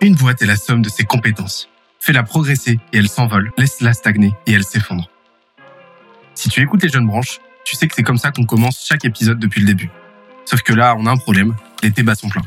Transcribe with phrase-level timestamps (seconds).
[0.00, 1.68] Une boîte est la somme de ses compétences.
[2.00, 3.52] Fais-la progresser et elle s'envole.
[3.56, 5.08] Laisse-la stagner et elle s'effondre.
[6.34, 9.04] Si tu écoutes les jeunes branches, tu sais que c'est comme ça qu'on commence chaque
[9.04, 9.90] épisode depuis le début.
[10.44, 11.56] Sauf que là, on a un problème.
[11.82, 12.42] Les débats sont pleins.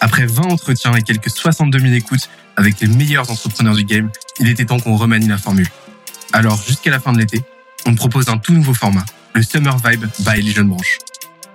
[0.00, 4.10] Après 20 entretiens et quelques 62 000 écoutes avec les meilleurs entrepreneurs du game,
[4.40, 5.68] il était temps qu'on remanie la formule.
[6.32, 7.42] Alors, jusqu'à la fin de l'été,
[7.86, 9.04] on propose un tout nouveau format,
[9.34, 10.98] le Summer Vibe by les jeunes branches.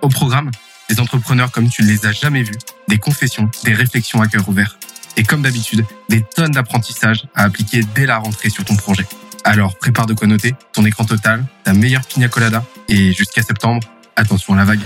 [0.02, 0.50] Au programme,
[0.88, 4.48] des entrepreneurs comme tu ne les as jamais vus, des confessions, des réflexions à cœur
[4.48, 4.78] ouvert.
[5.16, 9.06] Et comme d'habitude, des tonnes d'apprentissages à appliquer dès la rentrée sur ton projet.
[9.44, 13.86] Alors prépare de quoi noter, ton écran total, ta meilleure pina colada, et jusqu'à septembre,
[14.16, 14.80] attention à la vague.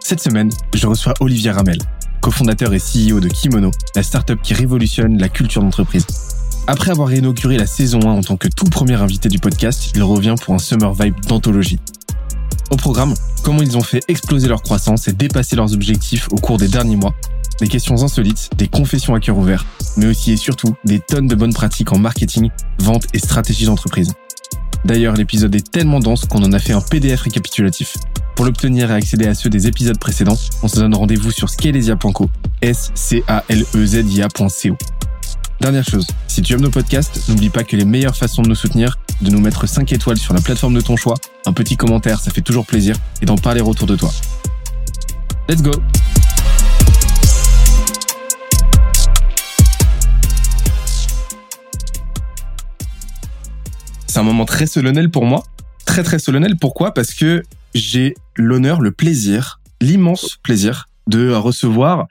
[0.00, 1.78] Cette semaine, je reçois Olivier Ramel,
[2.20, 6.06] cofondateur et CEO de Kimono, la startup qui révolutionne la culture d'entreprise.
[6.68, 10.02] Après avoir inauguré la saison 1 en tant que tout premier invité du podcast, il
[10.02, 11.80] revient pour un Summer Vibe d'anthologie.
[12.70, 16.58] Au programme, comment ils ont fait exploser leur croissance et dépasser leurs objectifs au cours
[16.58, 17.14] des derniers mois.
[17.60, 21.34] Des questions insolites, des confessions à cœur ouvert, mais aussi et surtout des tonnes de
[21.34, 24.12] bonnes pratiques en marketing, vente et stratégie d'entreprise.
[24.84, 27.96] D'ailleurs, l'épisode est tellement dense qu'on en a fait un PDF récapitulatif.
[28.36, 32.30] Pour l'obtenir et accéder à ceux des épisodes précédents, on se donne rendez-vous sur scalezia.co,
[32.62, 32.92] s
[35.62, 38.56] Dernière chose, si tu aimes nos podcasts, n'oublie pas que les meilleures façons de nous
[38.56, 41.14] soutenir, de nous mettre 5 étoiles sur la plateforme de ton choix,
[41.46, 44.10] un petit commentaire, ça fait toujours plaisir, et d'en parler autour de toi.
[45.48, 45.70] Let's go
[54.08, 55.44] C'est un moment très solennel pour moi.
[55.86, 56.56] Très très solennel.
[56.60, 56.92] Pourquoi?
[56.92, 62.08] Parce que j'ai l'honneur, le plaisir, l'immense plaisir de recevoir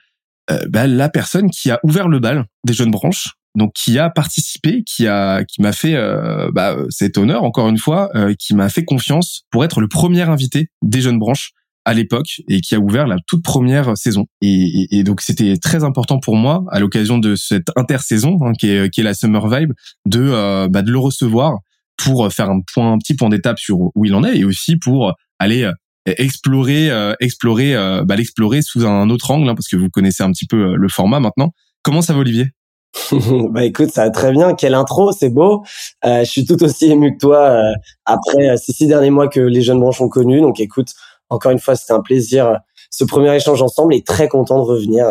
[0.50, 4.10] euh, bah, la personne qui a ouvert le bal des jeunes branches, donc qui a
[4.10, 8.56] participé, qui a, qui m'a fait euh, bah, cet honneur encore une fois, euh, qui
[8.56, 11.52] m'a fait confiance pour être le premier invité des jeunes branches
[11.84, 14.26] à l'époque et qui a ouvert la toute première saison.
[14.42, 18.70] Et, et, donc c'était très important pour moi à l'occasion de cette intersaison hein, qui,
[18.70, 19.74] est, qui est la Summer Vibe
[20.06, 21.58] de bah, de le recevoir
[21.98, 24.78] pour faire un point un petit point d'étape sur où il en est et aussi
[24.78, 25.68] pour aller
[26.06, 27.74] explorer explorer
[28.06, 30.88] bah, l'explorer sous un autre angle hein, parce que vous connaissez un petit peu le
[30.88, 31.50] format maintenant.
[31.82, 32.52] Comment ça va Olivier?
[33.50, 34.54] bah écoute, ça va très bien.
[34.54, 35.64] Quelle intro, c'est beau.
[36.06, 37.74] Euh, je suis tout aussi ému que toi euh,
[38.06, 40.42] après euh, ces six derniers mois que les jeunes branches ont connus.
[40.42, 40.90] Donc écoute,
[41.30, 42.56] encore une fois, c'était un plaisir euh,
[42.90, 45.06] ce premier échange ensemble et très content de revenir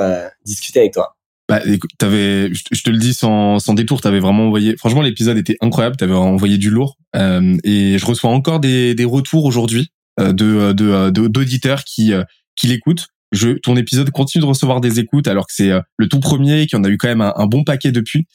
[0.45, 1.17] discuter avec toi.
[1.49, 4.77] Bah, écoute, t'avais, je te le dis sans, sans détour, t'avais vraiment envoyé.
[4.77, 5.97] Franchement, l'épisode était incroyable.
[5.97, 6.99] T'avais envoyé du lourd.
[7.15, 12.13] et je reçois encore des, des retours aujourd'hui de, de, d'auditeurs qui,
[12.55, 16.09] qui l'écoutent je, ton épisode continue de recevoir des écoutes alors que c'est euh, le
[16.09, 18.27] tout premier, qu'il y en a eu quand même un, bon paquet depuis.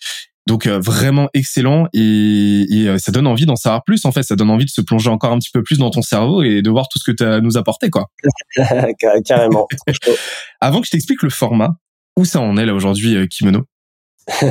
[0.48, 4.22] Donc euh, vraiment excellent et, et, euh, ça donne envie d'en savoir plus en fait,
[4.22, 6.62] ça donne envie de se plonger encore un petit peu plus dans ton cerveau et
[6.62, 8.12] de voir tout ce que tu as nous apporté quoi.
[9.26, 9.68] Carrément.
[10.62, 11.72] Avant que je t'explique le format,
[12.16, 13.64] où ça en est là aujourd'hui Kimono?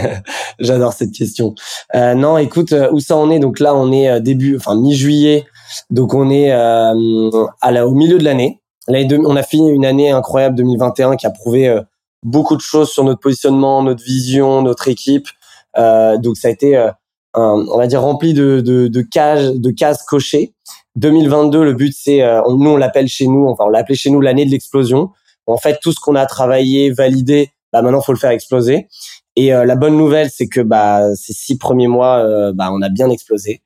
[0.58, 1.54] J'adore cette question.
[1.94, 3.40] Euh, non, écoute, où ça en est?
[3.40, 5.46] Donc là, on est début, enfin mi-juillet,
[5.90, 10.10] donc on est euh, à la, au milieu de l'année on a fini une année
[10.10, 11.80] incroyable 2021 qui a prouvé euh,
[12.22, 15.28] beaucoup de choses sur notre positionnement, notre vision, notre équipe.
[15.76, 16.90] Euh, donc ça a été, euh,
[17.34, 20.54] on va dire, rempli de, de, de cases, de cases cochées.
[20.96, 24.46] 2022, le but c'est, nous on l'appelle chez nous, enfin on l'a chez nous l'année
[24.46, 25.10] de l'explosion.
[25.46, 28.86] En fait, tout ce qu'on a travaillé, validé, bah maintenant faut le faire exploser.
[29.34, 33.10] Et la bonne nouvelle, c'est que bah ces six premiers mois, bah on a bien
[33.10, 33.60] explosé.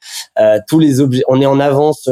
[0.68, 2.08] tous les objets, on est en avance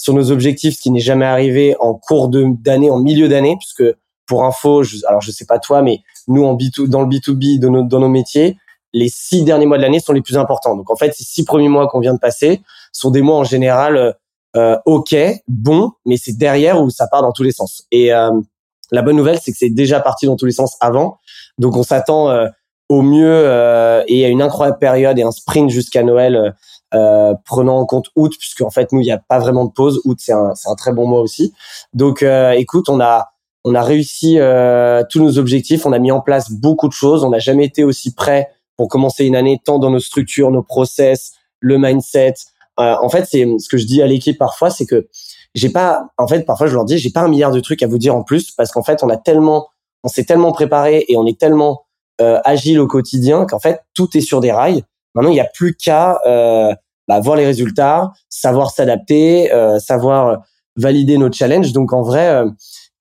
[0.00, 3.84] sur nos objectifs, ce qui n'est jamais arrivé en cours d'année, en milieu d'année, puisque
[4.26, 7.58] pour info, je, alors je sais pas toi, mais nous en B2, dans le B2B,
[7.58, 8.56] de nos, dans nos métiers,
[8.92, 10.76] les six derniers mois de l'année sont les plus importants.
[10.76, 12.62] Donc en fait, ces six premiers mois qu'on vient de passer
[12.92, 14.16] sont des mois en général
[14.56, 15.14] euh, ok,
[15.46, 17.84] bon, mais c'est derrière où ça part dans tous les sens.
[17.92, 18.30] Et euh,
[18.90, 21.18] la bonne nouvelle, c'est que c'est déjà parti dans tous les sens avant.
[21.58, 22.46] Donc on s'attend euh,
[22.88, 26.54] au mieux euh, et à une incroyable période et un sprint jusqu'à Noël
[26.94, 29.72] euh, prenant en compte août, puisque en fait nous il n'y a pas vraiment de
[29.72, 30.00] pause.
[30.04, 31.52] Août c'est un, un très bon mois aussi.
[31.94, 33.28] Donc euh, écoute, on a
[33.64, 37.24] on a réussi euh, tous nos objectifs, on a mis en place beaucoup de choses,
[37.24, 40.62] on n'a jamais été aussi prêt pour commencer une année tant dans nos structures, nos
[40.62, 42.34] process, le mindset.
[42.78, 45.08] Euh, en fait, c'est ce que je dis à l'équipe parfois, c'est que
[45.54, 47.86] j'ai pas, en fait, parfois je leur dis, j'ai pas un milliard de trucs à
[47.86, 49.68] vous dire en plus parce qu'en fait, on a tellement,
[50.04, 51.82] on s'est tellement préparé et on est tellement
[52.20, 54.84] euh, agile au quotidien qu'en fait tout est sur des rails
[55.14, 56.74] Maintenant, il n'y a plus qu'à euh,
[57.08, 60.42] bah, voir les résultats, savoir s'adapter, euh, savoir
[60.76, 61.72] valider nos challenges.
[61.72, 62.50] Donc en vrai, euh,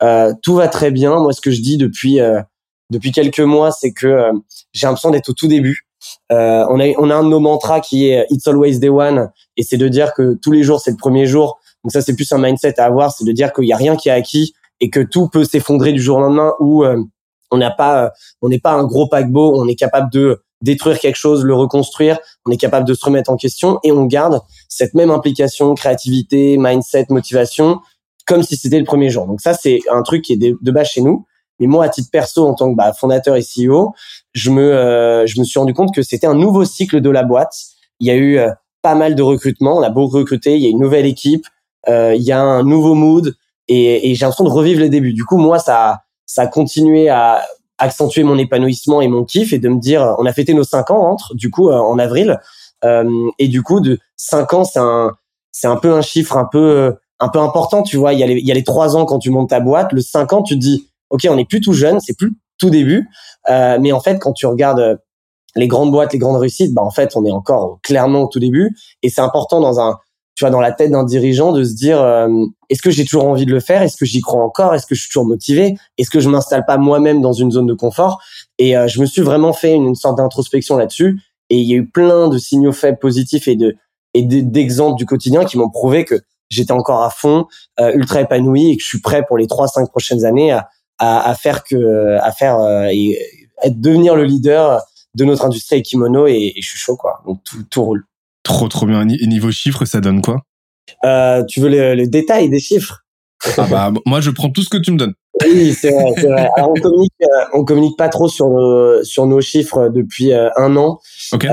[0.04, 1.20] euh, tout va très bien.
[1.20, 2.42] Moi, ce que je dis depuis euh,
[2.90, 4.32] depuis quelques mois, c'est que
[4.74, 5.86] j'ai l'impression d'être au tout début.
[6.30, 9.64] on a on a un de nos mantras qui est It's always day one, et
[9.64, 11.60] c'est de dire que tous les jours c'est le premier jour.
[11.84, 13.96] Donc ça, c'est plus un mindset à avoir, c'est de dire qu'il y a rien
[13.96, 16.84] qui est acquis et que tout peut s'effondrer du jour au lendemain ou
[17.52, 18.12] on n'a pas,
[18.42, 22.20] on n'est pas un gros paquebot, on est capable de détruire quelque chose, le reconstruire,
[22.46, 26.58] on est capable de se remettre en question et on garde cette même implication, créativité,
[26.58, 27.80] mindset, motivation
[28.30, 29.26] comme si c'était le premier jour.
[29.26, 31.26] Donc ça, c'est un truc qui est de, base chez nous.
[31.60, 33.94] Mais moi, à titre perso, en tant que bah, fondateur et CEO,
[34.34, 37.24] je me, euh, je me suis rendu compte que c'était un nouveau cycle de la
[37.24, 37.54] boîte.
[38.00, 38.52] Il y a eu euh,
[38.84, 41.46] pas mal de recrutements, on a beaucoup recruté, il y a une nouvelle équipe,
[41.90, 43.36] euh, il y a un nouveau mood
[43.68, 45.14] et, et j'ai l'impression de revivre les débuts.
[45.14, 47.42] Du coup, moi, ça, ça a continué à
[47.80, 50.92] accentuer mon épanouissement et mon kiff et de me dire, on a fêté nos cinq
[50.92, 52.40] ans entre, du coup, en avril.
[52.84, 55.14] et du coup, de cinq ans, c'est un,
[55.52, 58.14] c'est un peu un chiffre un peu un peu important, tu vois.
[58.14, 59.92] Il y a les, il y a les trois ans quand tu montes ta boîte,
[59.94, 62.70] le cinq ans, tu te dis, ok, on n'est plus tout jeune, c'est plus tout
[62.70, 63.10] début,
[63.50, 64.96] euh, mais en fait, quand tu regardes euh,
[65.56, 68.40] les grandes boîtes, les grandes réussites, bah en fait, on est encore clairement au tout
[68.40, 69.98] début, et c'est important dans un,
[70.40, 72.30] tu vois, dans la tête d'un dirigeant de se dire, euh,
[72.70, 74.96] est-ce que j'ai toujours envie de le faire, est-ce que j'y crois encore, est-ce que
[74.96, 78.22] je suis toujours motivé, est-ce que je m'installe pas moi-même dans une zone de confort,
[78.58, 81.20] et je me suis vraiment fait une, sorte d'introspection là-dessus,
[81.50, 83.76] et il y a eu plein de signaux faibles positifs et de
[84.14, 86.16] et d'exemples du quotidien qui m'ont prouvé que
[86.50, 87.48] j'étais encore à fond,
[87.82, 90.70] euh, ultra épanoui et que je suis prêt pour les trois cinq prochaines années à,
[91.00, 93.20] à, à faire que à faire euh, et
[93.62, 94.82] être devenir le leader
[95.16, 97.22] de notre industrie kimono et, et je suis chaud quoi.
[97.28, 98.09] Donc tout, tout roule.
[98.50, 99.08] Trop trop bien.
[99.08, 100.42] Et niveau chiffres, ça donne quoi?
[101.06, 103.06] Euh, Tu veux le, le, détail des chiffres?
[103.58, 105.14] Ah bah moi je prends tout ce que tu me donnes.
[105.46, 106.50] Oui, c'est vrai, c'est vrai.
[106.58, 110.76] Alors, on communique, euh, on communique pas trop sur nos sur nos chiffres depuis un
[110.76, 111.00] an,
[111.32, 111.48] okay.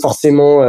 [0.00, 0.62] forcément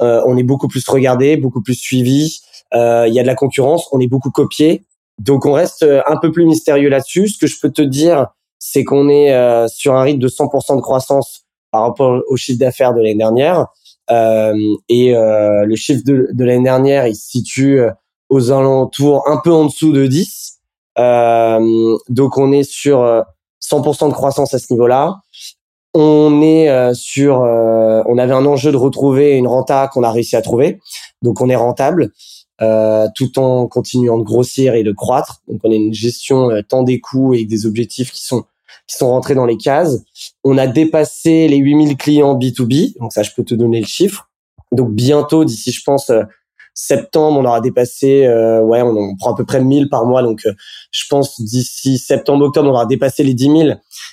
[0.00, 2.40] on est beaucoup plus regardé, beaucoup plus suivi.
[2.74, 4.84] Euh, il y a de la concurrence, on est beaucoup copié,
[5.18, 7.28] donc on reste euh, un peu plus mystérieux là-dessus.
[7.28, 8.28] Ce que je peux te dire,
[8.58, 12.58] c'est qu'on est, euh, sur un rythme de 100% de croissance par rapport au chiffre
[12.58, 13.66] d'affaires de l'année dernière.
[14.10, 14.54] Euh,
[14.88, 17.80] et euh, le chiffre de, l'année dernière, il se situe
[18.28, 20.58] aux alentours un peu en dessous de 10.
[20.98, 22.98] Euh, donc on est sur
[23.62, 25.20] 100% de croissance à ce niveau-là.
[25.94, 30.42] On est sur, on avait un enjeu de retrouver une renta qu'on a réussi à
[30.42, 30.78] trouver,
[31.22, 32.12] donc on est rentable.
[32.62, 35.40] Euh, tout en continuant de grossir et de croître.
[35.48, 38.44] Donc on a une gestion euh, tant des coûts et des objectifs qui sont
[38.86, 40.02] qui sont rentrés dans les cases.
[40.44, 44.30] On a dépassé les 8000 clients B2B, donc ça je peux te donner le chiffre.
[44.72, 46.22] Donc bientôt d'ici je pense euh,
[46.74, 50.46] septembre, on aura dépassé ouais, on, prend à peu près 1000 par mois donc
[50.92, 53.68] je pense d'ici septembre octobre on aura dépassé les 10 000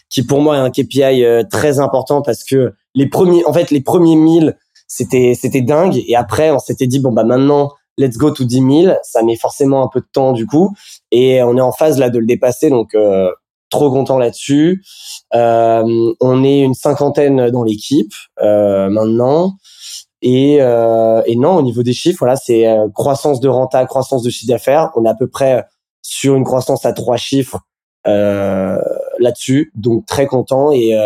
[0.10, 3.80] qui pour moi est un KPI très important parce que les premiers en fait les
[3.80, 4.58] premiers 1000
[4.88, 8.84] c'était c'était dingue et après on s'était dit bon bah maintenant let's go to 10
[8.84, 8.96] 000.
[9.04, 10.74] Ça met forcément un peu de temps du coup,
[11.12, 13.32] et on est en phase là de le dépasser, donc euh,
[13.70, 14.84] trop content là-dessus.
[15.34, 19.58] Euh, on est une cinquantaine dans l'équipe euh, maintenant.
[20.22, 24.24] Et, euh, et non, au niveau des chiffres, voilà, c'est euh, croissance de renta, croissance
[24.24, 24.90] de chiffre d'affaires.
[24.96, 25.64] On est à peu près
[26.02, 27.60] sur une croissance à trois chiffres
[28.08, 28.80] euh,
[29.20, 30.72] là-dessus, donc très content.
[30.72, 30.98] Et,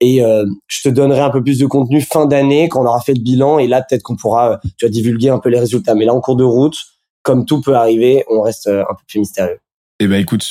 [0.00, 3.00] et euh, je te donnerai un peu plus de contenu fin d'année quand on aura
[3.00, 3.58] fait le bilan.
[3.58, 5.94] Et là, peut-être qu'on pourra, tu divulguer un peu les résultats.
[5.94, 6.76] Mais là, en cours de route,
[7.22, 9.58] comme tout peut arriver, on reste un peu plus mystérieux.
[9.98, 10.44] Eh ben, écoute,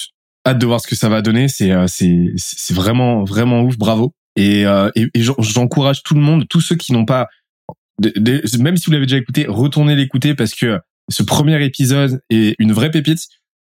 [0.45, 1.47] hâte de voir ce que ça va donner.
[1.47, 3.77] C'est euh, c'est c'est vraiment vraiment ouf.
[3.77, 4.13] Bravo.
[4.35, 4.63] Et
[4.95, 7.27] et, j'encourage tout le monde, tous ceux qui n'ont pas,
[8.59, 10.79] même si vous l'avez déjà écouté, retournez l'écouter parce que
[11.09, 13.27] ce premier épisode est une vraie pépite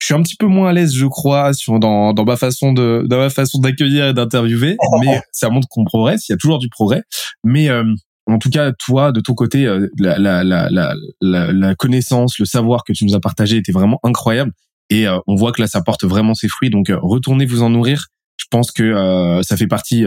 [0.04, 2.74] je suis un petit peu moins à l'aise, je crois, sur, dans, dans ma façon
[2.74, 6.28] de, dans ma façon d'accueillir et d'interviewer, mais ça montre qu'on progresse.
[6.28, 7.04] Il y a toujours du progrès,
[7.42, 7.84] mais euh,
[8.26, 12.44] en tout cas, toi, de ton côté, euh, la, la, la, la, la connaissance, le
[12.44, 14.52] savoir que tu nous as partagé était vraiment incroyable,
[14.90, 16.70] et euh, on voit que là, ça porte vraiment ses fruits.
[16.70, 18.08] Donc, retournez vous en nourrir.
[18.36, 20.04] Je pense que ça fait partie.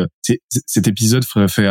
[0.65, 1.67] cet épisode fait,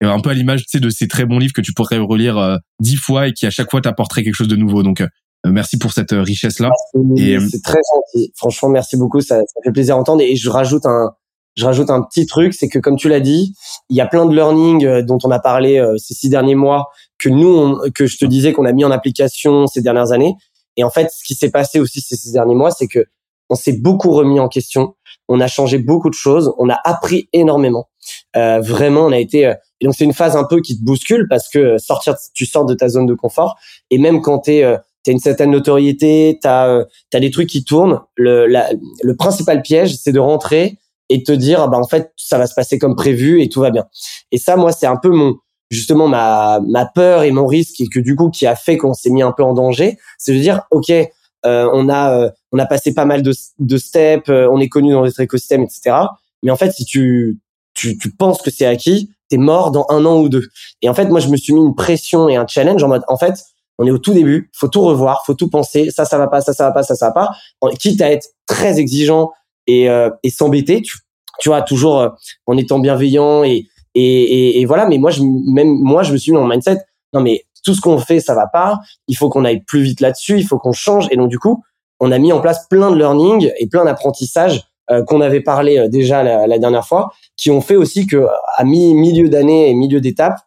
[0.00, 3.28] un peu à l'image de ces très bons livres que tu pourrais relire dix fois
[3.28, 4.82] et qui à chaque fois t'apporterait quelque chose de nouveau.
[4.82, 5.02] Donc
[5.46, 6.70] euh, merci pour cette euh, richesse-là.
[7.16, 8.32] Et euh, c'est très gentil.
[8.36, 9.20] Franchement, merci beaucoup.
[9.20, 10.22] Ça, ça fait plaisir d'entendre.
[10.22, 11.12] Et je rajoute un,
[11.56, 13.54] je rajoute un petit truc, c'est que comme tu l'as dit,
[13.88, 16.86] il y a plein de learning dont on a parlé ces six derniers mois
[17.18, 20.34] que nous, que je te disais qu'on a mis en application ces dernières années.
[20.78, 23.04] Et en fait, ce qui s'est passé aussi ces derniers mois, c'est que
[23.50, 24.94] on s'est beaucoup remis en question.
[25.28, 26.52] On a changé beaucoup de choses.
[26.58, 27.88] On a appris énormément.
[28.36, 29.54] Euh, vraiment, on a été.
[29.80, 32.64] et donc c'est une phase un peu qui te bouscule parce que sortir, tu sors
[32.64, 33.56] de ta zone de confort.
[33.90, 37.64] Et même quand tu es t'as une certaine notoriété, t'as euh, as des trucs qui
[37.64, 38.00] tournent.
[38.16, 42.38] Le, le principal piège, c'est de rentrer et te dire, ah bah en fait, ça
[42.38, 43.86] va se passer comme prévu et tout va bien.
[44.30, 45.36] Et ça, moi, c'est un peu mon
[45.70, 48.94] justement ma ma peur et mon risque et que du coup qui a fait qu'on
[48.94, 52.58] s'est mis un peu en danger, c'est de dire, ok, euh, on a euh, on
[52.58, 55.96] a passé pas mal de, de steps, euh, on est connu dans notre écosystème, etc.
[56.42, 57.38] Mais en fait, si tu
[57.74, 60.48] tu, tu penses que c'est acquis, t'es mort dans un an ou deux.
[60.82, 63.04] Et en fait, moi, je me suis mis une pression et un challenge en mode,
[63.06, 63.34] en fait,
[63.78, 66.40] on est au tout début, faut tout revoir, faut tout penser, ça ça va pas,
[66.40, 67.30] ça ça va pas, ça ça va pas.
[67.78, 69.30] Quitte à être très exigeant
[69.66, 70.98] et, euh, et s'embêter, tu,
[71.38, 72.08] tu vois, toujours euh,
[72.46, 74.86] en étant bienveillant et, et, et, voilà.
[74.86, 76.78] Mais moi, je, même moi, je me suis mis le mindset.
[77.12, 78.78] Non, mais tout ce qu'on fait, ça va pas.
[79.08, 80.38] Il faut qu'on aille plus vite là-dessus.
[80.38, 81.08] Il faut qu'on change.
[81.10, 81.62] Et donc, du coup,
[82.00, 85.88] on a mis en place plein de learning et plein d'apprentissages euh, qu'on avait parlé
[85.88, 88.26] déjà la, la, dernière fois, qui ont fait aussi que
[88.56, 90.38] à mi milieu d'année et milieu d'étape,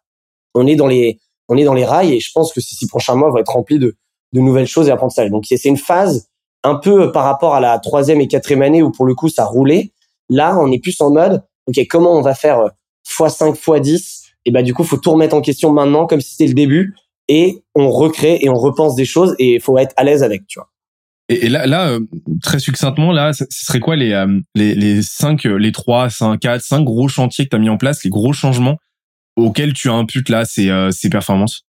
[0.56, 2.14] on est dans les on est dans les rails.
[2.14, 3.96] Et je pense que ces six prochains mois vont être remplis de
[4.34, 5.30] de nouvelles choses et apprentissages.
[5.30, 6.28] Donc, c'est une phase
[6.64, 9.46] un peu par rapport à la troisième et quatrième année où pour le coup ça
[9.46, 9.92] roulait.
[10.30, 12.70] Là, on est plus en mode, ok, comment on va faire
[13.08, 16.48] x5, x10 Et bah du coup, faut tout remettre en question maintenant comme si c'était
[16.48, 16.96] le début
[17.28, 20.48] et on recrée et on repense des choses et il faut être à l'aise avec,
[20.48, 20.70] tu vois.
[21.30, 22.02] Et, là, là, euh,
[22.44, 26.40] très succinctement, là, ce serait quoi les euh, les les cinq, euh, les trois, cinq,
[26.40, 28.78] quatre, cinq gros chantiers que tu as mis en place, les gros changements
[29.38, 31.66] auxquels tu imputes là ces ces performances?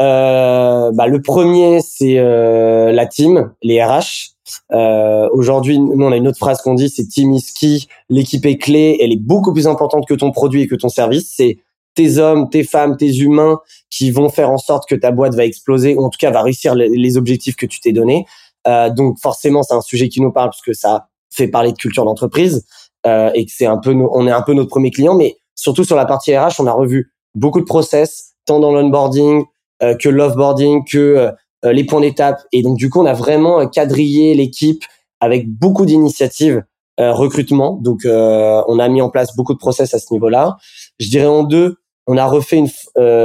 [0.00, 4.34] Euh, bah, le premier, c'est euh, la team, les RH.
[4.72, 7.78] Euh, Aujourd'hui, nous, on a une autre phrase qu'on dit, c'est team is key.
[8.08, 8.98] L'équipe est clé.
[9.00, 11.32] Elle est beaucoup plus importante que ton produit et que ton service.
[11.36, 11.58] C'est
[11.94, 13.58] tes hommes, tes femmes, tes humains
[13.90, 16.42] qui vont faire en sorte que ta boîte va exploser ou en tout cas va
[16.42, 18.24] réussir les, objectifs que tu t'es donnés.
[18.66, 21.76] Euh, donc forcément, c'est un sujet qui nous parle parce que ça fait parler de
[21.76, 22.64] culture d'entreprise
[23.06, 25.14] euh, et que c'est un peu, on est un peu notre premier client.
[25.14, 29.44] Mais surtout sur la partie RH, on a revu beaucoup de process, tant dans l'onboarding,
[29.82, 31.32] euh, que l'offboarding, que euh,
[31.64, 32.40] les points d'étape.
[32.52, 34.84] Et donc du coup, on a vraiment quadrillé l'équipe
[35.20, 36.62] avec beaucoup d'initiatives
[36.98, 37.78] recrutement.
[37.82, 40.56] Donc on a mis en place beaucoup de process à ce niveau-là.
[40.98, 42.68] Je dirais en deux, on a refait une,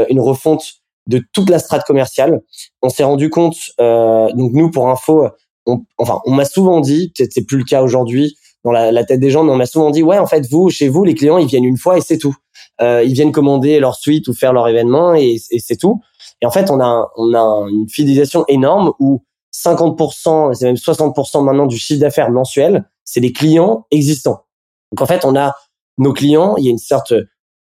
[0.10, 0.64] une refonte
[1.08, 2.42] de toute la strate commerciale.
[2.82, 5.28] On s'est rendu compte, donc nous pour info,
[5.66, 9.20] on, enfin on m'a souvent dit, peut-être c'est plus le cas aujourd'hui dans la, tête
[9.20, 11.38] des gens, mais on m'a souvent dit ouais en fait vous chez vous les clients
[11.38, 12.36] ils viennent une fois et c'est tout.
[12.82, 16.02] Euh, ils viennent commander leur suite ou faire leur événement et c'est tout.
[16.44, 19.24] Et en fait, on a, on a une fidélisation énorme où
[19.56, 24.44] 50%, c'est même 60% maintenant du chiffre d'affaires mensuel, c'est des clients existants.
[24.92, 25.56] Donc en fait, on a
[25.98, 27.14] nos clients, il y a une sorte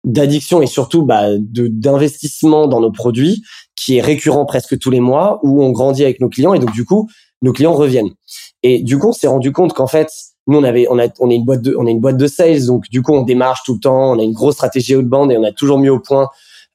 [0.04, 3.42] d'addiction et surtout bah, de d'investissement dans nos produits
[3.76, 6.72] qui est récurrent presque tous les mois où on grandit avec nos clients et donc
[6.72, 7.08] du coup
[7.42, 8.10] nos clients reviennent.
[8.62, 10.08] Et du coup, on s'est rendu compte qu'en fait,
[10.46, 12.26] nous on avait on a on est une boîte de on est une boîte de
[12.26, 15.30] sales donc du coup on démarche tout le temps, on a une grosse stratégie outbound
[15.30, 16.28] et on a toujours mis au point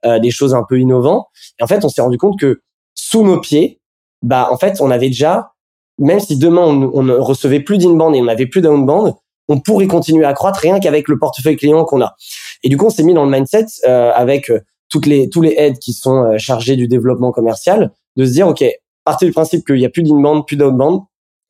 [0.08, 1.26] euh, des choses un peu innovantes.
[1.60, 2.62] Et en fait, on s'est rendu compte que
[2.96, 3.80] sous nos pieds,
[4.22, 5.52] bah en fait, on avait déjà,
[6.00, 9.14] même si demain on, ne recevait plus d'inbound et on n'avait plus d'outbound,
[9.48, 12.16] on pourrait continuer à croître rien qu'avec le portefeuille client qu'on a.
[12.64, 14.60] Et du coup, on s'est mis dans le mindset euh, avec euh,
[14.90, 18.48] toutes les tous les aides qui sont euh, chargés du développement commercial, de se dire
[18.48, 18.64] ok,
[19.04, 21.02] partez du principe qu'il y a plus d'inbound, plus d'outbound.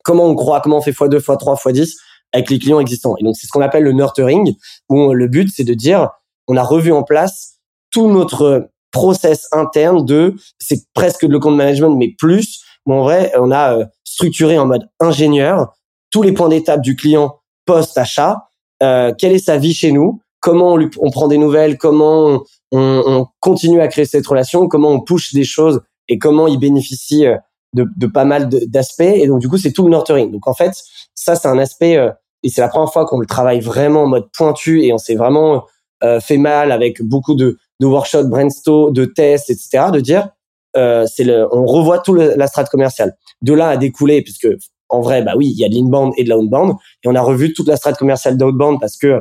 [0.04, 1.94] Comment on croit, comment on fait x2, x3, x10
[2.32, 3.16] avec les clients existants.
[3.18, 4.54] Et donc c'est ce qu'on appelle le nurturing,
[4.88, 6.10] où le but c'est de dire
[6.46, 7.57] on a revu en place
[7.90, 12.62] tout notre process interne de, c'est presque de le compte management, mais plus.
[12.86, 15.74] Mais en vrai, on a euh, structuré en mode ingénieur
[16.10, 18.48] tous les points d'étape du client post-achat.
[18.82, 22.44] Euh, quelle est sa vie chez nous Comment on, lui, on prend des nouvelles Comment
[22.72, 26.58] on, on, continue à créer cette relation Comment on push des choses Et comment il
[26.58, 27.36] bénéficie euh,
[27.74, 30.30] de, de pas mal d'aspects Et donc, du coup, c'est tout le nurturing.
[30.30, 30.72] Donc, en fait,
[31.14, 31.96] ça, c'est un aspect...
[31.96, 32.10] Euh,
[32.44, 35.16] et c'est la première fois qu'on le travaille vraiment en mode pointu et on s'est
[35.16, 35.66] vraiment
[36.04, 39.86] euh, fait mal avec beaucoup de, de workshops, brainstorm, de tests, etc.
[39.92, 40.28] De dire,
[40.76, 43.16] euh, c'est le, on revoit tout la strate commerciale.
[43.42, 44.48] De là à découler, puisque
[44.88, 47.20] en vrai, bah oui, il y a de l'inbound et de l'outbound, et on a
[47.20, 49.20] revu toute la strate commerciale d'outbound parce que,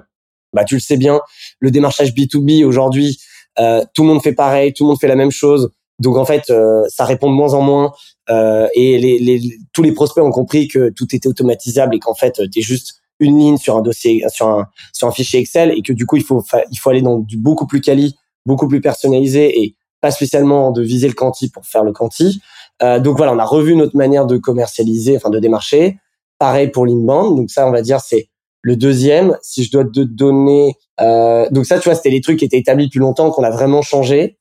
[0.54, 1.20] bah tu le sais bien,
[1.60, 3.20] le démarchage B2B aujourd'hui,
[3.60, 5.72] euh, tout le monde fait pareil, tout le monde fait la même chose.
[6.00, 7.92] Donc en fait, euh, ça répond de moins en moins
[8.30, 12.14] euh, et les, les, tous les prospects ont compris que tout était automatisable et qu'en
[12.14, 15.72] fait, tu es juste une ligne sur un dossier, sur un, sur un fichier Excel
[15.72, 18.16] et que du coup, il faut, il faut aller dans du beaucoup plus quali
[18.48, 22.42] beaucoup plus personnalisé et pas spécialement de viser le quanti pour faire le quanti.
[22.82, 26.00] Euh, donc voilà, on a revu notre manière de commercialiser, enfin de démarcher.
[26.39, 27.36] Pareil pour l'inbound.
[27.36, 28.30] Donc ça, on va dire, c'est
[28.62, 29.38] le deuxième.
[29.42, 32.58] Si je dois te donner, euh, donc ça, tu vois, c'était les trucs qui étaient
[32.58, 34.38] établis depuis longtemps qu'on a vraiment changé.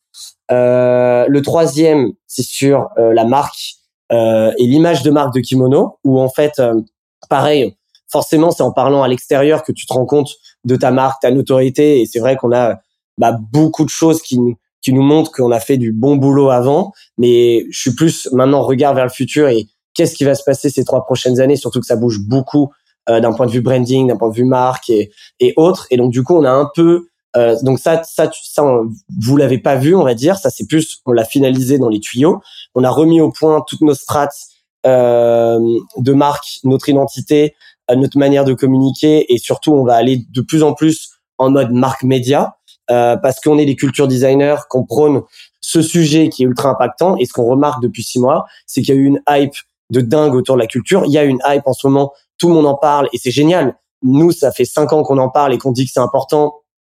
[0.51, 3.77] Euh, le troisième, c'est sur euh, la marque
[4.13, 6.75] euh, et l'image de marque de Kimono, où en fait, euh,
[7.29, 7.77] pareil,
[8.11, 10.31] forcément, c'est en parlant à l'extérieur que tu te rends compte
[10.65, 12.01] de ta marque, ta notoriété.
[12.01, 12.77] Et c'est vrai qu'on a
[13.19, 16.51] bah, beaucoup de choses qui nous qui nous montrent qu'on a fait du bon boulot
[16.51, 20.45] avant, mais je suis plus maintenant regard vers le futur et qu'est-ce qui va se
[20.45, 22.71] passer ces trois prochaines années, surtout que ça bouge beaucoup
[23.09, 25.89] euh, d'un point de vue branding, d'un point de vue marque et, et autres.
[25.91, 28.63] Et donc du coup, on a un peu euh, donc ça, ça, ça,
[29.21, 30.39] vous l'avez pas vu, on va dire.
[30.39, 32.41] Ça, c'est plus, on l'a finalisé dans les tuyaux.
[32.75, 34.37] On a remis au point toutes nos strates
[34.87, 35.61] euh,
[35.99, 37.55] de marque, notre identité,
[37.91, 41.51] euh, notre manière de communiquer, et surtout, on va aller de plus en plus en
[41.51, 42.57] mode marque média.
[42.91, 45.23] Euh, parce qu'on est des culture designers, qu'on prône
[45.61, 47.17] ce sujet qui est ultra impactant.
[47.17, 49.55] Et ce qu'on remarque depuis six mois, c'est qu'il y a eu une hype
[49.91, 51.03] de dingue autour de la culture.
[51.07, 53.31] Il y a une hype en ce moment, tout le monde en parle et c'est
[53.31, 53.77] génial.
[54.03, 56.55] Nous, ça fait cinq ans qu'on en parle et qu'on dit que c'est important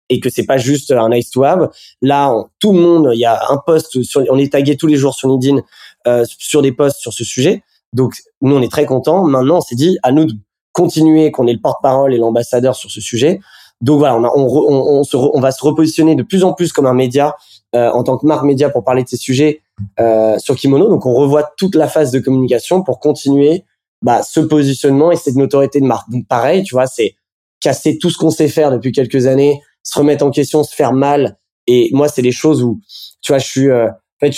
[0.10, 1.70] et que c'est pas juste un nice to have.
[2.02, 3.98] Là, tout le monde, il y a un post
[4.30, 5.62] on est tagué tous les jours sur LinkedIn
[6.08, 7.64] euh, sur des posts sur ce sujet.
[7.94, 9.24] Donc nous, on est très contents.
[9.24, 10.34] Maintenant, on s'est dit à nous de
[10.72, 13.40] continuer, qu'on est le porte-parole et l'ambassadeur sur ce sujet.
[13.82, 16.94] Donc voilà, on, on, on, on, va se repositionner de plus en plus comme un
[16.94, 17.36] média
[17.76, 19.62] euh, en tant que marque média pour parler de ces sujets
[20.00, 20.90] euh, sur Kimono.
[20.90, 23.64] Donc on revoit toute la phase de communication pour continuer
[24.02, 26.10] bah, ce positionnement et cette notoriété de marque.
[26.10, 27.16] Donc pareil, tu vois, c'est
[27.62, 30.94] casser tout ce qu'on sait faire depuis quelques années, se remettre en question, se faire
[30.94, 31.38] mal.
[31.68, 32.80] Et moi, c'est les choses où,
[33.22, 33.88] tu vois, je suis, euh,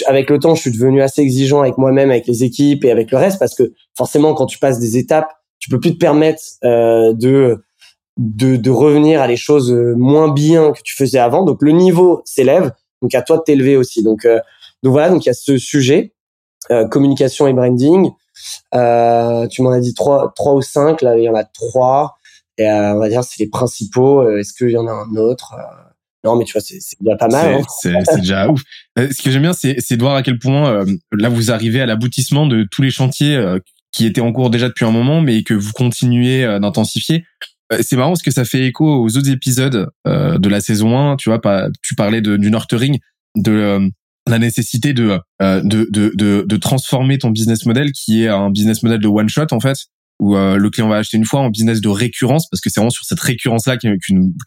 [0.07, 3.12] avec le temps, je suis devenu assez exigeant avec moi-même, avec les équipes et avec
[3.12, 5.29] le reste, parce que forcément, quand tu passes des étapes,
[5.60, 7.63] tu peux plus te permettre euh, de,
[8.22, 11.44] de, de revenir à les choses euh, moins bien que tu faisais avant.
[11.44, 14.04] Donc le niveau s'élève, donc à toi de t'élever aussi.
[14.04, 14.40] Donc euh,
[14.84, 16.13] donc voilà, donc il y a ce sujet
[16.70, 18.12] euh, communication et branding.
[18.75, 22.18] Euh, tu m'en as dit trois trois ou cinq, là il y en a trois.
[22.58, 24.30] Et on va dire c'est les principaux.
[24.38, 25.56] Est-ce qu'il y en a un autre
[26.24, 27.56] non, mais tu vois, c'est déjà pas mal.
[27.56, 27.62] Hein.
[27.82, 28.62] C'est déjà ouf.
[28.96, 32.46] Ce que j'aime bien, c'est de voir à quel point là vous arrivez à l'aboutissement
[32.46, 33.44] de tous les chantiers
[33.92, 37.25] qui était en cours déjà depuis un moment, mais que vous continuez euh, d'intensifier.
[37.72, 40.98] Euh, c'est marrant parce que ça fait écho aux autres épisodes euh, de la saison
[40.98, 41.18] 1.
[41.18, 41.40] Tu vois,
[41.82, 43.00] tu parlais de, du nurturing,
[43.36, 43.90] de
[44.28, 48.84] la nécessité de, de, de, de, de transformer ton business model qui est un business
[48.84, 49.78] model de one shot en fait
[50.20, 52.92] où le client va acheter une fois en business de récurrence parce que c'est vraiment
[52.92, 53.98] sur cette récurrence là qu'une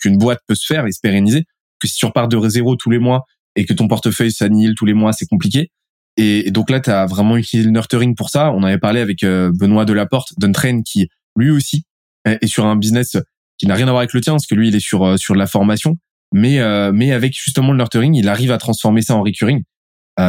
[0.01, 1.43] qu'une boîte peut se faire et se pérenniser
[1.81, 3.25] que si tu repars de zéro tous les mois
[3.57, 5.71] et que ton portefeuille s'annihile tous les mois c'est compliqué
[6.17, 8.53] et, donc là, tu as vraiment utilisé le nurturing pour ça.
[8.53, 11.85] On avait parlé avec euh, Benoît Delaporte d'Untrain qui, lui aussi,
[12.25, 13.17] est sur un business
[13.59, 15.17] qui n'a rien à voir avec le tien, parce que lui, il est sur euh,
[15.17, 15.97] sur la formation.
[16.33, 19.63] Mais euh, mais avec justement le nurturing, il arrive à transformer ça en recurring.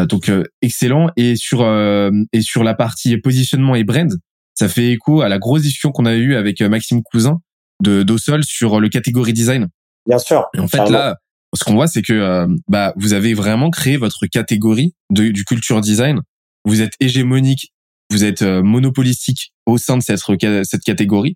[0.08, 1.10] donc excellent.
[1.18, 4.12] Et sur et sur la partie positionnement et brand,
[4.54, 7.40] ça fait écho à la grosse discussion qu'on avait eue avec Maxime Cousin
[7.82, 9.67] de d'Ossol sur le catégorie design.
[10.08, 10.46] Bien sûr.
[10.54, 11.17] Et en fait là,
[11.56, 15.46] ce qu'on voit, c'est que euh, bah, vous avez vraiment créé votre catégorie de, du
[15.46, 16.19] culture design.
[16.65, 17.72] Vous êtes hégémonique,
[18.10, 20.22] vous êtes euh, monopolistique au sein de cette,
[20.63, 21.36] cette catégorie,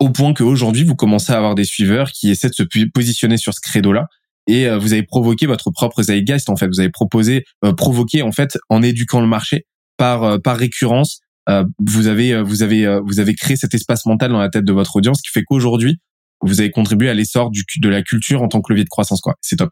[0.00, 3.54] au point qu'aujourd'hui, vous commencez à avoir des suiveurs qui essaient de se positionner sur
[3.54, 4.06] ce credo-là.
[4.46, 6.66] Et euh, vous avez provoqué votre propre zeitgeist, en fait.
[6.66, 7.44] Vous avez proposé,
[7.76, 11.20] provoqué, en fait, en éduquant le marché par, par récurrence.
[11.78, 14.96] vous avez, vous avez, vous avez créé cet espace mental dans la tête de votre
[14.96, 16.00] audience qui fait qu'aujourd'hui,
[16.42, 19.20] vous avez contribué à l'essor du de la culture en tant que levier de croissance
[19.20, 19.34] quoi.
[19.40, 19.70] C'est top.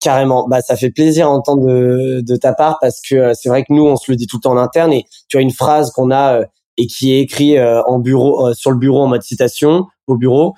[0.00, 3.48] Carrément, bah ça fait plaisir à entendre de, de ta part parce que euh, c'est
[3.48, 5.40] vrai que nous on se le dit tout le temps en interne et tu as
[5.40, 6.44] une phrase qu'on a euh,
[6.78, 10.54] et qui est écrit euh, en bureau sur le bureau en mode citation au bureau,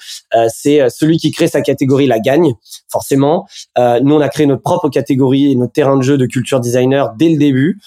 [0.49, 2.55] c'est celui qui crée sa catégorie la gagne
[2.89, 3.49] forcément.
[3.77, 7.15] nous on a créé notre propre catégorie et notre terrain de jeu de culture designer
[7.19, 7.81] dès le début.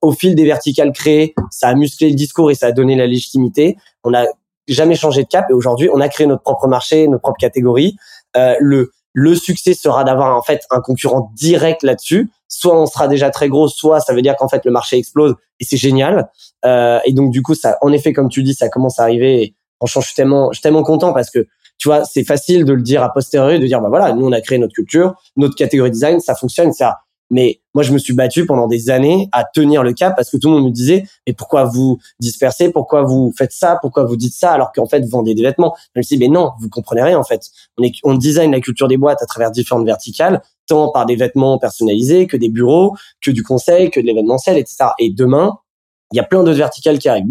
[0.00, 3.06] au fil des verticales créées, ça a musclé le discours et ça a donné la
[3.06, 3.76] légitimité.
[4.04, 4.24] On a
[4.68, 7.96] jamais changé de cap et aujourd'hui on a créé notre propre marché, notre propre catégorie.
[8.36, 12.30] Euh, le le succès sera d'avoir en fait un concurrent direct là-dessus.
[12.50, 15.34] Soit on sera déjà très gros, soit ça veut dire qu'en fait le marché explose
[15.60, 16.28] et c'est génial.
[16.64, 19.42] Euh, et donc du coup ça, en effet comme tu dis, ça commence à arriver.
[19.42, 21.46] Et franchement, je suis tellement, je suis tellement content parce que
[21.78, 24.32] tu vois, c'est facile de le dire à posteriori, de dire bah voilà, nous on
[24.32, 26.98] a créé notre culture, notre catégorie design, ça fonctionne, ça
[27.30, 30.36] mais moi, je me suis battu pendant des années à tenir le cap parce que
[30.36, 32.72] tout le monde me disait, mais pourquoi vous dispersez?
[32.72, 33.78] Pourquoi vous faites ça?
[33.80, 34.52] Pourquoi vous dites ça?
[34.52, 35.76] Alors qu'en fait, vous vendez des vêtements.
[35.94, 37.42] Je me suis dit, mais non, vous comprenez rien, en fait.
[37.78, 41.14] On, est, on design la culture des boîtes à travers différentes verticales, tant par des
[41.14, 44.86] vêtements personnalisés que des bureaux, que du conseil, que de l'événementiel, etc.
[44.98, 45.58] Et demain,
[46.12, 47.26] il y a plein d'autres verticales qui arrivent.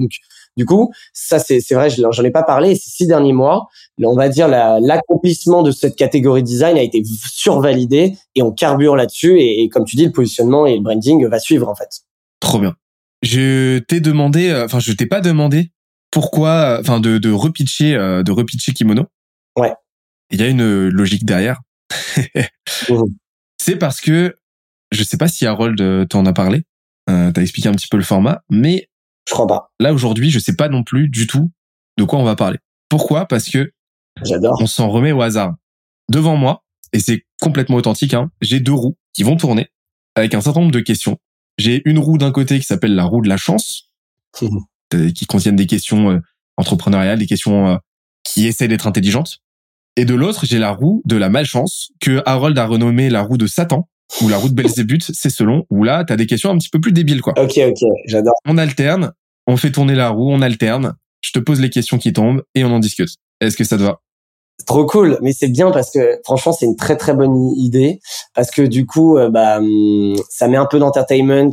[0.59, 2.75] Du coup, ça c'est vrai, j'en ai pas parlé.
[2.75, 3.69] Ces six derniers mois,
[4.03, 9.39] on va dire l'accomplissement de cette catégorie design a été survalidé et on carbure là-dessus.
[9.39, 12.01] Et, comme tu dis, le positionnement et le branding va suivre en fait.
[12.41, 12.75] Trop bien.
[13.21, 15.71] Je t'ai demandé, euh, enfin je t'ai pas demandé
[16.11, 19.05] pourquoi, euh, enfin de, de repitcher, euh, de repitcher Kimono.
[19.57, 19.73] Ouais.
[20.29, 21.61] Il y a une logique derrière.
[22.87, 23.03] Mmh.
[23.57, 24.35] C'est parce que
[24.91, 26.63] je sais pas si Harold t'en a parlé.
[27.09, 28.88] Euh, T'as expliqué un petit peu le format, mais
[29.29, 29.71] je crois pas.
[29.79, 31.51] Là aujourd'hui, je sais pas non plus du tout
[31.97, 32.57] de quoi on va parler.
[32.89, 33.27] Pourquoi?
[33.27, 33.71] Parce que
[34.23, 34.57] j'adore.
[34.59, 35.53] On s'en remet au hasard.
[36.09, 36.63] Devant moi,
[36.93, 39.67] et c'est complètement authentique, hein, j'ai deux roues qui vont tourner
[40.15, 41.17] avec un certain nombre de questions.
[41.59, 43.91] J'ai une roue d'un côté qui s'appelle la roue de la chance,
[44.93, 46.19] euh, qui contiennent des questions euh,
[46.57, 47.77] entrepreneuriales, des questions euh,
[48.23, 49.39] qui essaient d'être intelligentes.
[49.95, 53.37] Et de l'autre, j'ai la roue de la malchance que Harold a renommée la roue
[53.37, 53.87] de Satan,
[54.21, 56.79] ou la roue de Belzébuth, c'est selon, où là, t'as des questions un petit peu
[56.79, 57.33] plus débiles, quoi.
[57.37, 58.33] Ok, ok, j'adore.
[58.45, 59.13] On alterne,
[59.49, 62.63] on fait tourner la roue, on alterne, je te pose les questions qui tombent et
[62.63, 63.09] on en discute.
[63.41, 63.99] Est-ce que ça te va?
[64.67, 67.99] Trop cool, mais c'est bien parce que franchement c'est une très très bonne idée
[68.35, 71.51] parce que du coup euh, bah hum, ça met un peu d'entertainment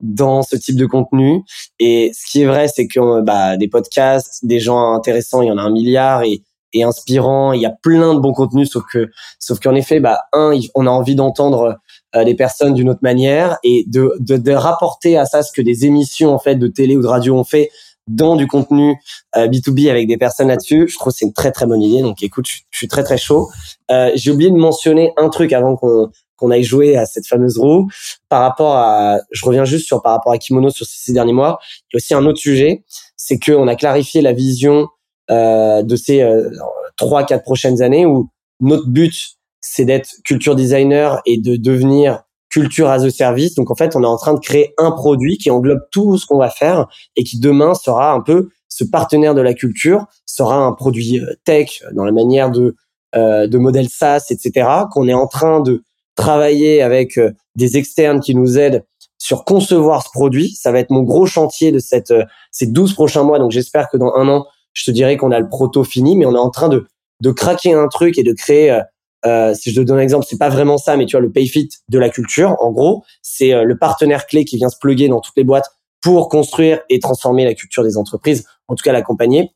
[0.00, 1.42] dans ce type de contenu
[1.78, 5.50] et ce qui est vrai c'est que bah des podcasts, des gens intéressants, il y
[5.50, 8.84] en a un milliard et et inspirant, il y a plein de bons contenus sauf
[8.92, 11.74] que sauf qu'en effet bah un on a envie d'entendre euh,
[12.14, 15.86] les personnes d'une autre manière et de, de de rapporter à ça ce que des
[15.86, 17.70] émissions en fait de télé ou de radio ont fait
[18.10, 18.96] dans du contenu
[19.36, 22.02] B2B euh, avec des personnes là-dessus, je trouve que c'est une très très bonne idée.
[22.02, 23.48] Donc écoute, je, suis très très chaud.
[23.90, 27.58] Euh, J'ai oublié de mentionner un truc avant qu'on qu'on aille jouer à cette fameuse
[27.58, 27.86] roue
[28.30, 31.58] par rapport à je reviens juste sur par rapport à Kimono sur ces derniers mois
[31.60, 32.82] il y a aussi un autre sujet
[33.14, 34.88] c'est que on a clarifié la vision
[35.30, 36.48] euh, de ces euh,
[36.96, 39.12] trois quatre prochaines années où notre but
[39.60, 43.54] c'est d'être culture designer et de devenir culture as a service.
[43.54, 46.26] Donc en fait, on est en train de créer un produit qui englobe tout ce
[46.26, 50.56] qu'on va faire et qui demain sera un peu ce partenaire de la culture, sera
[50.56, 52.76] un produit euh, tech dans la manière de
[53.16, 54.68] euh, de modèle SaaS, etc.
[54.92, 55.82] Qu'on est en train de
[56.14, 58.84] travailler avec euh, des externes qui nous aident
[59.18, 60.54] sur concevoir ce produit.
[60.54, 62.14] Ça va être mon gros chantier de cette
[62.52, 63.38] ces 12 prochains mois.
[63.38, 66.24] Donc j'espère que dans un an, je te dirai qu'on a le proto fini, mais
[66.24, 66.86] on est en train de
[67.20, 68.80] de craquer un truc et de créer
[69.26, 71.30] euh, si je te donne un exemple, c'est pas vraiment ça, mais tu vois le
[71.30, 75.08] PayFit de la culture, en gros, c'est euh, le partenaire clé qui vient se plugger
[75.08, 75.70] dans toutes les boîtes
[76.02, 79.50] pour construire et transformer la culture des entreprises, en tout cas l'accompagner.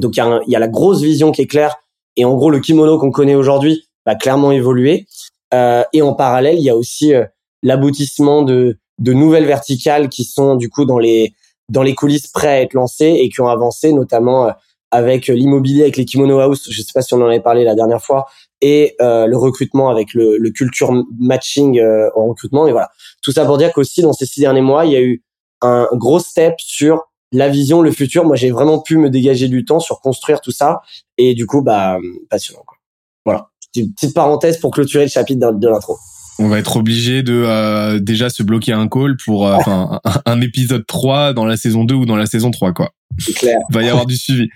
[0.00, 1.76] Donc il y, y a la grosse vision qui est claire,
[2.16, 5.06] et en gros le kimono qu'on connaît aujourd'hui va clairement évoluer.
[5.52, 7.24] Euh, et en parallèle, il y a aussi euh,
[7.62, 11.34] l'aboutissement de, de nouvelles verticales qui sont du coup dans les
[11.70, 14.52] dans les coulisses prêts à être lancées et qui ont avancé, notamment
[14.90, 16.68] avec l'immobilier, avec les kimono house.
[16.70, 18.26] Je sais pas si on en avait parlé la dernière fois,
[18.66, 22.66] et euh, le recrutement avec le, le culture matching euh, en recrutement.
[22.66, 22.88] Et voilà,
[23.22, 25.22] tout ça pour dire qu'aussi dans ces six derniers mois, il y a eu
[25.60, 28.24] un gros step sur la vision, le futur.
[28.24, 30.80] Moi, j'ai vraiment pu me dégager du temps sur construire tout ça,
[31.18, 31.98] et du coup, bah
[32.30, 32.62] passionnant.
[32.66, 32.78] Quoi.
[33.26, 35.98] Voilà, une petite parenthèse pour clôturer le chapitre de, l'intro.
[36.38, 40.40] On va être obligé de euh, déjà se bloquer un call pour euh, un, un,
[40.40, 42.92] épisode 3 dans la saison 2 ou dans la saison 3 quoi.
[43.18, 43.58] C'est clair.
[43.68, 44.48] Il va y avoir du suivi.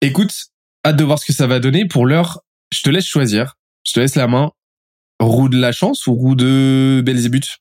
[0.00, 0.32] Écoute,
[0.84, 1.86] hâte de voir ce que ça va donner.
[1.86, 2.43] Pour l'heure,
[2.74, 3.54] je te laisse choisir.
[3.84, 4.50] Je te laisse la main.
[5.20, 7.58] Roue de la chance ou roue de Belzébuth?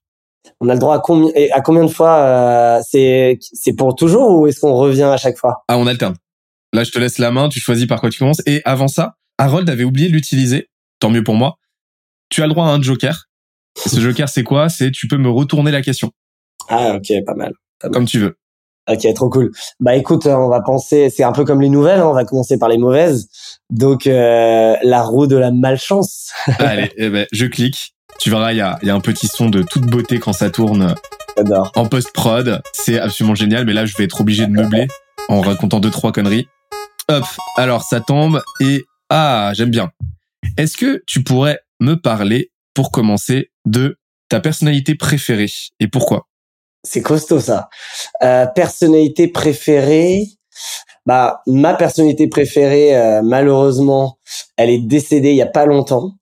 [0.60, 4.40] On a le droit à combien, à combien de fois euh, C'est c'est pour toujours
[4.40, 5.64] ou est-ce qu'on revient à chaque fois?
[5.68, 6.16] Ah, on alterne.
[6.74, 7.50] Là, je te laisse la main.
[7.50, 8.42] Tu choisis par quoi tu commences.
[8.48, 10.70] Et avant ça, Harold avait oublié de l'utiliser.
[11.00, 11.58] Tant mieux pour moi.
[12.30, 13.30] Tu as le droit à un joker.
[13.78, 14.70] ce joker, c'est quoi?
[14.70, 16.12] C'est tu peux me retourner la question.
[16.70, 17.54] Ah, ok, pas mal.
[17.80, 17.94] Pas mal.
[17.94, 18.36] Comme tu veux.
[18.90, 19.52] Ok, trop cool.
[19.80, 22.58] Bah écoute, on va penser, c'est un peu comme les nouvelles, hein, on va commencer
[22.58, 23.30] par les mauvaises.
[23.70, 26.32] Donc euh, la roue de la malchance.
[26.60, 27.96] Allez, eh ben, je clique.
[28.20, 30.50] Tu verras, il y a, y a un petit son de toute beauté quand ça
[30.50, 30.96] tourne
[31.38, 31.72] J'adore.
[31.76, 32.62] en post-prod.
[32.74, 34.88] C'est absolument génial, mais là, je vais être obligé de meubler
[35.30, 36.48] en racontant deux, trois conneries.
[37.10, 37.26] Hop,
[37.58, 38.84] alors ça tombe et...
[39.10, 39.92] Ah, j'aime bien.
[40.58, 43.98] Est-ce que tu pourrais me parler, pour commencer, de
[44.30, 46.28] ta personnalité préférée et pourquoi?
[46.84, 47.70] C'est costaud ça.
[48.24, 50.28] Euh, personnalité préférée?
[51.06, 54.20] Bah ma personnalité préférée, euh, malheureusement,
[54.58, 56.14] elle est décédée il y a pas longtemps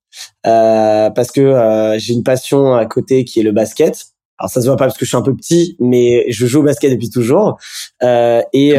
[0.48, 4.06] euh, parce que euh, j'ai une passion à côté qui est le basket.
[4.40, 6.62] Alors ça se voit pas parce que je suis un peu petit, mais je joue
[6.62, 7.60] au basket depuis toujours.
[8.04, 8.76] Euh, et.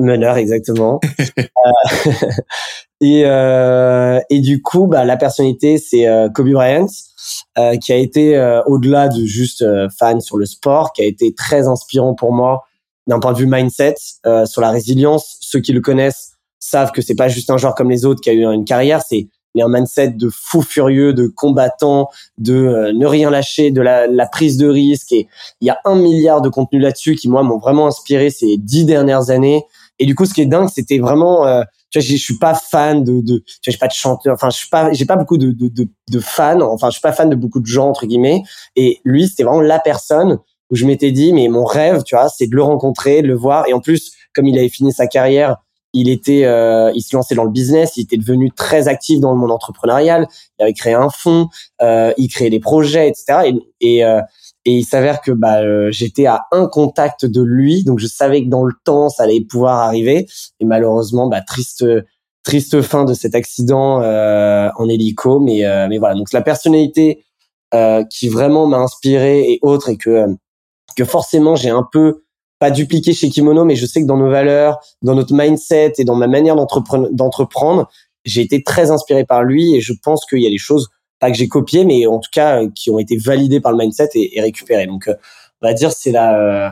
[0.00, 1.00] Meneur exactement.
[3.00, 6.86] et et du coup, bah la personnalité c'est Kobe Bryant.
[7.58, 11.04] Euh, qui a été euh, au-delà de juste euh, fan sur le sport, qui a
[11.04, 12.64] été très inspirant pour moi
[13.06, 13.96] d'un point de vue mindset,
[14.44, 15.36] sur la résilience.
[15.40, 18.30] Ceux qui le connaissent savent que c'est pas juste un joueur comme les autres qui
[18.30, 19.26] a eu une carrière, c'est
[19.58, 22.08] un mindset de fou furieux, de combattant,
[22.38, 25.10] de ne rien lâcher, de la, la, prise de risque.
[25.10, 25.26] Et
[25.60, 28.84] il y a un milliard de contenus là-dessus qui moi m'ont vraiment inspiré ces dix
[28.84, 29.64] dernières années.
[30.00, 31.46] Et du coup, ce qui est dingue, c'était vraiment
[31.90, 34.48] tu vois, je suis pas fan de, de tu vois, j'ai pas de chanteur, enfin,
[34.50, 37.12] je suis pas, j'ai pas beaucoup de, de, de, de, fans, enfin, je suis pas
[37.12, 38.42] fan de beaucoup de gens, entre guillemets.
[38.76, 40.38] Et lui, c'était vraiment la personne
[40.70, 43.34] où je m'étais dit, mais mon rêve, tu vois, c'est de le rencontrer, de le
[43.34, 43.66] voir.
[43.66, 45.56] Et en plus, comme il avait fini sa carrière,
[45.92, 49.32] il était, euh, il se lançait dans le business, il était devenu très actif dans
[49.32, 50.28] le monde entrepreneurial.
[50.58, 51.48] Il avait créé un fonds,
[51.82, 53.52] euh, il créait des projets, etc.
[53.80, 54.20] Et, et, euh,
[54.64, 58.44] et il s'avère que bah, euh, j'étais à un contact de lui, donc je savais
[58.44, 60.26] que dans le temps ça allait pouvoir arriver.
[60.60, 61.84] Et malheureusement, bah, triste
[62.44, 66.14] triste fin de cet accident euh, en hélico, mais euh, mais voilà.
[66.14, 67.24] Donc la personnalité
[67.74, 70.26] euh, qui vraiment m'a inspiré et autre, et que
[70.96, 72.22] que forcément j'ai un peu
[72.58, 76.04] pas dupliqué chez Kimono, mais je sais que dans nos valeurs, dans notre mindset et
[76.04, 77.88] dans ma manière d'entreprendre,
[78.24, 81.30] j'ai été très inspiré par lui et je pense qu'il y a des choses pas
[81.30, 84.10] que j'ai copié, mais en tout cas euh, qui ont été validés par le mindset
[84.14, 84.86] et, récupérés.
[84.86, 85.14] Donc, euh,
[85.62, 86.70] on va dire c'est la euh,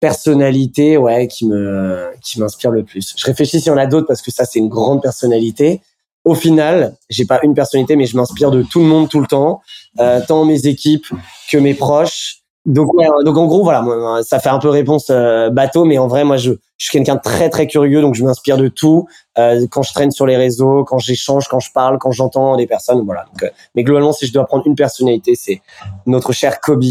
[0.00, 3.14] personnalité, ouais, qui me qui m'inspire le plus.
[3.16, 5.82] Je réfléchis s'il y en a d'autres parce que ça c'est une grande personnalité,
[6.24, 9.26] au final, j'ai pas une personnalité, mais je m'inspire de tout le monde tout le
[9.26, 9.62] temps,
[9.98, 11.06] euh, tant mes équipes
[11.50, 12.39] que mes proches.
[12.66, 12.90] Donc,
[13.24, 13.84] donc en gros, voilà,
[14.22, 17.14] ça fait un peu réponse euh, bateau, mais en vrai, moi, je, je suis quelqu'un
[17.14, 19.06] de très très curieux, donc je m'inspire de tout.
[19.38, 22.66] Euh, quand je traîne sur les réseaux, quand j'échange, quand je parle, quand j'entends des
[22.66, 23.24] personnes, voilà.
[23.32, 25.62] Donc, euh, mais globalement, si je dois prendre une personnalité, c'est
[26.04, 26.84] notre cher Kobe.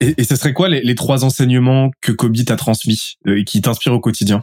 [0.00, 3.60] Et, et ce serait quoi les, les trois enseignements que Kobe t'a transmis et qui
[3.60, 4.42] t'inspirent au quotidien?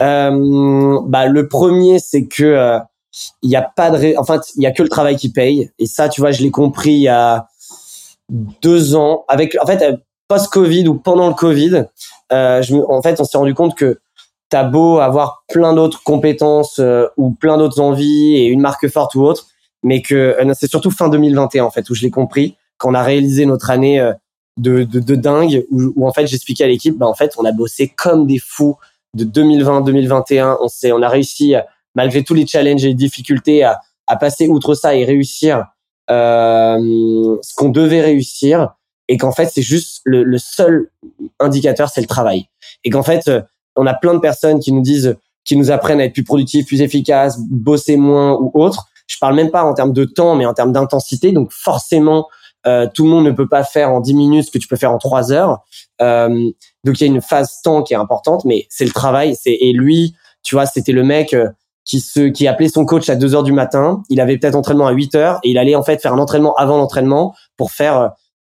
[0.00, 2.78] Euh, Bah, le premier, c'est que
[3.42, 4.16] il y a pas de, ré...
[4.18, 5.70] enfin, il y a que le travail qui paye.
[5.78, 7.46] Et ça, tu vois, je l'ai compris il y a
[8.30, 9.24] deux ans.
[9.28, 11.84] Avec, en fait, post-Covid ou pendant le Covid,
[12.32, 14.00] euh, je, en fait, on s'est rendu compte que
[14.48, 19.14] t'as beau avoir plein d'autres compétences euh, ou plein d'autres envies et une marque forte
[19.14, 19.48] ou autre,
[19.82, 22.94] mais que euh, c'est surtout fin 2021 en fait où je l'ai compris quand on
[22.94, 24.12] a réalisé notre année euh,
[24.56, 27.44] de, de, de, dingue où, où en fait j'expliquais à l'équipe, bah en fait on
[27.44, 28.76] a bossé comme des fous
[29.14, 31.54] de 2020-2021, on s'est, on a réussi
[31.94, 35.62] malgré tous les challenges et les difficultés à, à passer outre ça et réussir euh,
[36.08, 38.74] ce qu'on devait réussir
[39.08, 40.90] et qu'en fait c'est juste le, le seul
[41.38, 42.48] indicateur c'est le travail.
[42.84, 43.30] Et qu'en fait
[43.76, 46.66] on a plein de personnes qui nous disent qui nous apprennent à être plus productifs
[46.66, 48.86] plus efficaces bosser moins ou autre.
[49.06, 51.32] Je parle même pas en termes de temps mais en termes d'intensité.
[51.32, 52.26] Donc forcément
[52.66, 54.76] euh, tout le monde ne peut pas faire en 10 minutes ce que tu peux
[54.76, 55.60] faire en 3 heures.
[56.02, 56.50] Euh,
[56.84, 59.36] donc il y a une phase temps qui est importante mais c'est le travail.
[59.40, 61.48] C'est et lui tu vois c'était le mec euh,
[61.86, 64.02] qui se qui appelait son coach à 2 heures du matin.
[64.10, 66.54] Il avait peut-être entraînement à 8 heures et il allait en fait faire un entraînement
[66.56, 68.12] avant l'entraînement pour faire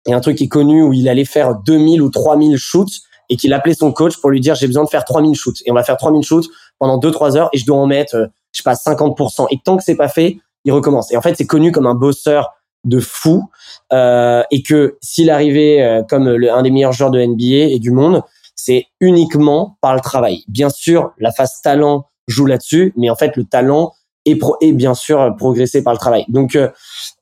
[0.07, 3.01] y a un truc qui est connu où il allait faire 2000 ou 3000 shoots
[3.29, 5.71] et qu'il appelait son coach pour lui dire j'ai besoin de faire 3000 shoots et
[5.71, 6.47] on va faire 3000 shoots
[6.79, 9.59] pendant 2 3 heures et je dois en mettre euh, je sais pas 50% et
[9.63, 11.11] tant que c'est pas fait, il recommence.
[11.11, 13.49] Et en fait, c'est connu comme un bosseur de fou
[13.93, 17.91] euh, et que s'il arrivait euh, comme un des meilleurs joueurs de NBA et du
[17.91, 18.23] monde,
[18.55, 20.43] c'est uniquement par le travail.
[20.47, 23.93] Bien sûr, la phase talent joue là-dessus, mais en fait le talent
[24.25, 26.25] est, pro est bien sûr progressé par le travail.
[26.27, 26.69] Donc euh,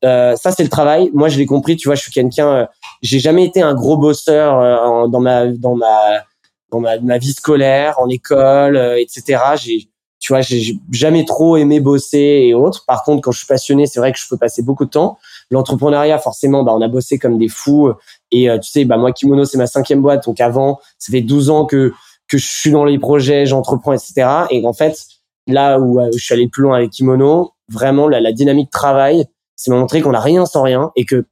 [0.05, 1.11] euh, ça c'est le travail.
[1.13, 2.65] Moi je l'ai compris, tu vois, je suis quelqu'un, euh,
[3.01, 6.23] j'ai jamais été un gros bosseur euh, dans ma dans ma
[6.71, 9.41] dans ma, vie scolaire, en école, etc.
[9.55, 12.83] J'ai tu vois, j'ai jamais trop aimé bosser et autres.
[12.85, 15.17] Par contre, quand je suis passionné, c'est vrai que je peux passer beaucoup de temps.
[15.49, 17.93] L'entrepreneuriat, forcément, bah, on a bossé comme des fous.
[18.31, 20.25] Et tu sais, bah, moi, Kimono, c'est ma cinquième boîte.
[20.25, 21.93] Donc avant, ça fait 12 ans que
[22.29, 24.45] que je suis dans les projets, j'entreprends, etc.
[24.51, 25.05] Et en fait,
[25.47, 29.25] là où euh, je suis allé plus loin avec Kimono, vraiment la, la dynamique travail,
[29.55, 31.25] c'est montrer qu'on n'a rien sans rien et que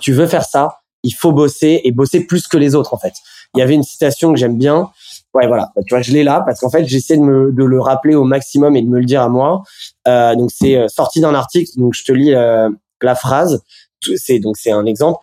[0.00, 3.14] tu veux faire ça, il faut bosser et bosser plus que les autres en fait.
[3.54, 4.90] Il y avait une citation que j'aime bien.
[5.34, 5.70] Ouais, voilà.
[5.74, 8.14] Bah, tu vois, je l'ai là parce qu'en fait, j'essaie de me de le rappeler
[8.14, 9.62] au maximum et de me le dire à moi.
[10.06, 11.70] Euh, donc c'est euh, sorti d'un article.
[11.76, 12.68] Donc je te lis euh,
[13.02, 13.62] la phrase.
[14.16, 15.18] C'est donc c'est un exemple.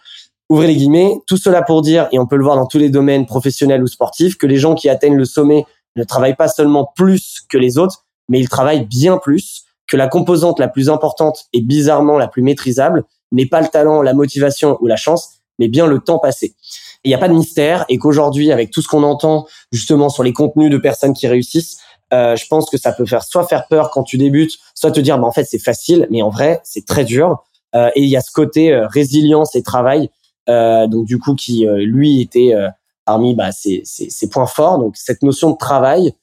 [0.49, 2.89] Ouvrez les guillemets, tout cela pour dire, et on peut le voir dans tous les
[2.89, 5.65] domaines professionnels ou sportifs, que les gens qui atteignent le sommet
[5.97, 10.07] ne travaillent pas seulement plus que les autres, mais ils travaillent bien plus, que la
[10.07, 14.77] composante la plus importante et bizarrement la plus maîtrisable n'est pas le talent, la motivation
[14.81, 15.29] ou la chance,
[15.59, 16.55] mais bien le temps passé.
[17.03, 20.23] Il n'y a pas de mystère et qu'aujourd'hui, avec tout ce qu'on entend justement sur
[20.23, 21.79] les contenus de personnes qui réussissent,
[22.13, 24.99] euh, je pense que ça peut faire soit faire peur quand tu débutes, soit te
[24.99, 27.43] dire bah en fait c'est facile, mais en vrai c'est très dur.
[27.75, 30.09] Euh, et il y a ce côté euh, résilience et travail
[30.47, 32.69] donc du coup qui euh, lui était euh,
[33.05, 34.79] parmi bah, ses, ses, ses, points forts.
[34.79, 36.13] Donc cette notion de travail.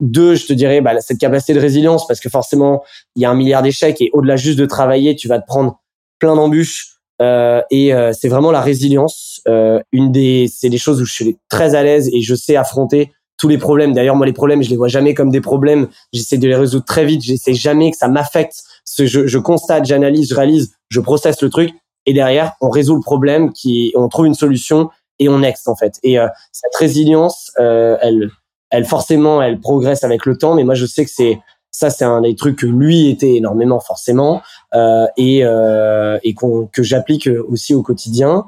[0.00, 2.84] Deux, je te dirais bah, cette capacité de résilience parce que forcément
[3.14, 5.80] il y a un milliard d'échecs et au-delà juste de travailler, tu vas te prendre
[6.18, 9.40] plein d'embûches euh, et euh, c'est vraiment la résilience.
[9.48, 12.56] Euh, une des, c'est des choses où je suis très à l'aise et je sais
[12.56, 13.92] affronter tous les problèmes.
[13.92, 15.88] D'ailleurs, moi, les problèmes, je les vois jamais comme des problèmes.
[16.12, 17.22] J'essaie de les résoudre très vite.
[17.22, 18.62] J'essaie jamais que ça m'affecte.
[18.98, 21.70] Je, je constate, j'analyse, je réalise, je processe le truc
[22.06, 25.76] et derrière on résout le problème qui on trouve une solution et on next en
[25.76, 25.98] fait.
[26.02, 28.30] Et euh, cette résilience euh, elle
[28.70, 31.38] elle forcément elle progresse avec le temps mais moi je sais que c'est
[31.70, 34.42] ça c'est un des trucs que lui était énormément forcément
[34.74, 38.46] euh, et euh, et que j'applique aussi au quotidien.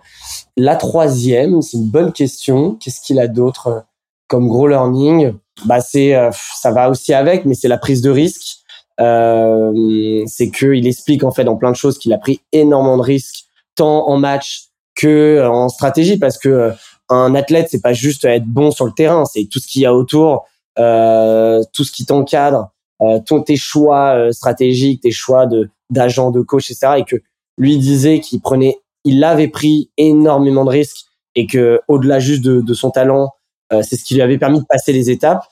[0.57, 2.77] La troisième c'est une bonne question.
[2.77, 3.85] Qu'est-ce qu'il a d'autre
[4.29, 5.35] comme gros learning?
[5.67, 8.59] Bah c'est euh, ça va aussi avec mais c'est la prise de risque.
[9.01, 12.97] Euh, c'est que il explique en fait dans plein de choses qu'il a pris énormément
[12.97, 13.45] de risques
[13.79, 14.65] tant en match
[14.97, 15.07] que
[15.39, 16.73] euh, en stratégie parce que euh,
[17.09, 19.87] un athlète c'est pas juste être bon sur le terrain c'est tout ce qu'il y
[19.87, 20.47] a autour
[20.79, 26.41] euh, tout ce qui t'encadre euh, tes choix euh, stratégiques tes choix de d'agent de
[26.41, 27.17] coach etc et que
[27.57, 32.61] lui disait qu'il prenait il avait pris énormément de risques et que au-delà juste de,
[32.61, 33.31] de, son talent
[33.73, 35.45] euh, c'est ce qui lui avait permis de passer les étapes.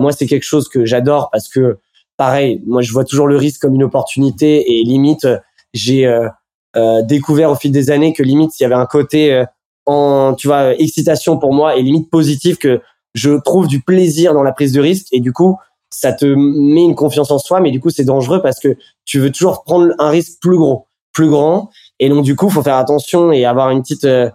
[0.00, 1.78] Moi c'est quelque chose que j'adore parce que
[2.16, 5.28] pareil moi je vois toujours le risque comme une opportunité et limite
[5.74, 6.06] j'ai
[7.02, 9.44] découvert au fil des années que limite il y avait un côté euh,
[9.86, 12.80] en tu vois excitation pour moi et limite positif que
[13.14, 15.56] je trouve du plaisir dans la prise de risque et du coup
[15.94, 19.20] ça te met une confiance en soi, mais du coup, c'est dangereux parce que tu
[19.20, 21.70] veux toujours prendre un risque plus gros, plus grand.
[22.00, 24.28] Et donc, du coup, faut faire attention et avoir une petite, euh,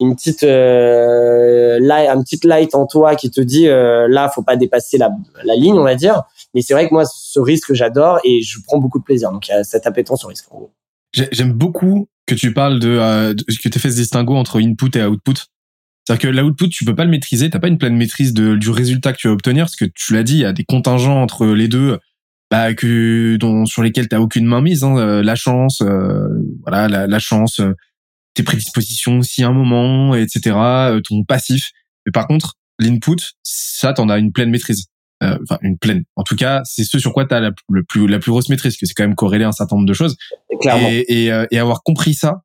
[0.00, 4.42] une petite, euh, light, un petit light en toi qui te dit, euh, là, faut
[4.42, 5.10] pas dépasser la,
[5.44, 6.22] la ligne, on va dire.
[6.54, 9.30] Mais c'est vrai que moi, ce risque, j'adore et je prends beaucoup de plaisir.
[9.30, 10.70] Donc, il y a cette appétence risque, en gros.
[11.12, 15.04] J'aime beaucoup que tu parles de, euh, que tu fait ce distinguo entre input et
[15.04, 15.34] output.
[16.04, 18.70] C'est-à-dire que l'output, tu peux pas le maîtriser, t'as pas une pleine maîtrise de, du
[18.70, 21.22] résultat que tu vas obtenir, parce que tu l'as dit, il y a des contingents
[21.22, 21.98] entre les deux,
[22.50, 26.26] bah, que dont, sur lesquels t'as aucune mainmise, hein, euh, la chance, euh,
[26.62, 27.72] voilà, la, la chance, euh,
[28.34, 30.56] tes prédispositions aussi à un moment, etc.,
[31.08, 31.70] ton passif.
[32.04, 34.86] Mais par contre, l'input, ça, t'en as une pleine maîtrise.
[35.42, 36.04] Enfin, une pleine.
[36.16, 38.76] En tout cas, c'est ce sur quoi t'as la, le plus, la plus grosse maîtrise,
[38.76, 40.16] que c'est quand même corrélé à un certain nombre de choses.
[40.60, 40.88] Clairement.
[40.88, 42.42] Et, et, et avoir compris ça,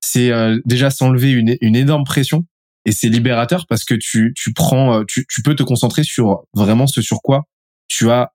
[0.00, 0.30] c'est
[0.64, 2.44] déjà s'enlever une, une énorme pression
[2.84, 6.86] et c'est libérateur parce que tu tu prends tu, tu peux te concentrer sur vraiment
[6.86, 7.44] ce sur quoi
[7.88, 8.32] tu as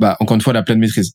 [0.00, 1.14] bah encore une fois la pleine maîtrise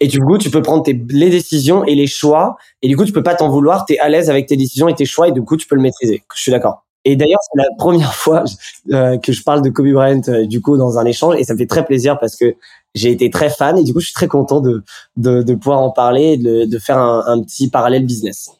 [0.00, 3.04] et du coup tu peux prendre tes, les décisions et les choix et du coup
[3.04, 5.28] tu peux pas t'en vouloir tu es à l'aise avec tes décisions et tes choix
[5.28, 8.14] et du coup tu peux le maîtriser je suis d'accord et d'ailleurs c'est la première
[8.22, 8.44] fois
[8.92, 11.54] euh, que je parle de Kobe Bryant euh, du coup dans un échange et ça
[11.54, 12.56] me fait très plaisir parce que
[12.94, 14.82] j'ai été très fan et du coup je suis très content de
[15.16, 18.50] de, de pouvoir en parler et de, de faire un, un petit parallèle business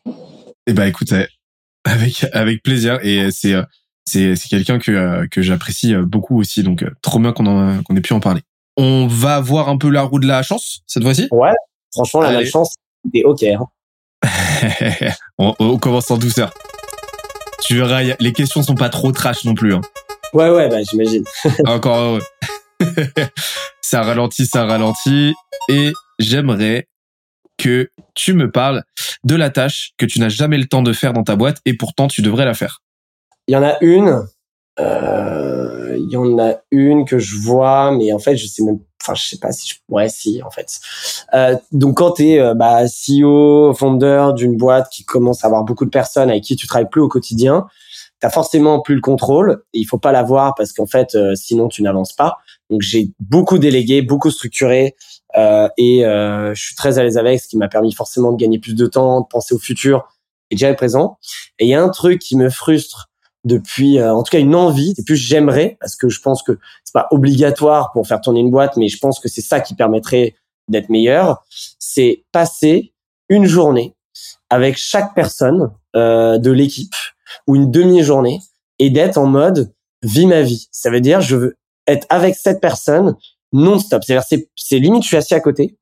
[0.67, 1.13] eh bah écoute
[1.85, 3.63] avec avec plaisir et c'est euh,
[4.05, 8.15] c'est c'est quelqu'un que que j'apprécie beaucoup aussi donc trop bien qu'on qu'on ait pu
[8.15, 8.41] en parler.
[8.79, 11.29] On va voir un peu la roue de la chance cette fois-ci?
[11.31, 11.53] Ouais,
[11.93, 12.75] franchement la chance
[13.13, 13.43] c'est ok.
[13.43, 13.67] Hein.
[15.39, 16.53] on, on, commence en douceur.
[17.63, 19.75] Tu verras, les questions sont pas trop trash non plus.
[19.75, 19.81] Hein.
[20.33, 21.25] Ouais ouais bah j'imagine.
[21.67, 22.23] Encore heureux.
[23.81, 25.35] ça ralentit, ça ralentit
[25.69, 26.89] et j'aimerais
[27.57, 28.85] que tu me parles
[29.25, 31.75] de la tâche que tu n'as jamais le temps de faire dans ta boîte et
[31.75, 32.81] pourtant tu devrais la faire.
[33.49, 34.27] Il y en a une.
[34.81, 38.79] Euh, il y en a une que je vois, mais en fait, je sais même,
[39.03, 40.79] enfin, je sais pas si je, ouais, si, en fait.
[41.35, 45.65] Euh, donc, quand tu es euh, bah, CEO, fondeur d'une boîte qui commence à avoir
[45.65, 47.67] beaucoup de personnes avec qui tu travailles plus au quotidien,
[48.21, 49.63] t'as forcément plus le contrôle.
[49.75, 52.39] Et il faut pas l'avoir parce qu'en fait, euh, sinon tu n'avances pas.
[52.71, 54.97] Donc, j'ai beaucoup délégué, beaucoup structuré.
[55.37, 58.59] Euh, et je suis très à l'aise avec, ce qui m'a permis forcément de gagner
[58.59, 60.09] plus de temps, de penser au futur
[60.51, 61.19] et déjà présent.
[61.59, 63.09] Et il y a un truc qui me frustre
[63.45, 66.59] depuis, euh, en tout cas une envie, et plus j'aimerais, parce que je pense que
[66.85, 69.75] c'est pas obligatoire pour faire tourner une boîte, mais je pense que c'est ça qui
[69.75, 70.35] permettrait
[70.69, 71.45] d'être meilleur,
[71.79, 72.93] c'est passer
[73.29, 73.95] une journée
[74.51, 76.95] avec chaque personne euh, de l'équipe
[77.47, 78.41] ou une demi-journée
[78.79, 79.73] et d'être en mode
[80.03, 80.69] vie ma vie.
[80.73, 83.17] Ça veut dire je veux être avec cette personne
[83.53, 84.05] non-stop.
[84.05, 85.77] C'est-à-dire, c'est, c'est limite, je suis assis à côté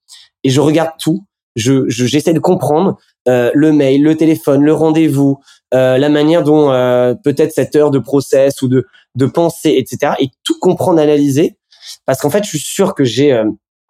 [0.44, 1.26] et je regarde tout.
[1.56, 5.40] Je, j'essaie de comprendre euh, le mail, le téléphone, le rendez-vous,
[5.74, 10.12] euh, la manière dont euh, peut-être cette heure de process ou de de penser, etc.
[10.18, 11.56] Et tout comprendre, analyser,
[12.04, 13.44] parce qu'en fait, je suis sûr que j'ai euh,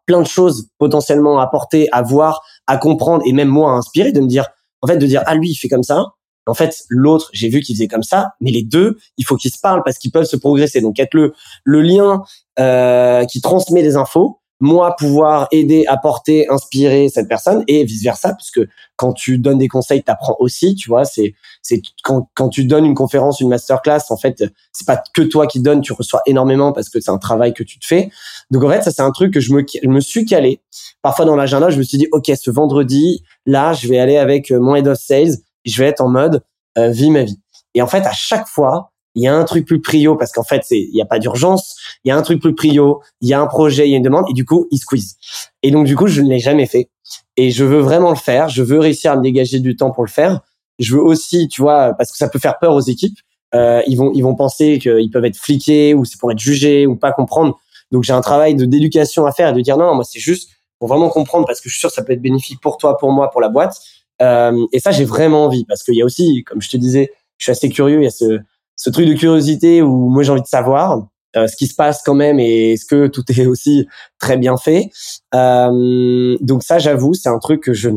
[0.07, 4.13] plein de choses potentiellement à apporter, à voir, à comprendre et même moi à inspirer,
[4.13, 4.47] de me dire,
[4.83, 6.05] en fait, de dire ah lui il fait comme ça,
[6.47, 9.51] en fait, l'autre, j'ai vu qu'il faisait comme ça, mais les deux, il faut qu'ils
[9.51, 10.81] se parlent parce qu'ils peuvent se progresser.
[10.81, 11.35] Donc, être le,
[11.65, 12.23] le lien
[12.61, 18.35] euh, qui transmet des infos, moi pouvoir aider, apporter, inspirer cette personne et vice versa,
[18.35, 18.61] puisque
[18.97, 21.05] quand tu donnes des conseils, tu apprends aussi, tu vois.
[21.05, 25.23] C'est c'est quand quand tu donnes une conférence, une masterclass, en fait, c'est pas que
[25.23, 28.11] toi qui donnes, tu reçois énormément parce que c'est un travail que tu te fais.
[28.51, 30.63] Donc en fait, ça c'est un truc que je me je me suis calé.
[31.03, 34.51] Parfois dans l'agenda, je me suis dit, ok, ce vendredi, là, je vais aller avec
[34.51, 36.43] mon head of sales je vais être en mode
[36.79, 37.41] euh, vie ma vie.
[37.75, 40.45] Et en fait, à chaque fois, il y a un truc plus prio parce qu'en
[40.45, 41.75] fait, c'est il y a pas d'urgence,
[42.05, 43.97] il y a un truc plus prio, il y a un projet, il y a
[43.97, 45.17] une demande et du coup, il squeeze.
[45.63, 46.91] Et donc du coup, je ne l'ai jamais fait
[47.37, 50.05] et je veux vraiment le faire, je veux réussir à me dégager du temps pour
[50.05, 50.41] le faire.
[50.79, 53.19] Je veux aussi, tu vois, parce que ça peut faire peur aux équipes.
[53.55, 56.87] Euh, ils vont ils vont penser qu'ils peuvent être fliqués ou c'est pour être jugés
[56.87, 57.59] ou pas comprendre.
[57.91, 60.51] Donc j'ai un travail de d'éducation à faire et de dire non, moi c'est juste
[60.79, 62.99] pour vraiment comprendre parce que je suis sûr que ça peut être bénéfique pour toi,
[62.99, 63.77] pour moi, pour la boîte.
[64.21, 67.13] Euh, et ça, j'ai vraiment envie parce qu'il y a aussi, comme je te disais,
[67.39, 68.01] je suis assez curieux.
[68.01, 68.41] Il y a ce,
[68.77, 72.03] ce truc de curiosité où moi j'ai envie de savoir euh, ce qui se passe
[72.05, 73.87] quand même et est-ce que tout est aussi
[74.19, 74.91] très bien fait.
[75.35, 77.91] Euh, donc ça, j'avoue, c'est un truc que je,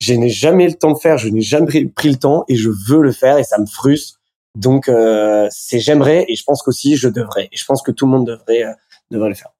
[0.00, 1.18] je n'ai jamais le temps de faire.
[1.18, 4.18] Je n'ai jamais pris le temps et je veux le faire et ça me frustre.
[4.56, 7.48] Donc euh, c'est j'aimerais et je pense qu'aussi je devrais.
[7.52, 8.72] Et je pense que tout le monde devrait euh,
[9.10, 9.50] devrait le faire.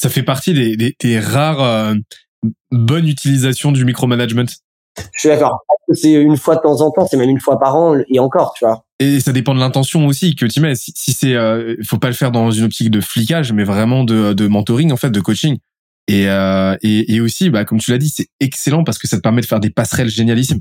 [0.00, 1.94] Ça fait partie des, des, des rares
[2.70, 4.46] bonnes utilisations du micromanagement?
[4.96, 5.64] Je suis d'accord.
[5.92, 8.54] C'est une fois de temps en temps, c'est même une fois par an et encore,
[8.54, 8.84] tu vois.
[9.02, 10.76] Et ça dépend de l'intention aussi que tu mets.
[10.76, 14.04] Si, si c'est, euh, faut pas le faire dans une optique de flicage, mais vraiment
[14.04, 15.58] de, de mentoring en fait, de coaching.
[16.06, 19.16] Et, euh, et, et aussi, bah, comme tu l'as dit, c'est excellent parce que ça
[19.16, 20.60] te permet de faire des passerelles génialissimes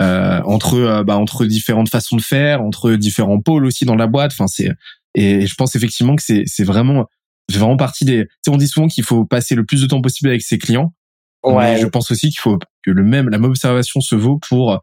[0.00, 4.06] euh, entre euh, bah, entre différentes façons de faire, entre différents pôles aussi dans la
[4.06, 4.32] boîte.
[4.32, 4.70] Enfin, c'est
[5.14, 7.06] et je pense effectivement que c'est c'est vraiment
[7.50, 8.24] fait vraiment partie des.
[8.26, 10.58] Tu sais, on dit souvent qu'il faut passer le plus de temps possible avec ses
[10.58, 10.94] clients.
[11.44, 11.74] Ouais.
[11.74, 14.80] Mais je pense aussi qu'il faut que le même la même observation se vaut pour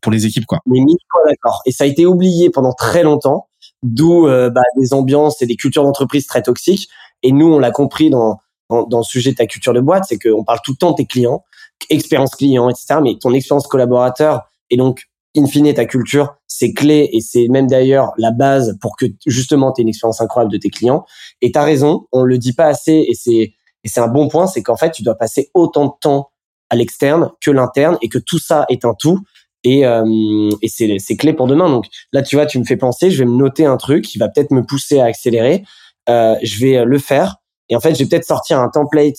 [0.00, 0.60] pour les équipes quoi.
[0.66, 1.60] Mais mille fois d'accord.
[1.66, 3.48] Et ça a été oublié pendant très longtemps,
[3.82, 6.88] d'où euh, bah, des ambiances et des cultures d'entreprise très toxiques.
[7.22, 8.38] Et nous, on l'a compris dans,
[8.70, 10.90] dans, dans le sujet de ta culture de boîte, c'est qu'on parle tout le temps
[10.92, 11.44] de tes clients,
[11.90, 13.00] expérience client, etc.
[13.02, 15.02] Mais ton expérience collaborateur et donc
[15.36, 19.72] in fine ta culture, c'est clé et c'est même d'ailleurs la base pour que justement
[19.72, 21.04] tu une expérience incroyable de tes clients.
[21.40, 24.28] Et tu as raison, on le dit pas assez et c'est et c'est un bon
[24.28, 26.30] point, c'est qu'en fait tu dois passer autant de temps
[26.70, 29.18] à l'externe que l'interne et que tout ça est un tout
[29.64, 31.70] et, euh, et c'est c'est clé pour demain.
[31.70, 34.18] Donc là tu vois, tu me fais penser, je vais me noter un truc qui
[34.18, 35.64] va peut-être me pousser à accélérer.
[36.08, 37.36] Euh, je vais le faire
[37.68, 39.14] et en fait je vais peut-être sortir un template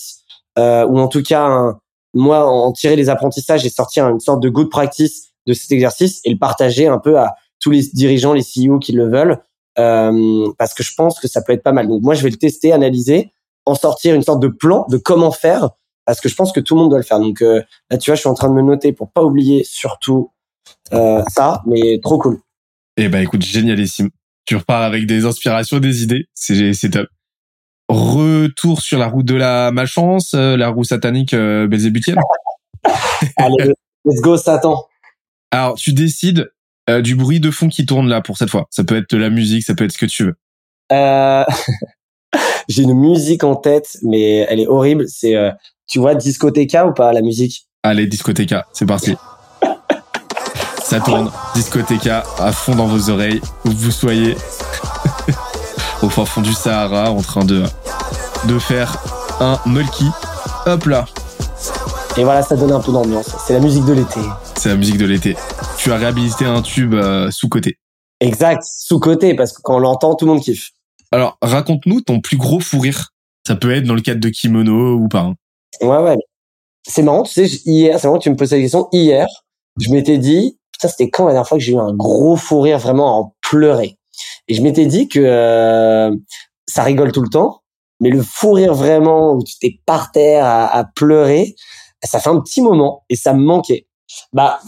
[0.58, 1.72] euh, ou en tout cas
[2.12, 6.20] moi en tirer les apprentissages et sortir une sorte de good practice de cet exercice
[6.24, 9.38] et le partager un peu à tous les dirigeants, les CEO qui le veulent,
[9.78, 11.88] euh, parce que je pense que ça peut être pas mal.
[11.88, 13.32] Donc moi, je vais le tester, analyser,
[13.66, 15.70] en sortir une sorte de plan de comment faire,
[16.04, 17.20] parce que je pense que tout le monde doit le faire.
[17.20, 19.64] Donc euh, là, tu vois, je suis en train de me noter pour pas oublier
[19.64, 20.30] surtout
[20.90, 22.40] ça, mais trop cool.
[22.96, 24.10] Eh ben écoute, génialissime.
[24.46, 27.08] Tu repars avec des inspirations, des idées, c'est top.
[27.88, 31.68] Retour sur la route de la malchance, euh, la roue satanique euh.
[33.36, 33.72] Allez,
[34.04, 34.86] let's go Satan.
[35.50, 36.50] Alors, tu décides
[36.90, 38.66] euh, du bruit de fond qui tourne là pour cette fois.
[38.70, 40.34] Ça peut être de la musique, ça peut être ce que tu veux.
[40.92, 41.44] Euh...
[42.68, 45.06] J'ai une musique en tête, mais elle est horrible.
[45.08, 45.50] C'est, euh,
[45.86, 47.66] tu vois, discothéca ou pas la musique?
[47.82, 49.14] Allez, discothéca, c'est parti.
[50.94, 54.36] Ça tourne, discothéca à fond dans vos oreilles, où vous soyez
[56.02, 57.64] au fond du Sahara, en train de
[58.46, 58.96] de faire
[59.40, 60.08] un mulky.
[60.66, 61.06] Hop là.
[62.16, 63.34] Et voilà, ça donne un peu d'ambiance.
[63.44, 64.20] C'est la musique de l'été
[64.64, 65.36] c'est la musique de l'été.
[65.76, 67.78] Tu as réhabilité un tube euh, sous-côté.
[68.20, 70.70] Exact, sous-côté, parce que quand on l'entend, tout le monde kiffe.
[71.12, 73.10] Alors, raconte-nous ton plus gros fou rire.
[73.46, 75.20] Ça peut être dans le cadre de kimono ou pas.
[75.20, 75.34] Hein.
[75.82, 76.16] Ouais, ouais.
[76.88, 78.88] C'est marrant, tu sais, hier, c'est marrant que tu me poses la question.
[78.90, 79.26] Hier,
[79.78, 82.60] je m'étais dit, putain, c'était quand la dernière fois que j'ai eu un gros fou
[82.60, 83.96] rire vraiment en pleurer.
[84.48, 86.14] Et je m'étais dit que euh,
[86.66, 87.62] ça rigole tout le temps,
[88.00, 91.54] mais le fou rire vraiment où tu t'es par terre à, à pleurer,
[92.02, 93.86] ça fait un petit moment et ça me manquait.
[94.32, 94.58] Bah,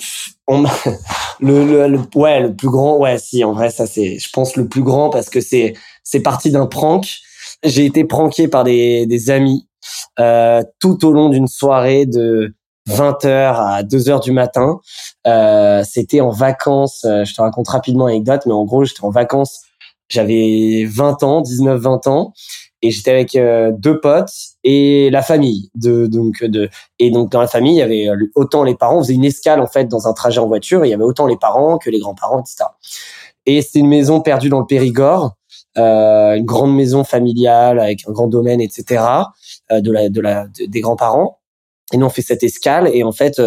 [0.47, 0.65] on
[1.41, 4.69] le, le, ouais, le plus grand, ouais, si, en vrai, ça c'est, je pense le
[4.69, 7.07] plus grand parce que c'est, c'est parti d'un prank.
[7.65, 9.69] J'ai été pranké par des, des amis
[10.21, 12.55] euh, tout au long d'une soirée de
[12.89, 14.81] 20h à 2h du matin.
[15.27, 17.05] Euh, c'était en vacances.
[17.05, 19.63] Euh, je te raconte rapidement l'anecdote, mais en gros, j'étais en vacances.
[20.09, 22.33] J'avais 20 ans, 19-20 ans,
[22.83, 24.33] et j'étais avec euh, deux potes
[24.63, 26.69] et la famille de donc de
[26.99, 29.25] et donc dans la famille il y avait euh, autant les parents on faisait une
[29.25, 31.91] escale en fait dans un trajet en voiture il y avait autant les parents que
[31.91, 32.69] les grands-parents etc
[33.47, 35.37] et c'était une maison perdue dans le Périgord
[35.79, 39.03] euh, une grande maison familiale avec un grand domaine etc
[39.73, 41.39] euh, de la de la des grands-parents
[41.93, 43.41] et nous on fait cette escale et en fait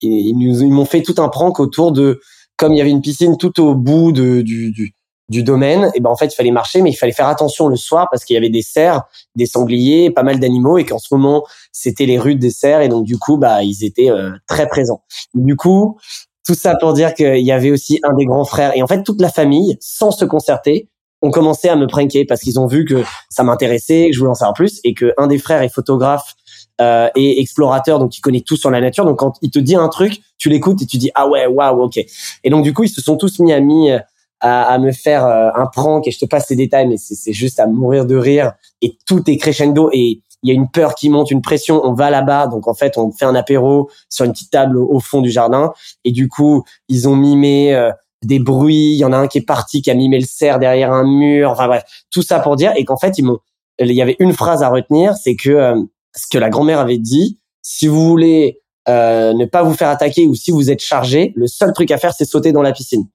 [0.00, 2.20] ils, ils nous ils m'ont fait tout un prank autour de
[2.56, 4.94] comme il y avait une piscine tout au bout de du, du
[5.30, 7.76] du domaine, et ben en fait il fallait marcher, mais il fallait faire attention le
[7.76, 9.02] soir parce qu'il y avait des cerfs,
[9.36, 12.88] des sangliers, pas mal d'animaux, et qu'en ce moment c'était les rues des cerfs, et
[12.88, 15.02] donc du coup bah ils étaient euh, très présents.
[15.32, 15.98] Du coup
[16.46, 19.02] tout ça pour dire qu'il y avait aussi un des grands frères, et en fait
[19.02, 20.90] toute la famille, sans se concerter,
[21.22, 24.32] ont commencé à me pranker parce qu'ils ont vu que ça m'intéressait, que je voulais
[24.32, 26.34] en savoir plus, et que un des frères est photographe
[26.80, 29.04] euh, et explorateur, donc il connaît tout sur la nature.
[29.04, 31.82] Donc quand il te dit un truc, tu l'écoutes et tu dis ah ouais waouh
[31.82, 31.98] ok.
[32.42, 33.90] Et donc du coup ils se sont tous mis à mis
[34.44, 37.58] à, me faire euh, un prank et je te passe les détails, mais c'est juste
[37.60, 38.52] à mourir de rire
[38.82, 41.80] et tout est crescendo et il y a une peur qui monte, une pression.
[41.84, 45.00] On va là-bas, donc en fait on fait un apéro sur une petite table au,
[45.00, 45.72] fond du jardin
[46.04, 47.90] et du coup ils ont mimé euh,
[48.22, 48.92] des bruits.
[48.92, 51.04] Il y en a un qui est parti, qui a mimé le cerf derrière un
[51.04, 51.50] mur.
[51.50, 53.38] Enfin bref, tout ça pour dire et qu'en fait ils m'ont.
[53.78, 55.82] Il y avait une phrase à retenir, c'est que euh,
[56.16, 57.38] ce que la grand-mère avait dit.
[57.62, 61.46] Si vous voulez euh, ne pas vous faire attaquer ou si vous êtes chargé, le
[61.46, 63.06] seul truc à faire c'est sauter dans la piscine.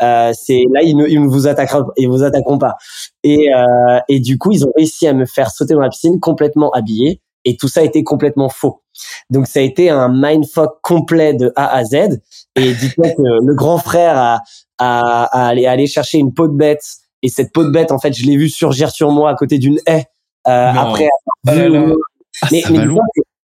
[0.00, 2.76] Euh, c'est là ils ne, ils vous attaqueront ils vous attaqueront pas.
[3.22, 6.18] Et euh, et du coup ils ont réussi à me faire sauter dans la piscine
[6.18, 8.82] complètement habillé et tout ça a été complètement faux.
[9.28, 12.20] Donc ça a été un mindfuck complet de A à Z.
[12.56, 14.40] Et dites-moi que le grand frère a,
[14.78, 16.82] a, a allé, aller chercher une peau de bête
[17.22, 19.58] et cette peau de bête en fait je l'ai vu surgir sur moi à côté
[19.58, 20.06] d'une haie
[20.46, 21.08] euh, après
[21.46, 21.94] avoir vu.
[22.42, 22.86] Ah, mais, mais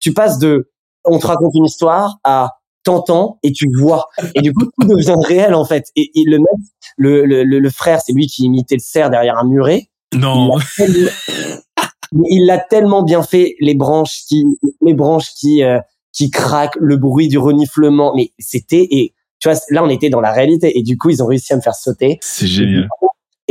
[0.00, 0.70] tu passes de
[1.04, 2.50] on te raconte une histoire à
[2.84, 4.06] t'entends et tu vois.
[4.34, 5.86] Et du coup, tout devient réel, en fait.
[5.96, 6.46] Et, le mec,
[6.96, 9.88] le, le, le frère, c'est lui qui imitait le cerf derrière un muret.
[10.14, 10.58] Non.
[12.28, 14.44] Il l'a tellement bien fait, les branches qui,
[14.82, 15.78] les branches qui, euh,
[16.12, 18.12] qui craquent, le bruit du reniflement.
[18.14, 20.78] Mais c'était, et tu vois, là, on était dans la réalité.
[20.78, 22.18] Et du coup, ils ont réussi à me faire sauter.
[22.20, 22.88] C'est génial.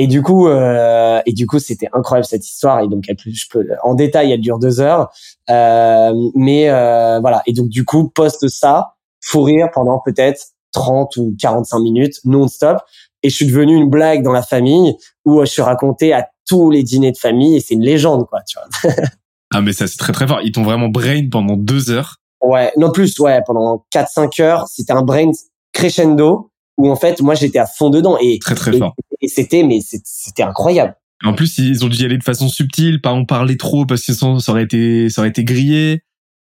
[0.01, 2.79] Et du coup, euh, et du coup, c'était incroyable cette histoire.
[2.79, 5.11] Et donc, je peux, en détail, elle dure deux heures.
[5.51, 7.43] Euh, mais euh, voilà.
[7.45, 12.79] Et donc, du coup, poste ça, fou rire pendant peut-être 30 ou 45 minutes non-stop.
[13.21, 16.71] Et je suis devenu une blague dans la famille où je suis raconté à tous
[16.71, 18.95] les dîners de famille et c'est une légende, quoi, tu vois.
[19.53, 20.39] ah, mais ça, c'est très, très fort.
[20.43, 22.15] Ils t'ont vraiment brain pendant deux heures.
[22.43, 24.67] Ouais, non plus, ouais, pendant 4-5 heures.
[24.67, 25.29] C'était un brain
[25.73, 26.49] crescendo
[26.79, 28.39] où en fait, moi, j'étais à fond dedans et.
[28.39, 30.95] Très, très fort et c'était mais c'était incroyable.
[31.23, 34.03] En plus, ils ont dû y aller de façon subtile, pas en parler trop parce
[34.03, 36.01] que ça aurait été ça aurait été grillé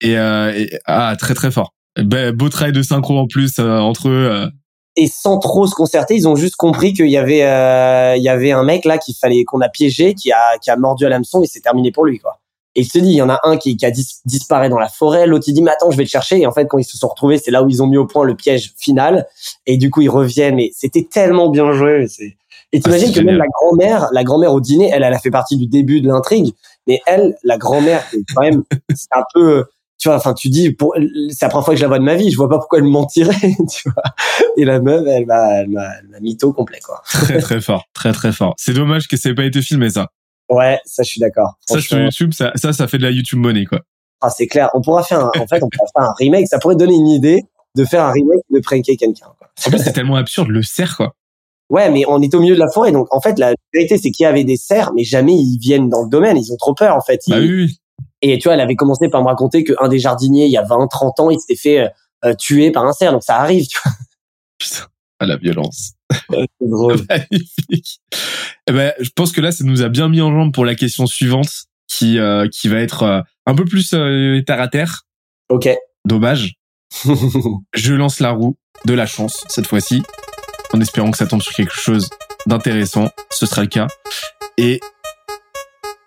[0.02, 1.74] et, euh, ah très très fort.
[1.98, 4.30] Ben, beau travail de synchro en plus euh, entre eux.
[4.32, 4.50] Euh.
[4.98, 7.40] Et sans trop se concerter, ils ont juste compris qu'il y avait
[8.18, 10.78] il y avait un mec là qu'il fallait qu'on a piégé, qui a qui a
[10.78, 12.40] mordu à l'hameçon et c'est terminé pour lui quoi.
[12.78, 13.92] Et il se dit, il y en a un qui, qui a
[14.26, 16.42] disparu dans la forêt, l'autre il dit, mais attends, je vais le chercher.
[16.42, 18.06] Et en fait, quand ils se sont retrouvés, c'est là où ils ont mis au
[18.06, 19.28] point le piège final.
[19.66, 20.60] Et du coup, ils reviennent.
[20.60, 22.06] Et c'était tellement bien joué.
[22.10, 22.36] C'est
[22.76, 25.32] et t'imagines ah, que même la grand-mère, la grand-mère au dîner, elle, elle a fait
[25.32, 26.54] partie du début de l'intrigue.
[26.88, 28.04] Mais elle, la grand-mère,
[28.36, 28.64] quand même,
[28.94, 29.64] c'est un peu,
[29.98, 30.94] tu vois, enfin, tu dis, pour,
[31.30, 32.80] c'est la première fois que je la vois de ma vie, je vois pas pourquoi
[32.80, 33.34] elle me mentirait,
[33.72, 34.04] tu vois.
[34.58, 37.02] Et la meuf, elle m'a, elle m'a, mytho complet, quoi.
[37.06, 38.56] Très, très fort, très, très fort.
[38.58, 40.10] C'est dommage que ça ait pas été filmé, ça.
[40.50, 41.54] Ouais, ça, je suis d'accord.
[41.62, 43.80] Ça, sur YouTube, ça, ça, ça fait de la YouTube money, quoi.
[44.20, 44.70] Ah, c'est clair.
[44.74, 46.48] On pourra faire un, en fait, on pourra faire un remake.
[46.48, 47.46] Ça pourrait donner une idée
[47.78, 51.16] de faire un remake de pranker quelqu'un, En plus, c'est tellement absurde, le cerf, quoi.
[51.70, 54.12] Ouais, mais on est au milieu de la forêt, donc en fait, la vérité, c'est
[54.12, 56.38] qu'il y avait des cerfs, mais jamais ils viennent dans le domaine.
[56.38, 57.22] Ils ont trop peur, en fait.
[57.28, 57.80] Bah oui.
[58.22, 60.64] Et tu vois, elle avait commencé par me raconter qu'un des jardiniers, il y a
[60.64, 61.90] 20, 30 ans, il s'était fait euh,
[62.26, 63.94] euh, tuer par un cerf, donc ça arrive, tu vois.
[64.58, 64.86] Putain,
[65.20, 65.94] à la violence.
[66.32, 67.00] c'est drôle.
[67.10, 68.00] Magnifique.
[68.68, 70.76] Eh ben, je pense que là, ça nous a bien mis en jambe pour la
[70.76, 71.50] question suivante,
[71.88, 75.04] qui euh, qui va être un peu plus terre à terre.
[75.50, 75.70] Ok.
[76.06, 76.56] Dommage.
[77.74, 80.04] je lance la roue de la chance cette fois-ci
[80.74, 82.10] en espérant que ça tombe sur quelque chose
[82.46, 83.10] d'intéressant.
[83.32, 83.88] Ce sera le cas.
[84.58, 84.80] Et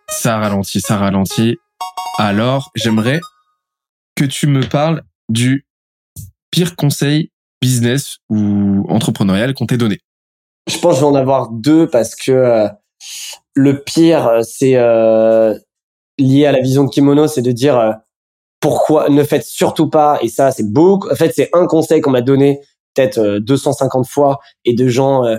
[0.09, 1.59] ça ralentit, ça ralentit.
[2.19, 3.21] Alors, j'aimerais
[4.17, 5.67] que tu me parles du
[6.51, 7.31] pire conseil
[7.61, 10.01] business ou entrepreneurial qu'on t'ait donné.
[10.69, 12.69] Je pense que je vais en avoir deux parce que euh,
[13.55, 15.59] le pire, euh, c'est euh,
[16.19, 17.95] lié à la vision de Kimono, c'est de dire
[18.61, 22.11] pourquoi ne faites surtout pas, et ça c'est beaucoup, en fait c'est un conseil qu'on
[22.11, 22.61] m'a donné
[22.99, 25.39] peut-être 250 euh, fois et de gens euh,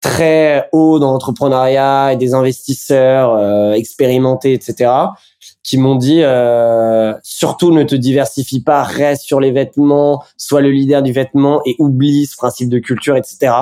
[0.00, 4.90] très hauts dans l'entrepreneuriat et des investisseurs euh, expérimentés, etc.,
[5.62, 6.22] qui m'ont dit
[7.22, 11.76] surtout ne te diversifie pas, reste sur les vêtements, sois le leader du vêtement et
[11.78, 13.54] oublie ce principe de culture, etc.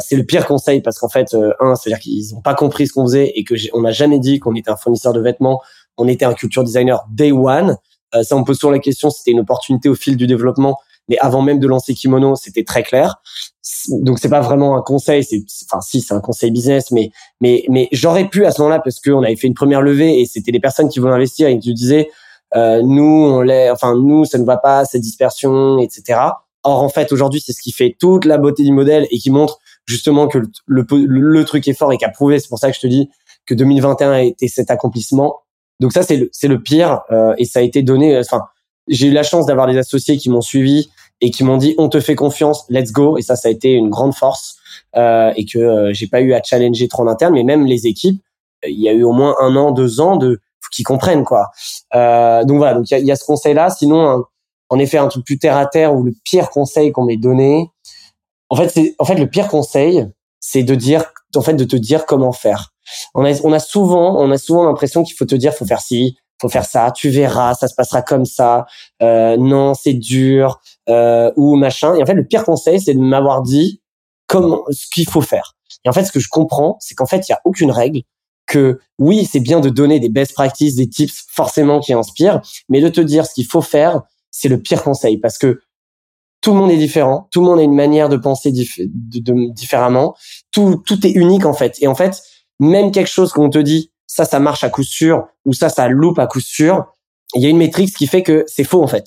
[0.00, 3.04] c'est le pire conseil parce qu'en fait, un, c'est-à-dire qu'ils n'ont pas compris ce qu'on
[3.04, 5.60] faisait et que on n'a jamais dit qu'on était un fournisseur de vêtements,
[5.96, 7.76] on était un culture designer day one.
[8.22, 10.76] ça, on pose toujours la question, c'était une opportunité au fil du développement
[11.08, 13.16] mais avant même de lancer Kimono, c'était très clair.
[14.00, 17.64] Donc c'est pas vraiment un conseil, c'est enfin si c'est un conseil business, mais mais
[17.68, 20.52] mais j'aurais pu à ce moment-là parce qu'on avait fait une première levée et c'était
[20.52, 22.08] des personnes qui voulaient investir et qui disaient
[22.54, 26.20] euh, nous on l'est, enfin nous ça ne va pas cette dispersion, etc.
[26.64, 29.30] Or en fait aujourd'hui c'est ce qui fait toute la beauté du modèle et qui
[29.30, 32.38] montre justement que le, le, truc est fort et qu'a prouvé.
[32.38, 33.08] C'est pour ça que je te dis
[33.46, 35.40] que 2021 a été cet accomplissement.
[35.80, 38.18] Donc ça c'est le c'est le pire euh, et ça a été donné.
[38.18, 38.42] Enfin
[38.88, 41.88] j'ai eu la chance d'avoir des associés qui m'ont suivi et qui m'ont dit on
[41.88, 43.16] te fait confiance, let's go.
[43.16, 44.56] Et ça, ça a été une grande force
[44.96, 47.86] euh, et que euh, j'ai pas eu à challenger trop en interne, mais même les
[47.86, 48.22] équipes,
[48.66, 50.40] il y a eu au moins un an, deux ans de
[50.72, 51.50] qui comprennent quoi.
[51.94, 53.70] Euh, donc voilà, donc il y a, ce conseil-là.
[53.70, 54.24] Sinon,
[54.68, 57.70] en effet, un truc plus terre à terre ou le pire conseil qu'on m'ait donné.
[58.48, 60.06] En fait, c'est en fait le pire conseil,
[60.40, 61.04] c'est de dire,
[61.36, 62.72] en fait, de te dire comment faire.
[63.14, 65.80] On a, on a souvent, on a souvent l'impression qu'il faut te dire, faut faire
[65.80, 68.66] ci, faut faire ça, tu verras, ça se passera comme ça.
[69.00, 71.94] Euh, non, c'est dur euh, ou machin.
[71.94, 73.80] Et en fait, le pire conseil, c'est de m'avoir dit
[74.26, 75.54] comment ce qu'il faut faire.
[75.84, 78.02] Et en fait, ce que je comprends, c'est qu'en fait, il y a aucune règle.
[78.46, 82.80] Que oui, c'est bien de donner des best practices, des tips forcément qui inspirent, mais
[82.80, 85.60] de te dire ce qu'il faut faire, c'est le pire conseil parce que
[86.40, 90.16] tout le monde est différent, tout le monde a une manière de penser différemment,
[90.50, 91.76] tout tout est unique en fait.
[91.80, 92.20] Et en fait,
[92.58, 95.88] même quelque chose qu'on te dit ça, ça marche à coup sûr, ou ça, ça
[95.88, 96.84] loupe à coup sûr.
[97.34, 99.06] Il y a une métrique qui fait que c'est faux en fait.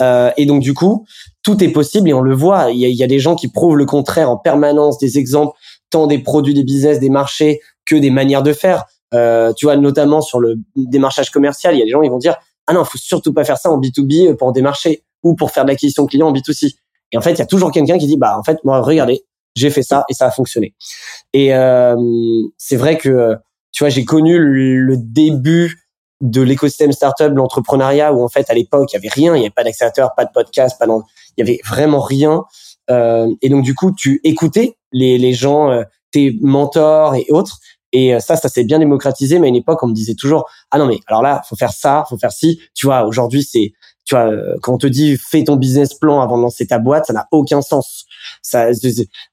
[0.00, 1.04] Euh, et donc du coup,
[1.42, 2.70] tout est possible et on le voit.
[2.70, 5.18] Il y, a, il y a des gens qui prouvent le contraire en permanence, des
[5.18, 5.56] exemples
[5.90, 8.84] tant des produits, des business, des marchés que des manières de faire.
[9.14, 12.18] Euh, tu vois, notamment sur le démarchage commercial, il y a des gens qui vont
[12.18, 15.64] dire ah non, faut surtout pas faire ça en B2B pour démarcher ou pour faire
[15.64, 16.74] de l'acquisition client en B2C.
[17.12, 19.24] Et en fait, il y a toujours quelqu'un qui dit bah en fait moi regardez,
[19.54, 20.74] j'ai fait ça et ça a fonctionné.
[21.32, 21.96] Et euh,
[22.58, 23.36] c'est vrai que
[23.76, 25.86] tu vois, j'ai connu le, début
[26.22, 29.44] de l'écosystème startup, l'entrepreneuriat, où en fait à l'époque il y avait rien, il n'y
[29.44, 31.00] avait pas d'accélérateur, pas de podcast, pas il
[31.36, 32.44] y avait vraiment rien.
[32.90, 37.58] Euh, et donc du coup, tu écoutais les, les gens euh, tes mentors et autres.
[37.92, 39.38] Et ça, ça s'est bien démocratisé.
[39.38, 41.72] Mais à une époque, on me disait toujours, ah non mais alors là, faut faire
[41.72, 42.58] ça, faut faire ci.
[42.74, 43.72] Tu vois, aujourd'hui, c'est
[44.06, 44.30] tu vois,
[44.62, 47.26] quand on te dit fais ton business plan avant de lancer ta boîte, ça n'a
[47.30, 48.06] aucun sens.
[48.40, 48.70] Ça,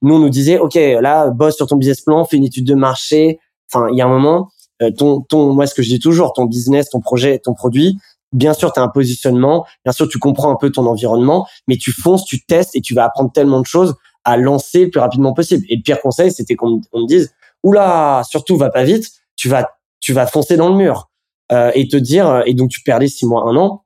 [0.02, 2.74] nous on nous disait, ok, là, bosse sur ton business plan, fais une étude de
[2.74, 3.38] marché.
[3.72, 4.48] Enfin, il y a un moment,
[4.82, 7.98] euh, ton, ton, moi, ce que je dis toujours, ton business, ton projet, ton produit,
[8.32, 11.76] bien sûr, tu as un positionnement, bien sûr, tu comprends un peu ton environnement, mais
[11.76, 13.94] tu fonces, tu testes et tu vas apprendre tellement de choses
[14.24, 15.64] à lancer le plus rapidement possible.
[15.68, 19.70] Et le pire conseil, c'était qu'on me dise, oula, surtout, va pas vite, tu vas,
[20.00, 21.10] tu vas foncer dans le mur.
[21.52, 23.84] Euh, et te dire, euh, et donc tu perdais six mois, un an,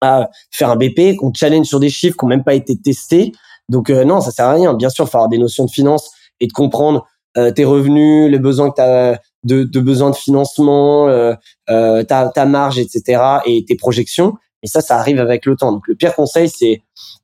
[0.00, 3.32] à faire un BP, qu'on challenge sur des chiffres qui n'ont même pas été testés.
[3.68, 4.74] Donc non, ça sert à rien.
[4.74, 6.10] Bien sûr, il faut avoir des notions de finance
[6.40, 7.06] et de comprendre
[7.54, 11.34] tes revenus, les besoins que tu de, de besoins de financement, euh,
[11.70, 13.22] euh, ta, ta marge, etc.
[13.46, 14.34] et tes projections.
[14.62, 15.72] Et ça, ça arrive avec le temps.
[15.72, 16.82] Donc le pire conseil, c'est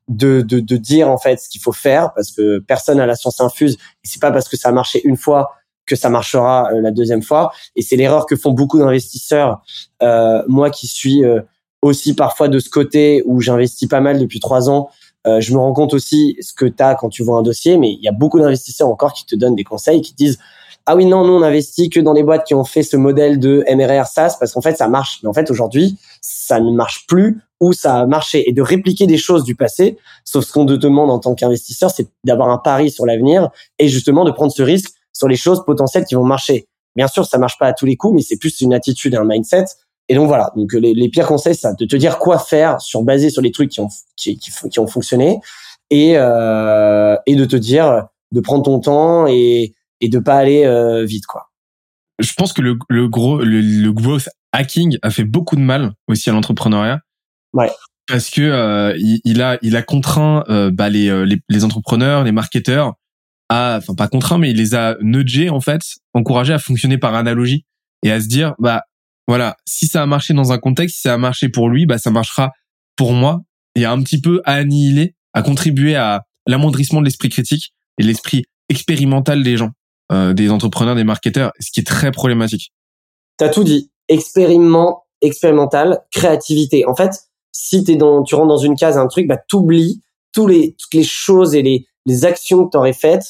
[0.09, 3.17] de, de, de dire en fait ce qu'il faut faire parce que personne n'a la
[3.17, 3.77] science infuse.
[4.05, 5.51] C'est pas parce que ça a marché une fois
[5.87, 7.53] que ça marchera euh, la deuxième fois.
[7.75, 9.63] Et c'est l'erreur que font beaucoup d'investisseurs.
[10.03, 11.41] Euh, moi qui suis euh,
[11.81, 14.91] aussi parfois de ce côté où j'investis pas mal depuis trois ans,
[15.27, 17.77] euh, je me rends compte aussi ce que tu as quand tu vois un dossier,
[17.77, 20.39] mais il y a beaucoup d'investisseurs encore qui te donnent des conseils, qui disent
[20.87, 23.39] ah oui non nous on investit que dans les boîtes qui ont fait ce modèle
[23.39, 25.21] de MRR SaaS parce qu'en fait ça marche.
[25.23, 29.07] Mais en fait aujourd'hui ça ne marche plus ou ça a marché et de répliquer
[29.07, 32.59] des choses du passé sauf ce qu'on te demande en tant qu'investisseur c'est d'avoir un
[32.59, 36.25] pari sur l'avenir et justement de prendre ce risque sur les choses potentielles qui vont
[36.25, 36.67] marcher.
[36.97, 39.19] Bien sûr ça marche pas à tous les coups mais c'est plus une attitude et
[39.19, 39.67] un mindset
[40.13, 43.03] et donc voilà donc les, les pires conseils c'est de te dire quoi faire sur
[43.03, 45.41] basé sur les trucs qui ont qui, qui, qui ont fonctionné
[45.89, 50.67] et euh, et de te dire de prendre ton temps et et de pas aller
[50.67, 51.49] euh, vite quoi.
[52.19, 55.93] Je pense que le, le gros le, le, growth hacking a fait beaucoup de mal
[56.09, 57.01] aussi à l'entrepreneuriat.
[57.55, 57.71] Ouais.
[58.07, 61.65] Parce que euh, il, il, a il a contraint euh, bah, les, euh, les, les
[61.65, 62.95] entrepreneurs, les marketeurs
[63.49, 65.81] à enfin pas contraint mais il les a nudgés en fait,
[66.13, 67.65] encouragés à fonctionner par analogie
[68.03, 68.83] et à se dire bah
[69.29, 71.99] voilà, si ça a marché dans un contexte, si ça a marché pour lui, bah
[71.99, 72.53] ça marchera
[72.97, 73.43] pour moi
[73.75, 78.45] et un petit peu à annihiler, à contribuer à l'amoindrissement de l'esprit critique et l'esprit
[78.69, 79.71] expérimental des gens.
[80.13, 82.73] Euh, des entrepreneurs, des marketeurs, ce qui est très problématique.
[83.39, 83.91] T'as tout dit.
[84.09, 86.85] Expériment, expérimental, créativité.
[86.87, 87.13] En fait,
[87.53, 90.03] si t'es dans, tu rentres dans une case, un truc, bah t'oublies
[90.33, 93.25] tous les toutes les choses et les les actions que t'aurais faites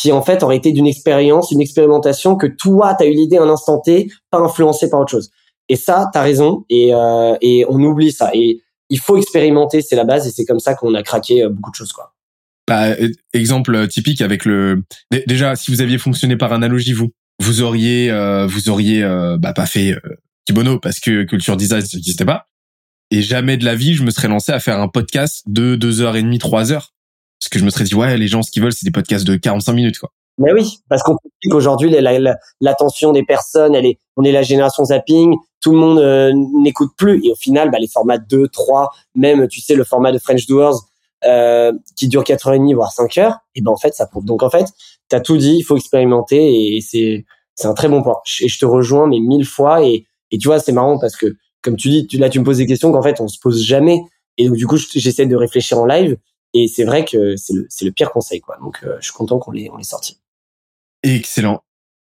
[0.00, 3.48] qui en fait auraient été d'une expérience, une expérimentation que toi t'as eu l'idée un
[3.48, 5.30] instant T, pas influencé par autre chose.
[5.68, 8.30] Et ça, t'as raison et euh, et on oublie ça.
[8.34, 11.48] Et il faut expérimenter, c'est la base et c'est comme ça qu'on a craqué euh,
[11.50, 12.14] beaucoup de choses quoi.
[12.68, 12.94] Bah,
[13.32, 14.82] exemple typique avec le.
[15.26, 17.08] Déjà, si vous aviez fonctionné par analogie, vous,
[17.40, 21.80] vous auriez, euh, vous auriez euh, bah, pas fait euh, Kibono parce que culture design
[21.80, 22.48] n'existait pas.
[23.10, 26.02] Et jamais de la vie, je me serais lancé à faire un podcast de deux
[26.02, 26.92] heures et demie, trois heures,
[27.40, 29.26] parce que je me serais dit ouais, les gens ce qu'ils veulent, c'est des podcasts
[29.26, 30.10] de 45 minutes quoi.
[30.38, 31.90] Mais oui, parce qu'aujourd'hui
[32.60, 36.32] l'attention des personnes, elle est, on est la génération zapping, tout le monde euh,
[36.62, 37.20] n'écoute plus.
[37.26, 40.46] Et au final, bah, les formats 2, 3, même tu sais le format de French
[40.46, 40.76] Doers
[41.24, 44.06] euh, qui dure 4 heures et demie voire 5 heures et ben en fait ça
[44.06, 44.24] prouve.
[44.24, 44.66] Donc en fait
[45.10, 47.24] tu as tout dit il faut expérimenter et c'est
[47.56, 48.18] c'est un très bon point.
[48.40, 51.34] Et je te rejoins mais mille fois et et tu vois c'est marrant parce que
[51.60, 54.00] comme tu dis là tu me poses des questions qu'en fait on se pose jamais.
[54.36, 56.16] Et donc du coup j'essaie de réfléchir en live
[56.54, 59.38] et c'est vrai que c'est le le pire conseil quoi donc euh, je suis content
[59.38, 60.20] qu'on l'ait on l'ait sorti
[61.02, 61.62] excellent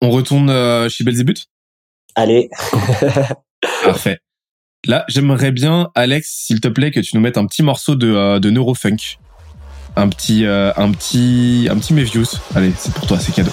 [0.03, 1.47] on retourne euh, chez Belzébuth?
[2.15, 2.51] Allez
[3.83, 4.21] parfait
[4.87, 8.07] Là, j'aimerais bien, Alex, s'il te plaît, que tu nous mettes un petit morceau de,
[8.07, 9.19] euh, de neurofunk.
[9.97, 12.37] Un petit, un petit, un petit Mevius.
[12.55, 13.51] Allez, c'est pour toi, c'est cadeau.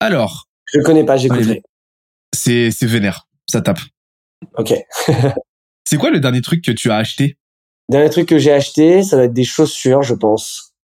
[0.00, 0.48] Alors.
[0.66, 1.62] Je connais pas, écouté.
[2.34, 3.26] C'est, c'est vénère.
[3.46, 3.80] Ça tape.
[4.56, 4.74] Ok.
[5.88, 7.38] C'est quoi le dernier truc que tu as acheté?
[7.88, 10.74] Dernier truc que j'ai acheté, ça va être des chaussures, je pense.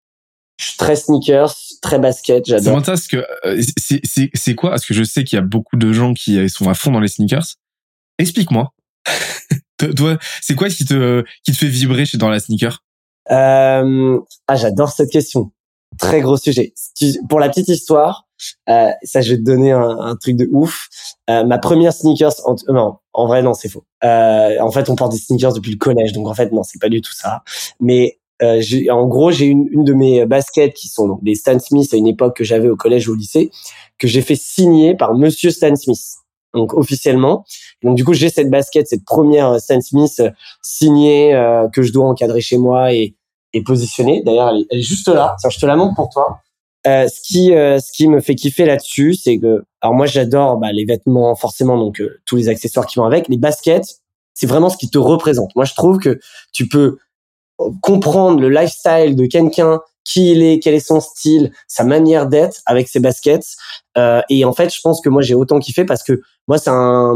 [0.59, 2.83] Je suis très sneakers, très basket, j'adore.
[2.87, 4.71] C'est que euh, c'est c'est quoi?
[4.71, 6.91] Parce que je sais qu'il y a beaucoup de gens qui euh, sont à fond
[6.91, 7.45] dans les sneakers.
[8.19, 8.73] Explique-moi.
[9.97, 12.83] Toi, c'est quoi qui te qui te fait vibrer chez dans la sneaker?
[13.31, 15.53] Euh, Ah, j'adore cette question.
[15.99, 16.73] Très gros sujet.
[17.29, 18.27] Pour la petite histoire,
[18.69, 20.89] euh, ça, je vais te donner un, un truc de ouf.
[21.31, 23.85] Euh, ma première sneakers, en, non, en vrai, non, c'est faux.
[24.03, 26.81] Euh, en fait, on porte des sneakers depuis le collège, donc en fait, non, c'est
[26.81, 27.43] pas du tout ça.
[27.81, 28.61] Mais euh,
[28.91, 31.97] en gros, j'ai une, une de mes baskets qui sont donc des Stan Smith à
[31.97, 33.51] une époque que j'avais au collège ou au lycée,
[33.99, 36.03] que j'ai fait signer par Monsieur Stan Smith,
[36.53, 37.45] donc officiellement.
[37.83, 40.23] Donc du coup, j'ai cette basket, cette première Stan Smith
[40.63, 43.15] signée euh, que je dois encadrer chez moi et,
[43.53, 44.23] et positionner.
[44.25, 45.37] D'ailleurs, elle, elle, est juste là.
[45.39, 46.41] Tiens, je te la montre pour toi.
[46.87, 50.73] Euh, ce qui ce qui me fait kiffer là-dessus, c'est que alors moi j'adore bah,
[50.73, 54.01] les vêtements forcément donc tous les accessoires qui vont avec, les baskets,
[54.35, 55.55] c'est vraiment ce qui te représente.
[55.57, 56.19] Moi je trouve que
[56.53, 56.99] tu peux
[57.81, 62.61] comprendre le lifestyle de quelqu'un qui il est, quel est son style, sa manière d'être
[62.67, 63.57] avec ses baskets.
[63.97, 66.71] Euh, et en fait, je pense que moi j'ai autant kiffé parce que moi c'est
[66.71, 67.15] un,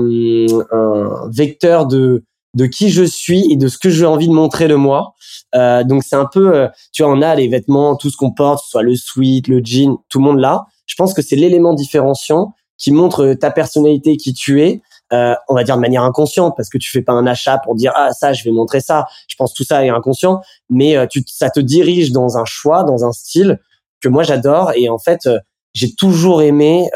[0.73, 4.69] un, vecteur de de qui je suis et de ce que j'ai envie de montrer
[4.69, 5.15] de moi.
[5.55, 8.33] Euh, donc c'est un peu, euh, tu vois, on a les vêtements, tout ce qu'on
[8.33, 10.65] porte, soit le sweat, le jean, tout le monde là.
[10.87, 14.81] Je pense que c'est l'élément différenciant qui montre ta personnalité, qui tu es.
[15.13, 17.75] Euh, on va dire de manière inconsciente parce que tu fais pas un achat pour
[17.75, 21.07] dire ah ça je vais montrer ça je pense tout ça est inconscient mais euh,
[21.07, 23.59] tu ça te dirige dans un choix dans un style
[24.03, 25.39] que moi j'adore et en fait euh,
[25.73, 26.91] j'ai toujours aimé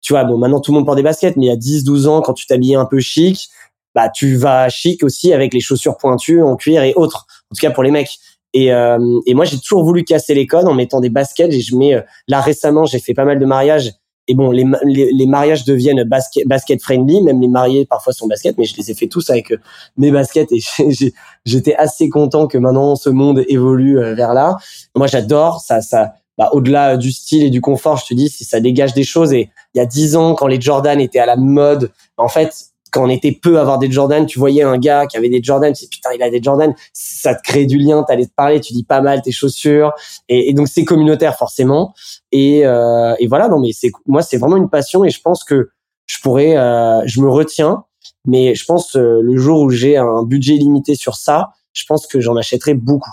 [0.00, 1.84] tu vois bon maintenant tout le monde porte des baskets mais il y a 10
[1.84, 3.48] 12 ans quand tu t'habillais un peu chic
[3.94, 7.60] bah tu vas chic aussi avec les chaussures pointues en cuir et autres en tout
[7.60, 8.18] cas pour les mecs
[8.52, 11.74] et, et moi j'ai toujours voulu casser les codes en mettant des baskets et je
[11.74, 11.96] mets
[12.28, 13.92] là récemment j'ai fait pas mal de mariages
[14.26, 18.56] et bon, les, les, mariages deviennent basket, basket friendly, même les mariés parfois sont basket,
[18.56, 19.58] mais je les ai fait tous avec euh,
[19.98, 20.60] mes baskets et
[21.44, 24.56] j'étais assez content que maintenant ce monde évolue euh, vers là.
[24.96, 26.14] Moi, j'adore ça, ça.
[26.38, 29.32] Bah, au-delà du style et du confort, je te dis, si ça dégage des choses.
[29.32, 32.70] Et il y a dix ans, quand les Jordan étaient à la mode, en fait,
[32.94, 35.42] quand on était peu à avoir des Jordan, tu voyais un gars qui avait des
[35.42, 38.32] Jordan, tu dis putain il a des Jordan, ça te crée du lien, t'allais te
[38.32, 39.92] parler, tu dis pas mal tes chaussures,
[40.28, 41.92] et, donc c'est communautaire forcément.
[42.30, 45.42] Et, euh, et voilà, non mais c'est moi c'est vraiment une passion et je pense
[45.42, 45.70] que
[46.06, 47.84] je pourrais, euh, je me retiens,
[48.26, 52.06] mais je pense euh, le jour où j'ai un budget limité sur ça, je pense
[52.06, 53.10] que j'en achèterai beaucoup.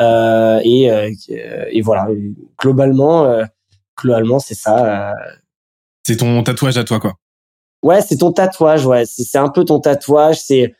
[0.00, 1.12] Euh, et, euh,
[1.70, 2.08] et voilà,
[2.60, 3.40] globalement,
[3.96, 5.14] globalement c'est ça.
[6.04, 7.14] C'est ton tatouage à toi quoi.
[7.82, 9.04] Ouais, c'est ton tatouage, ouais.
[9.06, 10.40] C'est un peu ton tatouage.
[10.40, 10.74] C'est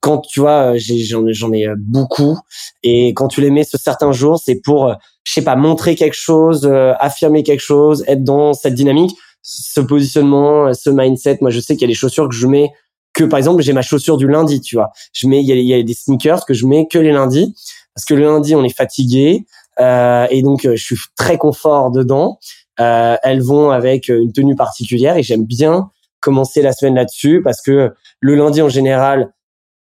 [0.00, 2.38] quand tu vois, j'en j'en ai euh, beaucoup.
[2.82, 4.94] Et quand tu les mets ce certains jours, c'est pour, euh,
[5.24, 9.80] je sais pas, montrer quelque chose, euh, affirmer quelque chose, être dans cette dynamique, ce
[9.80, 11.38] positionnement, ce mindset.
[11.40, 12.70] Moi, je sais qu'il y a des chaussures que je mets
[13.14, 14.90] que, par exemple, j'ai ma chaussure du lundi, tu vois.
[15.12, 17.54] Je mets, il y a, y a des sneakers que je mets que les lundis
[17.94, 19.46] parce que le lundi, on est fatigué.
[19.80, 22.38] Euh, et donc, je suis très confort dedans.
[22.80, 25.90] Euh, elles vont avec une tenue particulière et j'aime bien
[26.24, 29.32] commencer la semaine là-dessus parce que le lundi en général,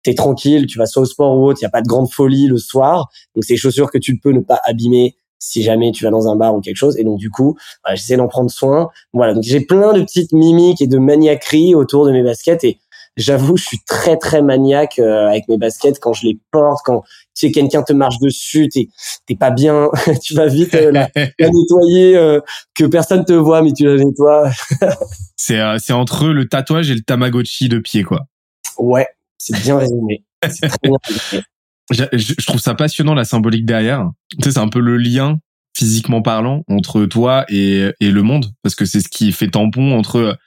[0.04, 2.10] t'es tranquille, tu vas soit au sport ou autre, il y a pas de grande
[2.10, 3.10] folie le soir.
[3.36, 6.36] Donc c'est chaussures que tu peux ne pas abîmer si jamais tu vas dans un
[6.36, 6.98] bar ou quelque chose.
[6.98, 7.58] Et donc du coup,
[7.90, 8.90] j'essaie d'en prendre soin.
[9.14, 12.80] Voilà, donc j'ai plein de petites mimiques et de maniaqueries autour de mes baskets et
[13.18, 17.04] j'avoue, je suis très très maniaque euh, avec mes baskets quand je les porte, quand
[17.38, 18.88] sais quelqu'un te marche dessus, t'es
[19.26, 19.90] t'es pas bien,
[20.24, 21.10] tu vas vite euh, la,
[21.40, 22.40] nettoyer, euh,
[22.76, 24.52] que personne te voit mais tu la nettoies.
[25.36, 28.26] c'est c'est entre le tatouage et le tamagotchi de pied quoi.
[28.78, 29.08] Ouais,
[29.38, 30.24] c'est bien résumé.
[30.50, 31.44] C'est très bien résumé.
[31.90, 34.12] Je, je, trouve ça passionnant la symbolique derrière.
[34.32, 35.40] Tu sais, c'est un peu le lien
[35.78, 39.94] physiquement parlant entre toi et, et le monde parce que c'est ce qui fait tampon
[39.98, 40.38] entre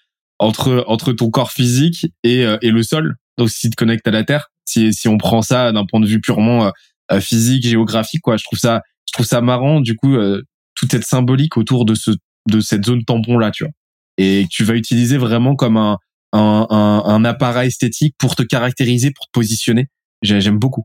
[0.40, 3.16] entre entre ton corps physique et, euh, et le sol.
[3.40, 6.06] Donc si tu te connectes à la terre, si on prend ça d'un point de
[6.06, 6.70] vue purement euh,
[7.12, 10.42] euh, physique, géographique quoi, je trouve ça je trouve ça marrant du coup tout
[10.76, 12.12] toute cette symbolique autour de ce
[12.48, 13.72] de cette zone tampon là, tu vois.
[14.18, 15.98] Et tu vas utiliser vraiment comme un
[16.32, 19.88] un, appareil esthétique pour te caractériser, pour te positionner.
[20.22, 20.84] J'aime beaucoup.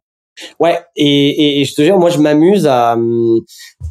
[0.59, 3.39] Ouais, et, je te jure, moi je m'amuse à hum,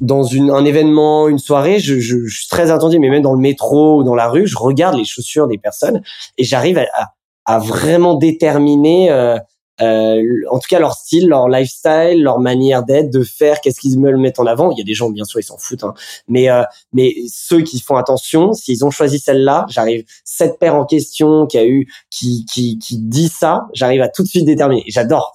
[0.00, 4.04] dans un événement, une soirée, je, suis très attendu, mais même dans le métro ou
[4.04, 6.02] dans la rue, je regarde les chaussures des personnes
[6.36, 7.14] et j'arrive à,
[7.46, 9.36] vraiment déterminer, euh,
[9.80, 13.98] euh, en tout cas leur style, leur lifestyle, leur manière d'être, de faire, qu'est-ce qu'ils
[13.98, 14.70] me mettent en avant.
[14.70, 15.94] Il y a des gens, bien sûr, ils s'en foutent, hein.
[16.28, 20.84] mais euh, mais ceux qui font attention, s'ils ont choisi celle-là, j'arrive cette paire en
[20.84, 24.84] question qui a eu, qui qui qui dit ça, j'arrive à tout de suite déterminer.
[24.88, 25.32] J'adore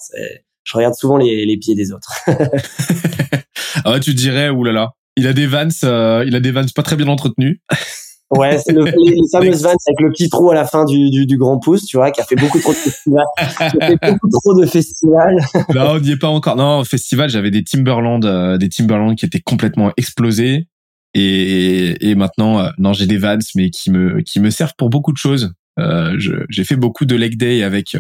[0.69, 2.13] je regarde souvent les, les pieds des autres.
[3.85, 6.95] ah, tu dirais, oulala, il a des vans, euh, il a des vans pas très
[6.95, 7.59] bien entretenus.
[8.31, 11.25] Ouais, c'est le, les, fameuses vans avec le petit trou à la fin du, du,
[11.25, 13.25] du, grand pouce, tu vois, qui a fait beaucoup trop de festivals.
[13.57, 15.37] fait beaucoup trop de festivals.
[15.73, 16.55] non, on n'y est pas encore.
[16.55, 20.67] Non, au festival, j'avais des Timberland, euh, des Timberland qui étaient complètement explosés.
[21.15, 24.91] Et, et maintenant, euh, non, j'ai des Vans, mais qui me, qui me servent pour
[24.91, 25.53] beaucoup de choses.
[25.79, 26.15] Euh,
[26.49, 27.97] j'ai fait beaucoup de leg day avec,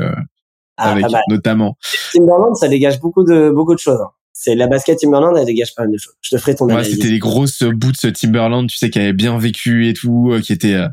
[0.77, 1.75] ah, avec notamment.
[2.13, 3.99] Timberland, ça dégage beaucoup de beaucoup de choses.
[3.99, 4.11] Hein.
[4.41, 6.13] C'est la basket Timberland, elle dégage pas mal de choses.
[6.21, 9.37] Je te ferai ton ouais, C'était les grosses boots Timberland, tu sais, qui avaient bien
[9.37, 10.87] vécu et tout, euh, qui étaient euh,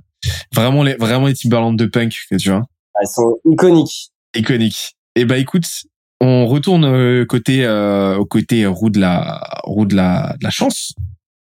[0.53, 2.65] vraiment les vraiment les Timberland de punk, tu vois.
[3.01, 4.11] Elles sont iconiques.
[4.35, 4.97] Iconiques.
[5.15, 5.85] Et eh bah écoute,
[6.21, 10.51] on retourne euh, côté euh, au côté roue de la roue de la, de la
[10.51, 10.95] chance.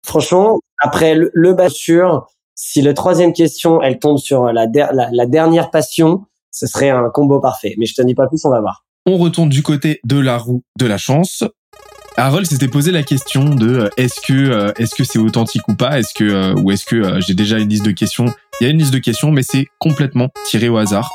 [0.06, 1.58] Franchement, après le, le
[2.54, 7.10] si la troisième question elle tombe sur la, la, la dernière passion, ce serait un
[7.10, 7.74] combo parfait.
[7.80, 8.86] Mais je te dis pas plus, on va voir.
[9.08, 11.44] On retourne du côté de la roue de la chance.
[12.20, 15.76] Harold s'était posé la question de euh, est-ce que euh, est-ce que c'est authentique ou
[15.76, 16.00] pas?
[16.00, 18.26] Est-ce que euh, ou est-ce que j'ai déjà une liste de questions?
[18.60, 21.10] Il y a une liste de questions, mais c'est complètement tiré au hasard,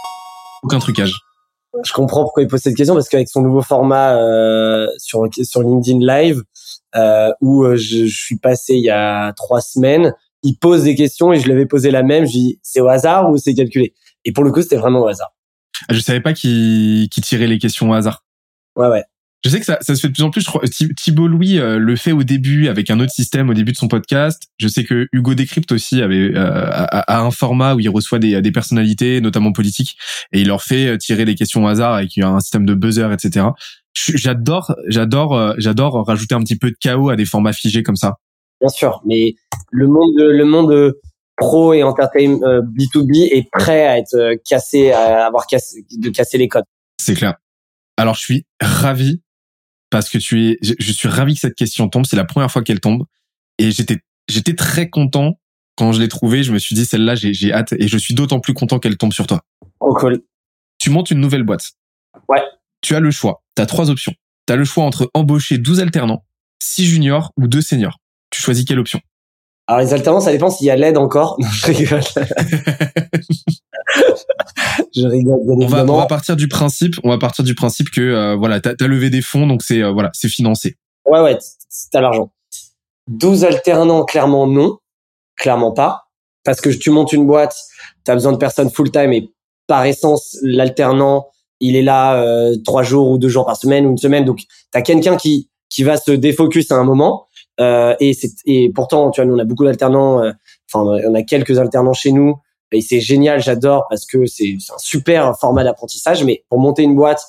[0.63, 1.13] aucun trucage.
[1.85, 4.17] Je comprends pourquoi il pose cette question parce qu'avec son nouveau format
[4.97, 6.41] sur sur LinkedIn Live
[7.43, 11.39] où je, je, suis passé il y a trois semaines, il pose des questions et
[11.39, 12.25] je lui avais posé la même.
[12.25, 13.93] Je dis c'est au hasard ou c'est calculé?
[14.25, 15.35] Et pour le coup, c'était vraiment au hasard.
[15.87, 18.25] Ah, je savais pas qu'il qu tirait les questions au hasard.
[18.77, 19.05] Ouais ouais.
[19.45, 20.41] Je sais que ça, ça se fait de plus en plus.
[20.41, 20.63] Je crois,
[20.97, 23.89] Thibault Louis euh, le fait au début avec un autre système au début de son
[23.89, 24.45] podcast.
[24.59, 28.41] Je sais que Hugo Décrypte aussi avait euh, a, un format où il reçoit des,
[28.41, 29.99] des personnalités, notamment politiques,
[30.33, 33.13] et il leur fait euh, tirer des questions au hasard avec un système de buzzer,
[33.13, 33.49] etc.
[33.93, 38.15] J'adore, j'adore, j'adore rajouter un petit peu de chaos à des formats figés comme ça.
[38.61, 39.35] Bien sûr, mais
[39.71, 40.95] le monde, le monde
[41.37, 46.49] pro et entertainment B2B est prêt à être cassé, à avoir cassé, de casser les
[46.49, 46.65] codes.
[46.99, 47.35] C'est clair.
[47.97, 49.21] Alors je suis ravi
[49.95, 52.05] parce que tu es, je, suis ravi que cette question tombe.
[52.05, 53.05] C'est la première fois qu'elle tombe
[53.59, 55.39] et j'étais, j'étais très content
[55.77, 56.43] quand je l'ai trouvée.
[56.43, 58.97] Je me suis dit celle-là, j'ai, j'ai hâte et je suis d'autant plus content qu'elle
[58.97, 59.43] tombe sur toi.
[59.79, 60.25] Oh cool.
[60.79, 61.75] Tu montes une nouvelle boîte.
[62.29, 62.43] Ouais.
[62.81, 63.45] Tu as le choix.
[63.55, 64.13] Tu as trois options.
[64.49, 66.25] Tu as le choix entre embaucher 12 alternants,
[66.61, 68.01] 6 juniors ou 2 seniors.
[68.31, 69.01] Tu choisis quelle option?
[69.69, 71.37] Alors les alternants, ça dépend s'il y a l'aide encore.
[71.39, 72.01] Non, je rigole.
[74.95, 75.39] je rigole.
[75.47, 78.61] on va, on va partir du principe, on va partir du principe que euh, voilà,
[78.61, 80.77] t'as as levé des fonds, donc c'est euh, voilà, c'est financé.
[81.07, 81.39] Ouais, ouais,
[81.93, 82.33] t'as l'argent.
[83.09, 84.79] 12 alternants, clairement non,
[85.37, 86.05] clairement pas,
[86.45, 87.57] parce que tu montes une boîte,
[88.05, 89.31] t'as besoin de personnes full time et
[89.67, 91.29] par essence, l'alternant,
[91.61, 94.43] il est là euh, trois jours ou deux jours par semaine ou une semaine, donc
[94.71, 97.27] t'as quelqu'un qui qui va se défocus à un moment.
[97.61, 98.13] Euh, et,
[98.47, 100.19] et pourtant, tu vois, nous on a beaucoup d'alternants.
[100.73, 102.37] Enfin, on a quelques alternants chez nous
[102.73, 106.25] et c'est génial, j'adore parce que c'est un super format d'apprentissage.
[106.25, 107.23] Mais pour monter une boîte,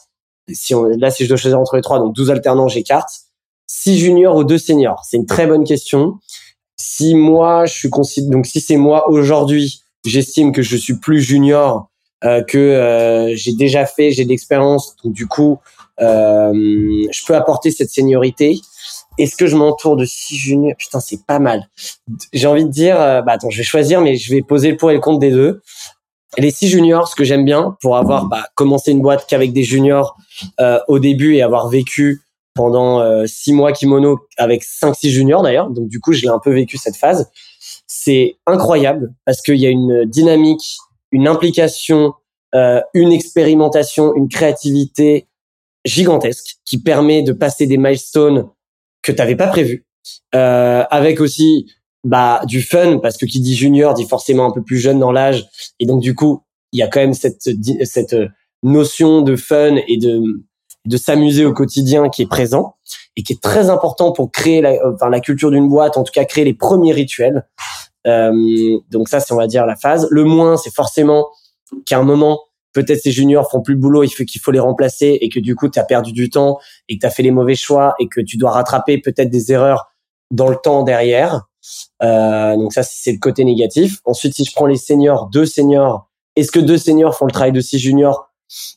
[0.52, 3.10] si on, là, si je dois choisir entre les trois, donc 12 alternants, j'écarte.
[3.68, 6.20] 6 juniors ou 2 seniors C'est une très bonne question.
[6.78, 7.90] Si moi, je suis
[8.30, 11.90] donc si c'est moi aujourd'hui, j'estime que je suis plus junior,
[12.24, 15.60] euh, que euh, j'ai déjà fait, j'ai de l'expérience, donc du coup,
[16.02, 18.60] euh, je peux apporter cette seniorité.
[19.18, 20.76] Est-ce que je m'entoure de six juniors?
[20.78, 21.70] Putain, c'est pas mal.
[22.34, 24.78] J'ai envie de dire, euh, bah attends, je vais choisir, mais je vais poser le
[24.78, 25.62] pour et le contre des deux.
[26.38, 29.64] Les six juniors, ce que j'aime bien, pour avoir bah, commencé une boîte qu'avec des
[29.64, 30.18] juniors
[30.60, 32.22] euh, au début et avoir vécu
[32.56, 35.70] pendant euh, six mois kimono avec cinq, six juniors d'ailleurs.
[35.70, 37.30] Donc du coup, j'ai un peu vécu cette phase.
[37.88, 40.78] C'est incroyable parce qu'il y a une dynamique,
[41.12, 42.14] une implication,
[42.54, 45.28] euh, une expérimentation, une créativité
[45.86, 48.50] gigantesque qui permet de passer des milestones
[49.06, 49.86] que tu n'avais pas prévu.
[50.36, 51.72] Euh, avec aussi
[52.04, 55.12] bah du fun parce que qui dit junior dit forcément un peu plus jeune dans
[55.12, 55.48] l'âge
[55.80, 57.50] et donc du coup il y a quand même cette
[57.86, 58.16] cette
[58.62, 60.22] notion de fun et de
[60.86, 62.76] de s'amuser au quotidien qui est présent
[63.16, 66.12] et qui est très important pour créer la, enfin, la culture d'une boîte, en tout
[66.12, 67.48] cas créer les premiers rituels.
[68.08, 70.08] Euh, donc ça, c'est on va dire la phase.
[70.12, 71.28] Le moins, c'est forcément
[71.86, 72.42] qu'à un moment,
[72.76, 75.40] peut-être ces juniors font plus le boulot, il faut qu'il faut les remplacer et que
[75.40, 76.60] du coup tu as perdu du temps
[76.90, 79.52] et que tu as fait les mauvais choix et que tu dois rattraper peut-être des
[79.54, 79.88] erreurs
[80.30, 81.48] dans le temps derrière.
[82.04, 84.00] Euh, donc ça c'est le côté négatif.
[84.04, 87.54] Ensuite si je prends les seniors, deux seniors, est-ce que deux seniors font le travail
[87.54, 88.30] de six juniors?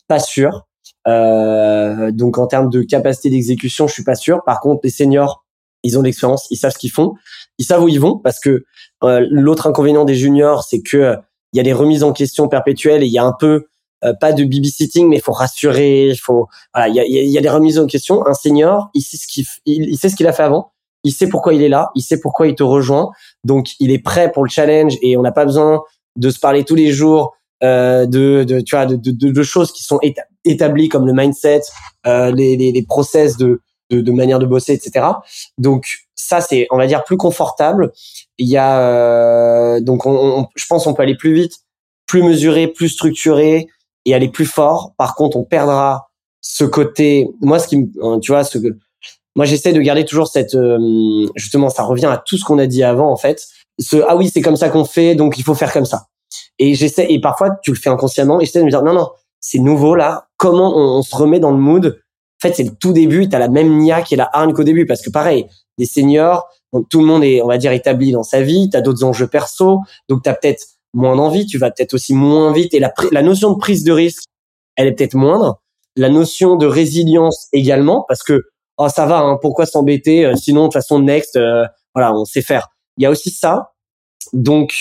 [0.07, 0.67] Pas sûr.
[1.09, 4.45] Euh, donc en termes de capacité d'exécution, je suis pas sûr.
[4.45, 5.45] Par contre les seniors,
[5.83, 7.15] ils ont l'expérience, ils savent ce qu'ils font,
[7.59, 8.65] ils savent où ils vont parce que
[9.03, 11.17] euh, l'autre inconvénient des juniors, c'est que
[11.53, 13.67] il y a des remises en question perpétuelles et il y a un peu
[14.05, 17.39] euh, pas de babysitting, mais il faut rassurer, il faut, voilà, il y a, y
[17.39, 18.27] a, des remises en question.
[18.27, 20.73] Un senior, il sait ce qu'il, il, sait ce qu'il a fait avant,
[21.05, 23.11] il sait pourquoi il est là, il sait pourquoi il te rejoint,
[23.45, 25.83] donc il est prêt pour le challenge et on n'a pas besoin
[26.17, 27.35] de se parler tous les jours
[27.65, 29.99] euh, de, de, tu vois, de, de, de, choses qui sont
[30.45, 31.63] établies comme le mindset,
[32.07, 35.07] euh, les, les, les, process de, de, de, manière de bosser, etc.
[35.59, 37.93] Donc ça, c'est, on va dire, plus confortable.
[38.39, 41.55] Il y a euh, donc, on, je pense, on peut aller plus vite,
[42.07, 43.67] plus mesuré, plus structuré
[44.09, 44.93] et aller plus fort.
[44.97, 46.09] Par contre, on perdra
[46.41, 47.29] ce côté.
[47.41, 48.69] Moi, ce qui, euh, tu vois, ce que
[49.37, 50.55] moi j'essaie de garder toujours cette.
[50.55, 53.47] Euh, justement, ça revient à tout ce qu'on a dit avant, en fait.
[53.79, 56.07] Ce ah oui, c'est comme ça qu'on fait, donc il faut faire comme ça.
[56.59, 57.07] Et j'essaie.
[57.11, 58.41] Et parfois, tu le fais inconsciemment.
[58.41, 59.09] Et j'essaie de me dire non, non,
[59.41, 60.29] c'est nouveau là.
[60.37, 62.01] Comment on, se remet dans le mood?
[62.43, 63.29] En fait, c'est le tout début.
[63.29, 65.47] T'as la même nia qui est la hargne qu'au début, parce que pareil,
[65.77, 68.71] des seniors, donc tout le monde est, on va dire, établi dans sa vie.
[68.71, 72.75] T'as d'autres enjeux perso, donc t'as peut-être moins d'envie, tu vas peut-être aussi moins vite
[72.75, 74.25] et la, la notion de prise de risque,
[74.77, 75.61] elle est peut-être moindre.
[75.97, 78.45] La notion de résilience également, parce que
[78.79, 81.65] oh ça va, hein, pourquoi s'embêter euh, Sinon de toute façon next, euh,
[81.95, 82.69] voilà, on sait faire.
[82.97, 83.73] Il y a aussi ça.
[84.33, 84.75] Donc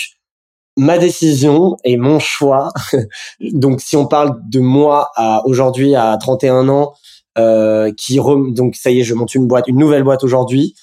[0.76, 2.70] ma décision et mon choix.
[3.40, 6.94] donc si on parle de moi à aujourd'hui à 31 ans,
[7.36, 10.74] euh, qui donc ça y est, je monte une boîte, une nouvelle boîte aujourd'hui.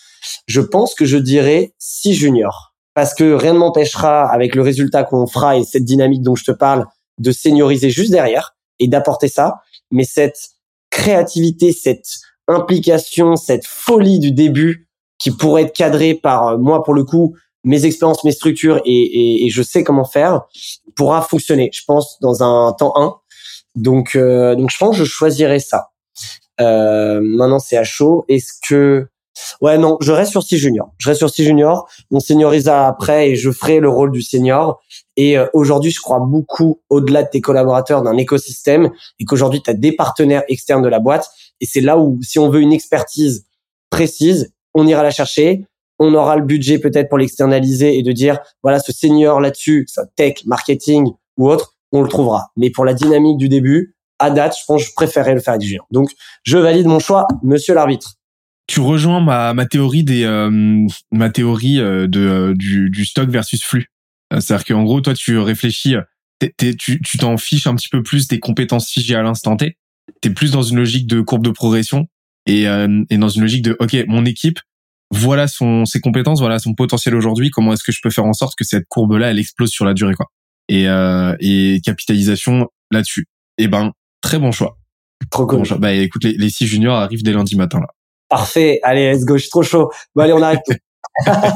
[0.47, 5.04] Je pense que je dirais 6 juniors parce que rien ne m'empêchera avec le résultat
[5.04, 6.88] qu'on fera et cette dynamique dont je te parle
[7.20, 10.39] de senioriser juste derrière et d'apporter ça, mais cette
[10.89, 12.08] créativité, cette
[12.48, 14.88] implication, cette folie du début
[15.20, 18.91] qui pourrait être cadrée par euh, moi pour le coup mes expériences, mes structures et,
[18.91, 20.41] et, et, je sais comment faire
[20.96, 21.72] pourra fonctionner.
[21.74, 23.16] Je pense dans un temps 1.
[23.76, 25.89] Donc euh, donc je pense que je choisirais ça.
[26.62, 28.24] Euh, maintenant c'est à chaud.
[28.30, 29.08] Est-ce que
[29.62, 30.94] Ouais, non, je reste sur 6 juniors.
[30.98, 31.88] Je reste sur 6 juniors.
[32.12, 34.82] On seniorisera après et je ferai le rôle du senior.
[35.18, 39.70] Et euh, aujourd'hui, je crois beaucoup au-delà de tes collaborateurs d'un écosystème et qu'aujourd'hui, tu
[39.70, 41.30] as des partenaires externes de la boîte.
[41.62, 43.46] Et c'est là où, si on veut une expertise
[43.90, 45.66] précise, on ira la chercher.
[46.00, 50.44] On aura le budget peut-être pour l'externaliser et de dire, voilà, ce senior là-dessus, tech,
[50.46, 52.52] marketing ou autre, on le trouvera.
[52.58, 55.60] Mais pour la dynamique du début, à date, je pense que je préférerais le faire
[55.60, 55.88] juniors.
[55.92, 56.10] Donc,
[56.44, 58.16] je valide mon choix, monsieur l'arbitre
[58.68, 63.30] tu rejoins ma, ma théorie des euh, ma théorie euh, de euh, du, du stock
[63.30, 63.91] versus flux.
[64.32, 65.95] C'est-à-dire qu'en gros, toi, tu réfléchis,
[66.57, 69.78] tu tu t'en fiches un petit peu plus des compétences figées à l'instant T.
[70.22, 72.07] T'es plus dans une logique de courbe de progression
[72.47, 74.59] et, et dans une logique de ok, mon équipe,
[75.11, 77.51] voilà son ses compétences, voilà son potentiel aujourd'hui.
[77.51, 79.93] Comment est-ce que je peux faire en sorte que cette courbe-là, elle explose sur la
[79.93, 80.26] durée, quoi?
[80.68, 80.86] Et
[81.39, 83.28] et capitalisation là-dessus.
[83.59, 83.91] Eh ben,
[84.22, 84.78] très bon choix.
[85.30, 85.63] Trop cool.
[85.80, 87.88] Bah écoute, les, les six juniors arrivent dès lundi matin là.
[88.30, 88.80] Parfait.
[88.84, 89.38] Allez, let's go.
[89.38, 89.91] Je suis trop chaud.
[90.15, 90.61] Bon, allez, on arrête
[91.28, 91.55] Ah,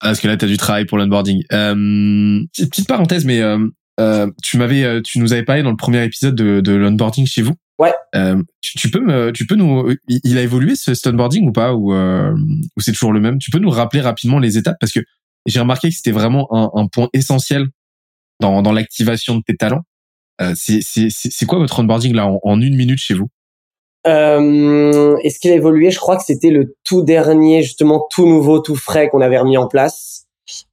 [0.00, 1.42] parce que là, tu as du travail pour l'onboarding.
[1.52, 3.58] Euh, petite parenthèse, mais euh,
[4.00, 7.26] euh, tu m'avais, euh, tu nous avais parlé dans le premier épisode de, de l'onboarding
[7.26, 7.54] chez vous.
[7.78, 7.92] Ouais.
[8.14, 11.52] Euh, tu, tu, peux me, tu peux nous, il a évolué ce, cet onboarding ou
[11.52, 12.34] pas, ou, euh,
[12.76, 13.38] ou c'est toujours le même?
[13.38, 14.76] Tu peux nous rappeler rapidement les étapes?
[14.80, 15.00] Parce que
[15.46, 17.66] j'ai remarqué que c'était vraiment un, un, point essentiel
[18.40, 19.82] dans, dans l'activation de tes talents.
[20.40, 23.28] Euh, c'est, quoi votre onboarding là en, en une minute chez vous?
[24.08, 25.90] Euh, Est-ce qu'il a évolué?
[25.90, 29.56] Je crois que c'était le tout dernier, justement tout nouveau, tout frais qu'on avait remis
[29.56, 30.24] en place.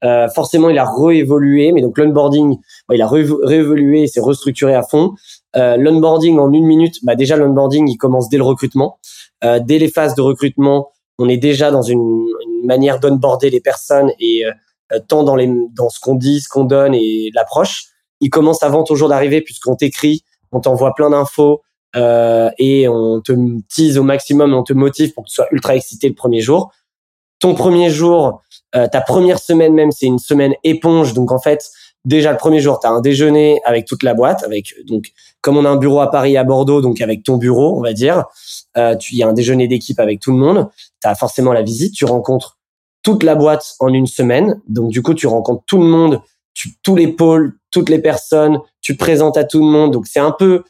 [0.04, 2.58] Euh, forcément, il a réévolué, mais donc l'onboarding,
[2.88, 5.14] bah, il a réévolué et s'est restructuré à fond.
[5.58, 9.00] Euh, l'onboarding en une minute, bah déjà l'onboarding, il commence dès le recrutement.
[9.44, 13.62] Euh, dès les phases de recrutement, on est déjà dans une, une manière d'onboarder les
[13.62, 17.86] personnes et euh, tant dans, les, dans ce qu'on dit, ce qu'on donne et l'approche.
[18.22, 21.62] Il commence avant ton jour d'arrivée puisqu'on t'écrit, on t'envoie plein d'infos,
[21.96, 23.34] euh, et on te
[23.74, 26.72] tease au maximum, on te motive pour que tu sois ultra excité le premier jour.
[27.40, 28.42] Ton premier jour,
[28.76, 31.14] euh, ta première semaine même, c'est une semaine éponge.
[31.14, 31.70] Donc en fait,
[32.06, 35.58] déjà le premier jour, tu as un déjeuner avec toute la boîte, avec donc comme
[35.58, 38.26] on a un bureau à Paris, à Bordeaux, donc avec ton bureau, on va dire.
[38.78, 40.70] Euh, il y a un déjeuner d'équipe avec tout le monde.
[41.02, 41.94] Tu as forcément la visite.
[41.94, 42.58] Tu rencontres
[43.04, 44.62] toute la boîte en une semaine.
[44.68, 46.22] Donc du coup, tu rencontres tout le monde,
[46.54, 48.60] tu, tous les pôles, toutes les personnes.
[48.82, 49.92] Tu te présentes à tout le monde.
[49.92, 50.64] Donc c'est un peu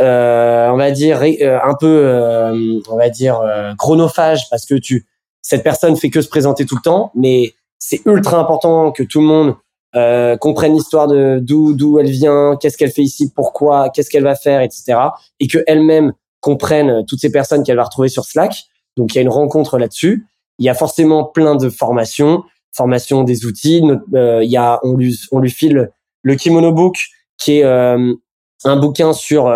[0.00, 3.40] on va dire euh, un peu, euh, on va dire
[3.78, 5.06] chronophage parce que tu
[5.42, 9.20] cette personne fait que se présenter tout le temps, mais c'est ultra important que tout
[9.20, 9.54] le monde
[9.96, 14.22] euh, comprenne l'histoire de d'où d'où elle vient, qu'est-ce qu'elle fait ici, pourquoi, qu'est-ce qu'elle
[14.24, 14.98] va faire, etc.
[15.38, 18.64] Et que elle-même comprenne toutes ces personnes qu'elle va retrouver sur Slack.
[18.96, 20.26] Donc il y a une rencontre là-dessus.
[20.58, 22.44] Il y a forcément plein de formations,
[22.74, 23.82] formation des outils.
[24.12, 25.90] il y a on lui on lui file
[26.22, 26.96] le Kimono Book
[27.38, 29.50] qui est un bouquin sur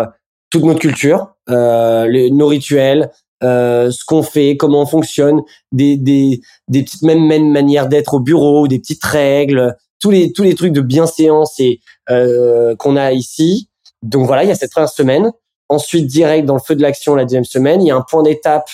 [0.55, 3.11] toute notre culture, euh, nos rituels,
[3.43, 5.41] euh, ce qu'on fait, comment on fonctionne,
[5.73, 6.39] des, des,
[6.69, 10.55] des petites mêmes, mêmes manières d'être au bureau, des petites règles, tous les, tous les
[10.55, 13.69] trucs de bienséance et euh, qu'on a ici.
[14.01, 15.33] Donc voilà, il y a cette première semaine.
[15.67, 18.23] Ensuite, direct dans le feu de l'action, la deuxième semaine, il y a un point
[18.23, 18.69] d'étape.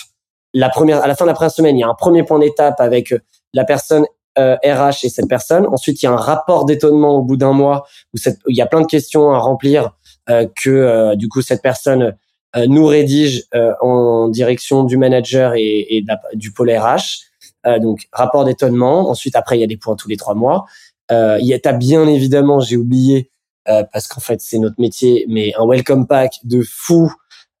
[0.54, 2.38] La première, à la fin de la première semaine, il y a un premier point
[2.38, 3.12] d'étape avec
[3.54, 4.06] la personne
[4.38, 5.66] euh, RH et cette personne.
[5.66, 8.66] Ensuite, il y a un rapport d'étonnement au bout d'un mois où il y a
[8.66, 9.88] plein de questions à remplir euh,
[10.26, 12.16] que euh, du coup cette personne
[12.56, 13.44] euh, nous rédige
[13.80, 16.04] en direction du manager et, et
[16.34, 17.80] du pôle RH.
[17.80, 19.08] donc rapport d'étonnement.
[19.10, 20.66] Ensuite après il y a des points tous les trois mois.
[21.10, 23.30] il y a bien évidemment j'ai oublié
[23.64, 27.12] parce qu'en fait c'est notre métier, mais un welcome pack de fou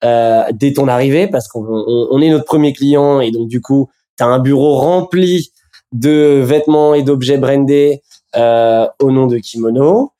[0.04, 3.88] euh, dès ton arrivée parce qu'on on, est notre premier client et donc du coup
[4.18, 5.52] tu as un bureau rempli
[5.92, 8.02] de vêtements et d'objets brandés
[8.34, 10.10] euh, au nom de Kimono.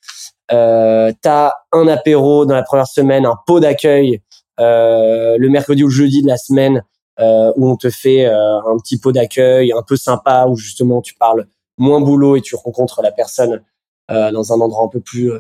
[0.53, 4.21] Euh, t'as un apéro dans la première semaine, un pot d'accueil
[4.61, 6.85] euh, le mercredi ou le jeudi de la semaine
[7.21, 11.03] euh, où on te fait euh, un petit pot d'accueil un peu sympa où justement
[11.03, 11.47] tu parles
[11.79, 13.63] moins boulot et tu rencontres la personne
[14.11, 15.31] euh, dans un endroit un peu plus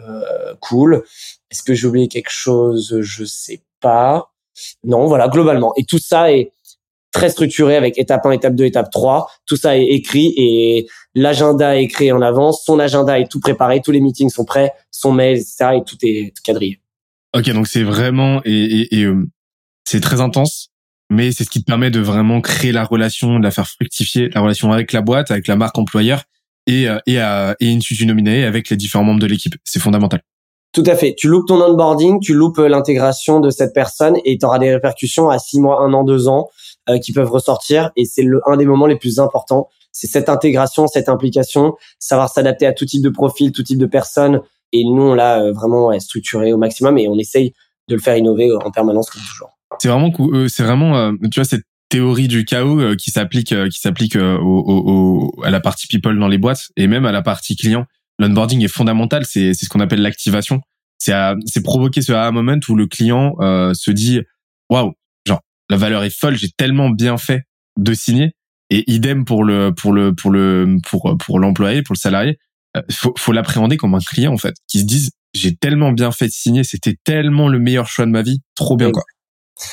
[0.60, 1.02] cool.
[1.50, 2.98] Est-ce que j'ai oublié quelque chose?
[3.00, 4.30] Je sais pas.
[4.84, 5.72] Non, voilà, globalement.
[5.76, 6.52] Et tout ça est
[7.10, 9.30] très structuré avec étape 1, étape 2, étape 3.
[9.46, 12.62] Tout ça est écrit et l'agenda est créé en avance.
[12.64, 15.76] Son agenda est tout préparé, tous les meetings sont prêts, son mail, etc.
[15.76, 16.80] et tout est quadrillé.
[17.36, 19.26] Ok, donc c'est vraiment et, et, euh,
[19.84, 20.70] c'est très intense,
[21.10, 24.28] mais c'est ce qui te permet de vraiment créer la relation, de la faire fructifier,
[24.34, 26.24] la relation avec la boîte, avec la marque employeur
[26.66, 29.54] et euh, et, à, et une nominée avec les différents membres de l'équipe.
[29.64, 30.22] C'est fondamental.
[30.72, 31.14] Tout à fait.
[31.14, 35.28] Tu loupes ton onboarding, tu loupes l'intégration de cette personne et tu auras des répercussions
[35.28, 36.48] à six mois, un an, deux ans
[36.88, 37.90] euh, qui peuvent ressortir.
[37.94, 39.68] Et c'est le un des moments les plus importants.
[39.92, 43.86] C'est cette intégration, cette implication, savoir s'adapter à tout type de profil, tout type de
[43.86, 44.40] personnes.
[44.72, 47.52] Et nous, on l'a euh, vraiment structuré au maximum et on essaye
[47.88, 49.50] de le faire innover en permanence comme toujours.
[49.78, 54.16] C'est vraiment euh, c'est vraiment tu vois cette théorie du chaos qui s'applique qui s'applique
[54.16, 57.86] à la partie people dans les boîtes et même à la partie client
[58.18, 59.24] l'onboarding est fondamental.
[59.26, 60.60] C'est ce qu'on appelle l'activation.
[60.98, 61.12] C'est
[61.46, 64.20] c'est provoquer ce aha moment où le client euh, se dit
[64.70, 64.92] waouh,
[65.26, 66.36] genre la valeur est folle.
[66.36, 67.42] J'ai tellement bien fait
[67.76, 68.32] de signer.
[68.74, 72.38] Et idem pour le pour le pour le pour pour l'employé, pour le salarié.
[72.76, 76.10] Euh, faut faut l'appréhender comme un client en fait, qui se dise j'ai tellement bien
[76.10, 79.02] fait de signer, c'était tellement le meilleur choix de ma vie, trop bien quoi.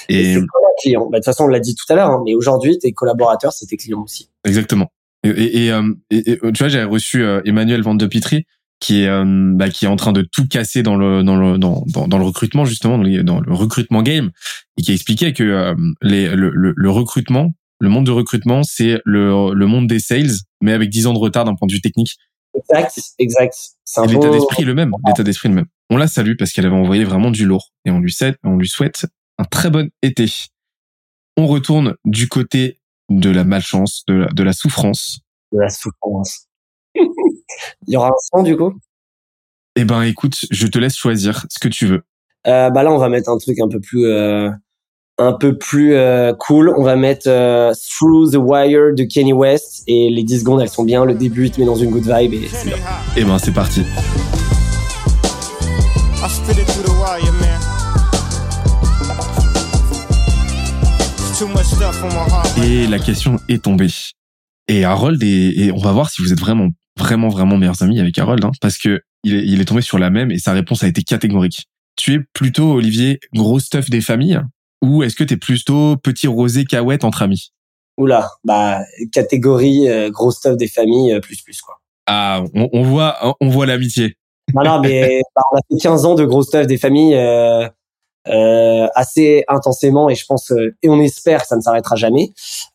[0.10, 0.42] Et, c'est
[0.82, 1.08] client.
[1.10, 3.54] Bah, de toute façon, on l'a dit tout à l'heure, hein, mais aujourd'hui, tes collaborateurs,
[3.54, 4.30] c'est tes clients aussi.
[4.46, 4.92] Exactement.
[5.24, 8.46] Et, et, euh, et, tu vois, j'avais reçu euh, Emmanuel Van de Pitry
[8.80, 11.58] qui est euh, bah, qui est en train de tout casser dans le dans le
[11.58, 14.32] dans, dans, le recrutement justement dans, le recrutement game
[14.78, 19.66] et qui expliquait que les, le, le, recrutement le monde de recrutement c'est le, le
[19.66, 22.18] monde des sales mais avec 10 ans de retard d'un point de vue technique
[22.56, 23.56] exact exact
[24.08, 27.04] l'état d'esprit le même l'état d'esprit le même on la salue parce qu'elle avait envoyé
[27.04, 29.06] vraiment du lourd et on lui souhaite on lui souhaite
[29.38, 30.26] un très bon été
[31.38, 35.22] on retourne du côté de la malchance, de la, de la souffrance.
[35.52, 36.48] De la souffrance.
[36.96, 38.74] Il y aura un son du coup?
[39.76, 42.04] Eh ben écoute, je te laisse choisir ce que tu veux.
[42.48, 44.50] Euh, bah là, on va mettre un truc un peu plus, euh,
[45.20, 46.74] un peu plus euh, cool.
[46.78, 50.70] On va mettre euh, Through the Wire de Kenny West et les 10 secondes, elles
[50.70, 51.06] sont bien.
[51.06, 52.78] Le début, il te met dans une good vibe et c'est bien.
[53.18, 53.84] Eh ben c'est parti.
[62.64, 63.88] Et la question est tombée.
[64.68, 68.18] Et Harold, et, on va voir si vous êtes vraiment, vraiment, vraiment meilleurs amis avec
[68.18, 70.84] Harold, hein, parce que il est, il est tombé sur la même et sa réponse
[70.84, 71.66] a été catégorique.
[71.98, 74.42] Tu es plutôt, Olivier, gros stuff des familles?
[74.82, 77.52] Ou est-ce que tu es plutôt petit rosé cahouette entre amis?
[77.98, 78.80] Oula, bah
[79.12, 81.76] catégorie euh, gros stuff des familles euh, plus plus quoi.
[82.08, 84.16] Ah, on, voit, on voit l'amitié.
[84.56, 87.16] Non, mais bah, on a fait 15 ans de gros stuff des familles.
[87.16, 87.68] Euh,
[88.28, 92.32] euh, assez intensément et je pense euh, et on espère que ça ne s'arrêtera jamais.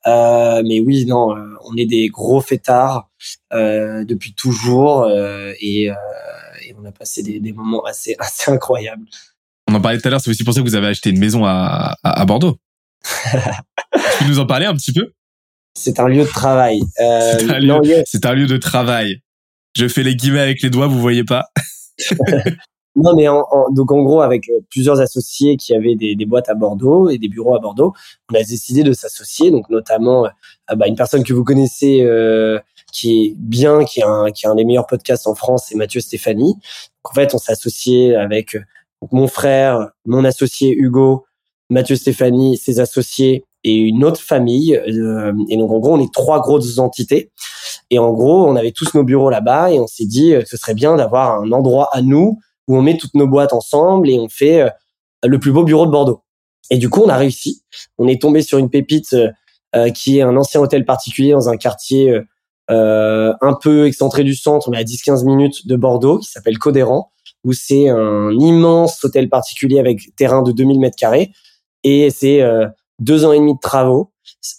[0.07, 1.35] Euh, mais oui, non,
[1.65, 3.09] on est des gros fêtards
[3.53, 9.07] depuis toujours et, et, on a passé des, des, moments assez assez incroyables.
[9.69, 11.19] On en parlait tout à l'heure, c'est aussi pour ça que vous avez acheté une
[11.19, 12.59] maison à, à, à Bordeaux.
[13.05, 13.39] tu
[14.19, 15.13] peux nous en parler un petit peu?
[15.75, 16.81] C'est un lieu de travail.
[16.97, 19.21] c'est un, un, lieu de travail.
[19.75, 21.47] Je fais les guillemets avec les doigts, vous voyez pas?
[22.97, 26.49] Non, mais en, donc en gros, avec euh, plusieurs associés qui avaient des, des, boîtes
[26.49, 27.93] à Bordeaux et des bureaux à Bordeaux,
[28.31, 29.51] on a décidé de s'associer.
[29.51, 32.61] Donc notamment, euh, bah, une personne que vous connaissez euh,
[32.93, 35.75] qui est bien, qui est un, qui a un des meilleurs podcasts en France, c'est
[35.75, 36.55] Mathieu Stéphanie.
[36.55, 38.57] Donc, en fait, on s'est associé avec
[39.13, 41.25] mon frère, mon associé Hugo,
[41.71, 44.79] Mathieu Stéphanie, ses associés et une autre famille.
[44.87, 47.31] et donc en gros, on est trois grosses entités.
[47.91, 50.57] Et en gros, on avait tous nos bureaux là-bas et on s'est dit que ce
[50.57, 52.39] serait bien d'avoir un endroit à nous
[52.69, 54.71] où on met toutes nos boîtes ensemble et on fait euh,
[55.25, 56.23] le plus beau bureau de Bordeaux.
[56.71, 57.63] Et du coup, on a réussi.
[57.99, 59.31] On est tombé sur une pépite euh,
[59.77, 62.21] euh, qui est un ancien hôtel particulier dans un quartier
[62.69, 67.11] un peu excentré du centre, mais à 10-15 minutes de Bordeaux, qui s'appelle Codéran,
[67.45, 71.33] où c'est un immense hôtel particulier avec terrain de 2000 mètres carrés.
[71.83, 72.43] Et c'est
[72.99, 74.11] deux ans et demi de travaux.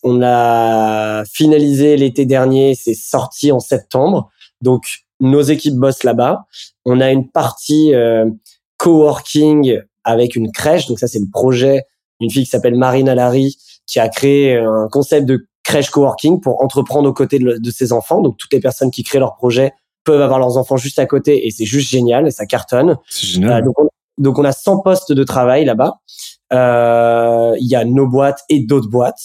[0.04, 4.30] On l'a finalisé l'été dernier, c'est sorti en septembre.
[4.62, 4.84] Donc
[5.20, 6.46] nos équipes bossent là-bas.
[6.86, 8.30] On a une partie euh,
[8.78, 10.88] coworking avec une crèche.
[10.88, 11.84] Donc ça, c'est le projet
[12.20, 13.58] d'une fille qui s'appelle Marina Larry
[13.88, 18.22] qui a créé un concept de crèche coworking pour entreprendre aux côtés de, ses enfants.
[18.22, 19.74] Donc toutes les personnes qui créent leur projet
[20.06, 22.98] peuvent avoir leurs enfants juste à côté et c'est juste génial et ça cartonne.
[23.10, 23.62] C'est génial.
[23.62, 26.00] Euh, donc, on, donc, on, a 100 postes de travail là-bas.
[26.54, 29.20] Euh, il y a nos boîtes et d'autres boîtes.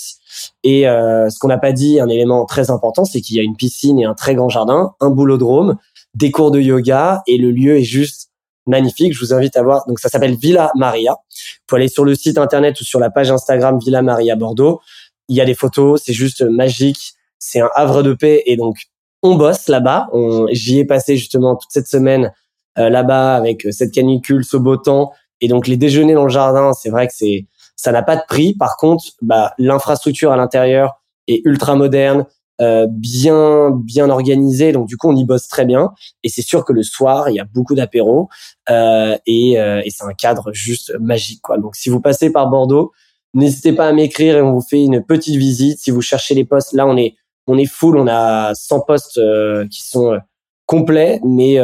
[0.65, 3.43] Et euh, ce qu'on n'a pas dit, un élément très important, c'est qu'il y a
[3.43, 5.77] une piscine et un très grand jardin, un boulodrome,
[6.15, 8.31] des cours de yoga et le lieu est juste
[8.67, 9.13] magnifique.
[9.13, 9.87] Je vous invite à voir.
[9.87, 11.13] Donc ça s'appelle Villa Maria.
[11.13, 14.81] Vous pouvez aller sur le site internet ou sur la page Instagram Villa Maria Bordeaux.
[15.29, 17.13] Il y a des photos, c'est juste magique.
[17.39, 18.77] C'est un havre de paix et donc
[19.23, 20.09] on bosse là-bas.
[20.53, 22.33] J'y ai passé justement toute cette semaine
[22.79, 26.31] euh, là-bas avec euh, cette canicule, ce beau temps et donc les déjeuners dans le
[26.31, 26.73] jardin.
[26.73, 28.55] C'est vrai que c'est ça n'a pas de prix.
[28.55, 32.27] Par contre, bah, l'infrastructure à l'intérieur est ultra moderne.
[32.61, 34.73] euh, bien bien organisé.
[34.73, 35.93] Donc du coup, on y bosse très bien.
[36.23, 38.29] Et c'est sûr que le soir, il y a beaucoup d'apéros
[38.69, 41.59] euh, et, euh, et c'est un cadre juste magique, quoi.
[41.59, 42.93] Donc si vous passez par Bordeaux,
[43.35, 45.79] n'hésitez pas à m'écrire et on vous fait une petite visite.
[45.81, 47.15] Si vous cherchez les postes, là, on est
[47.51, 50.19] on est full, on a 100 postes euh, qui sont
[50.67, 51.59] complets, mais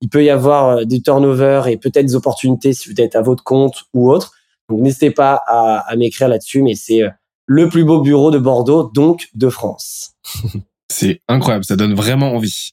[0.00, 3.44] il peut y avoir des turnovers et peut-être des opportunités si vous êtes à votre
[3.44, 4.32] compte ou autre.
[4.68, 7.02] Donc n'hésitez pas à, à m'écrire là-dessus, mais c'est
[7.46, 10.12] le plus beau bureau de Bordeaux, donc de France.
[10.92, 12.70] c'est incroyable, ça donne vraiment envie.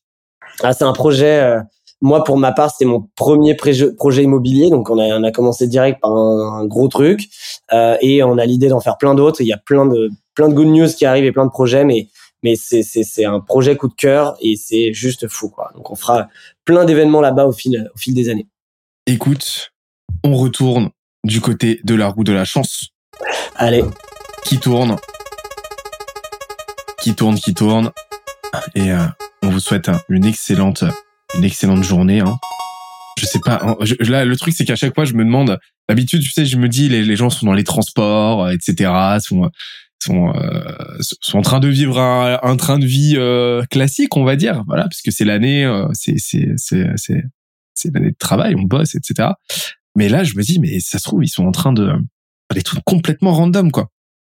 [0.62, 1.40] Ah, c'est un projet.
[1.40, 1.62] Euh,
[2.02, 5.68] moi, pour ma part, c'était mon premier projet immobilier, donc on a, on a commencé
[5.68, 7.30] direct par un, gros truc
[7.74, 9.42] euh, et on a l'idée d'en faire plein d'autres.
[9.42, 11.86] Il y a plein de plein de good news qui arrivent et plein de projets,
[11.86, 12.10] mais
[12.46, 15.72] mais c'est c'est un projet coup de cœur et c'est juste fou quoi.
[15.76, 16.28] Donc on fera
[16.64, 18.48] plein d'événements là-bas au fil au fil des années.
[19.08, 19.72] Écoute,
[20.24, 20.92] on retourne
[21.24, 22.90] du côté de la roue de la chance.
[23.56, 23.84] Allez
[24.46, 24.96] qui tourne,
[27.02, 27.92] qui tourne, qui tourne.
[28.76, 29.06] Et euh,
[29.42, 30.84] on vous souhaite une excellente,
[31.36, 32.20] une excellente journée.
[32.20, 32.38] Hein.
[33.18, 33.60] Je sais pas.
[33.64, 35.58] Hein, là, le truc, c'est qu'à chaque fois, je me demande.
[35.90, 38.92] D'habitude, tu sais, je me dis, les, les gens sont dans les transports, etc.
[39.20, 39.50] sont
[40.00, 40.62] sont, euh,
[41.00, 44.64] sont en train de vivre un, train de vie euh, classique, on va dire.
[44.68, 46.86] Voilà, parce que c'est l'année, euh, c'est c'est c'est
[47.74, 49.30] c'est l'année de travail, on bosse, etc.
[49.96, 51.94] Mais là, je me dis, mais ça se trouve, ils sont en train de
[52.54, 53.90] des trucs complètement random, quoi.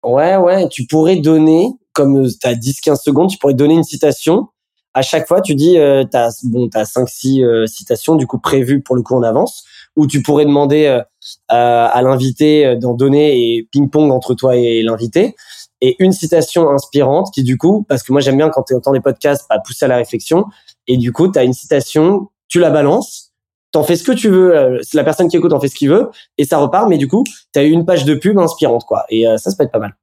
[0.03, 4.47] Ouais, ouais, tu pourrais donner, comme tu as 10-15 secondes, tu pourrais donner une citation.
[4.93, 8.39] À chaque fois, tu dis, euh, tu as, bon, as 5-6 euh, citations, du coup,
[8.39, 9.63] prévues pour le coup en avance,
[9.95, 11.01] ou tu pourrais demander
[11.47, 15.35] à l'invité euh, d'en donner et ping-pong entre toi et l'invité.
[15.81, 18.91] Et une citation inspirante qui, du coup, parce que moi, j'aime bien quand tu entends
[18.91, 20.45] des podcasts, bah, pousser à la réflexion.
[20.87, 23.29] Et du coup, tu as une citation, tu la balances,
[23.71, 24.79] t'en fais ce que tu veux.
[24.81, 26.87] C'est la personne qui écoute en fait ce qu'il veut et ça repart.
[26.89, 29.05] Mais du coup, t'as eu une page de pub inspirante quoi.
[29.09, 29.95] Et euh, ça, ça peut être pas mal.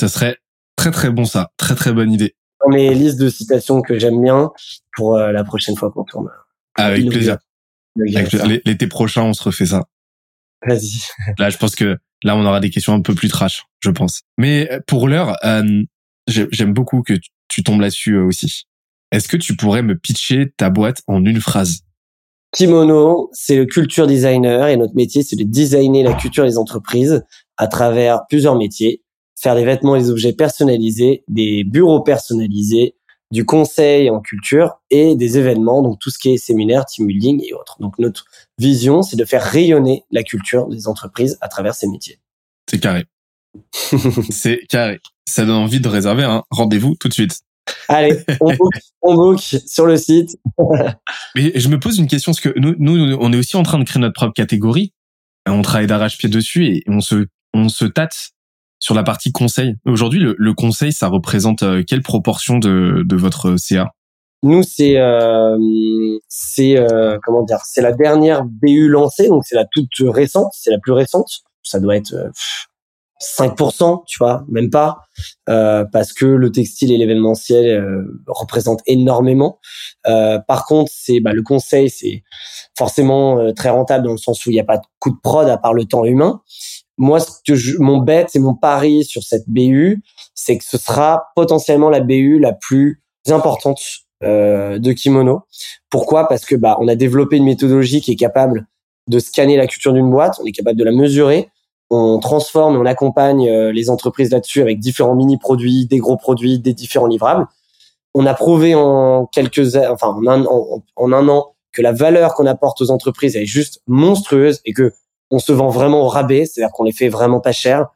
[0.00, 0.36] Ça serait
[0.76, 1.50] très très bon ça.
[1.56, 2.34] Très très bonne idée.
[2.64, 4.50] Dans mes listes de citations que j'aime bien
[4.96, 6.28] pour euh, la prochaine fois qu'on tourne.
[6.74, 7.38] Avec plaisir.
[7.96, 9.84] L'été prochain, on se refait ça.
[10.66, 11.02] Vas-y.
[11.38, 14.22] Là, je pense que là, on aura des questions un peu plus trash, je pense.
[14.38, 15.36] Mais euh, pour l'heure,
[16.28, 17.14] j'aime beaucoup que
[17.48, 18.64] tu tombes là-dessus aussi.
[19.10, 21.80] Est-ce que tu pourrais me pitcher ta boîte en une phrase?
[22.52, 27.22] Kimono, c'est le culture designer et notre métier, c'est de designer la culture des entreprises
[27.56, 29.02] à travers plusieurs métiers,
[29.38, 32.94] faire des vêtements et des objets personnalisés, des bureaux personnalisés,
[33.32, 37.42] du conseil en culture et des événements, donc tout ce qui est séminaire, team building
[37.42, 37.78] et autres.
[37.80, 38.26] Donc notre
[38.58, 42.20] vision, c'est de faire rayonner la culture des entreprises à travers ces métiers.
[42.70, 43.06] C'est carré.
[44.30, 45.00] c'est carré.
[45.26, 47.40] Ça donne envie de réserver un rendez-vous tout de suite.
[47.88, 50.38] Allez, on book, on book sur le site.
[51.34, 53.78] Mais je me pose une question parce que nous, nous, on est aussi en train
[53.78, 54.92] de créer notre propre catégorie.
[55.46, 58.32] On travaille d'arrache-pied dessus et on se, on se tâte
[58.82, 59.76] sur la partie conseil.
[59.86, 63.92] Aujourd'hui, le, conseil, ça représente euh, quelle proportion de, de votre CA
[64.42, 65.56] Nous, c'est, euh,
[66.28, 70.70] c'est euh, comment dire, c'est la dernière BU lancée, donc c'est la toute récente, c'est
[70.70, 71.28] la plus récente.
[71.62, 72.12] Ça doit être
[73.22, 74.98] 5%, tu vois, même pas,
[75.48, 79.60] euh, parce que le textile et l'événementiel euh, représentent énormément.
[80.08, 82.24] Euh, par contre, c'est bah, le conseil, c'est
[82.76, 85.20] forcément euh, très rentable dans le sens où il n'y a pas de coût de
[85.22, 86.42] prod à part le temps humain.
[86.98, 90.02] Moi, ce que je, mon bet et mon pari sur cette BU,
[90.34, 93.80] c'est que ce sera potentiellement la BU la plus importante
[94.22, 95.42] euh, de Kimono.
[95.90, 96.28] Pourquoi?
[96.28, 98.66] Parce que bah, on a développé une méthodologie qui est capable
[99.08, 101.48] de scanner la culture d'une boîte, on est capable de la mesurer,
[101.90, 106.58] on transforme et on accompagne euh, les entreprises là-dessus avec différents mini-produits, des gros produits,
[106.58, 107.46] des différents livrables.
[108.14, 112.46] On a prouvé en quelques, enfin en un, en, un an que la valeur qu'on
[112.46, 114.92] apporte aux entreprises est juste monstrueuse et que
[115.32, 117.88] on se vend vraiment au rabais, c'est-à-dire qu'on les fait vraiment pas cher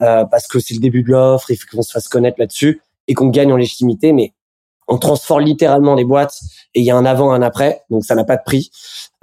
[0.00, 2.80] euh, parce que c'est le début de l'offre, il faut qu'on se fasse connaître là-dessus
[3.08, 4.12] et qu'on gagne en légitimité.
[4.12, 4.32] Mais
[4.86, 6.40] on transforme littéralement les boîtes
[6.74, 8.70] et il y a un avant, un après, donc ça n'a pas de prix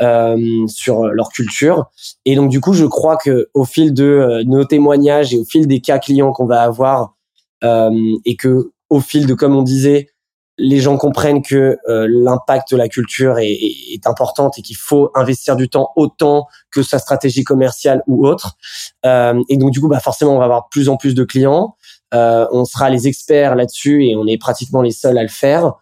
[0.02, 1.90] euh, sur leur culture.
[2.26, 5.46] Et donc du coup, je crois que au fil de euh, nos témoignages et au
[5.46, 7.16] fil des cas clients qu'on va avoir
[7.64, 7.92] euh,
[8.26, 10.10] et que au fil de, comme on disait,
[10.62, 14.78] les gens comprennent que euh, l'impact de la culture est, est, est importante et qu'il
[14.78, 18.58] faut investir du temps autant que sa stratégie commerciale ou autre.
[19.06, 21.76] Euh, et donc du coup, bah forcément, on va avoir plus en plus de clients.
[22.14, 25.74] Euh, on sera les experts là-dessus et on est pratiquement les seuls à le faire.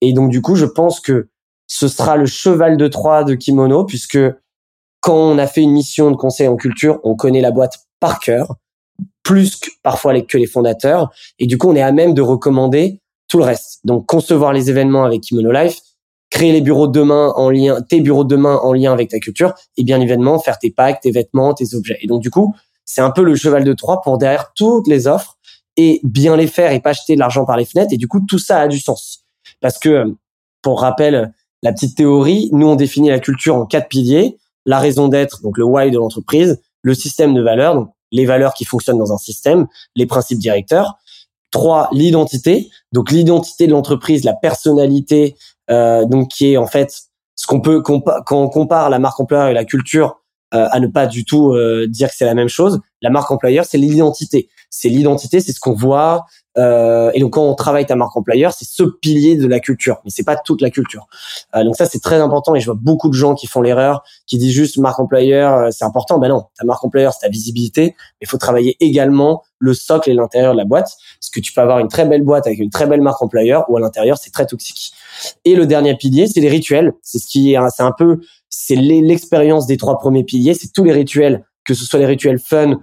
[0.00, 1.28] Et donc du coup, je pense que
[1.68, 4.18] ce sera le cheval de Troie de Kimono puisque
[5.00, 8.18] quand on a fait une mission de conseil en culture, on connaît la boîte par
[8.18, 8.56] cœur,
[9.22, 11.12] plus que parfois que les fondateurs.
[11.38, 13.00] Et du coup, on est à même de recommander
[13.34, 13.80] tout le reste.
[13.82, 15.80] Donc concevoir les événements avec Kimono Life,
[16.30, 19.18] créer les bureaux de demain en lien, tes bureaux de demain en lien avec ta
[19.18, 21.98] culture, et bien évidemment faire tes packs, tes vêtements, tes objets.
[22.00, 22.54] Et donc du coup,
[22.84, 25.36] c'est un peu le cheval de Troie pour derrière toutes les offres
[25.76, 27.92] et bien les faire et pas jeter de l'argent par les fenêtres.
[27.92, 29.24] Et du coup, tout ça a du sens.
[29.60, 30.14] Parce que,
[30.62, 31.34] pour rappel,
[31.64, 34.38] la petite théorie, nous, on définit la culture en quatre piliers.
[34.64, 38.54] La raison d'être, donc le why de l'entreprise, le système de valeurs, donc les valeurs
[38.54, 39.66] qui fonctionnent dans un système,
[39.96, 40.98] les principes directeurs.
[41.54, 45.36] Trois, l'identité, donc l'identité de l'entreprise, la personnalité,
[45.70, 46.92] euh, donc qui est en fait
[47.36, 48.02] ce qu'on peut quand
[48.32, 50.20] on compare la marque employeur et la culture
[50.52, 52.80] euh, à ne pas du tout euh, dire que c'est la même chose.
[53.04, 54.48] La marque employeur, c'est l'identité.
[54.70, 56.24] C'est l'identité, c'est ce qu'on voit.
[56.56, 60.00] Euh, et donc quand on travaille ta marque employeur, c'est ce pilier de la culture,
[60.04, 61.08] mais c'est pas toute la culture.
[61.52, 64.38] donc ça c'est très important et je vois beaucoup de gens qui font l'erreur, qui
[64.38, 66.18] disent juste marque employeur, c'est important.
[66.18, 70.10] Ben non, ta marque employeur c'est ta visibilité, mais il faut travailler également le socle
[70.10, 72.60] et l'intérieur de la boîte, parce que tu peux avoir une très belle boîte avec
[72.60, 74.92] une très belle marque employeur ou à l'intérieur c'est très toxique.
[75.44, 76.92] Et le dernier pilier, c'est les rituels.
[77.02, 80.54] C'est ce qui est, c'est un peu, c'est l'expérience des trois premiers piliers.
[80.54, 82.76] C'est tous les rituels, que ce soit les rituels fun, euh,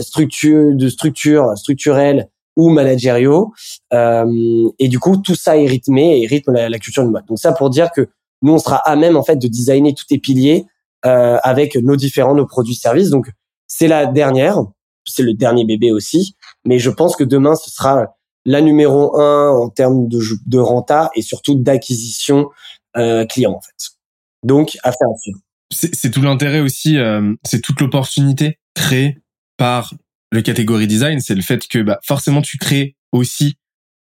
[0.00, 3.52] structure, de structure, structurels ou managériaux.
[3.92, 7.26] Euh, et du coup, tout ça est rythmé et rythme la, culture d'une boîte.
[7.26, 8.08] Donc ça pour dire que
[8.42, 10.66] nous, on sera à même en fait de designer tous les piliers
[11.06, 13.10] euh, avec nos différents, nos produits services.
[13.10, 13.30] Donc
[13.66, 14.58] c'est la dernière,
[15.06, 16.36] c'est le dernier bébé aussi.
[16.64, 18.14] Mais je pense que demain, ce sera
[18.44, 22.50] la numéro un en termes de, de renta et surtout d'acquisition
[22.96, 23.96] euh, client en fait.
[24.44, 25.38] Donc à suivre.
[25.70, 29.16] C'est tout l'intérêt aussi, euh, c'est toute l'opportunité créée
[29.56, 29.94] par
[30.30, 33.56] le catégorie design, c'est le fait que bah, forcément tu crées aussi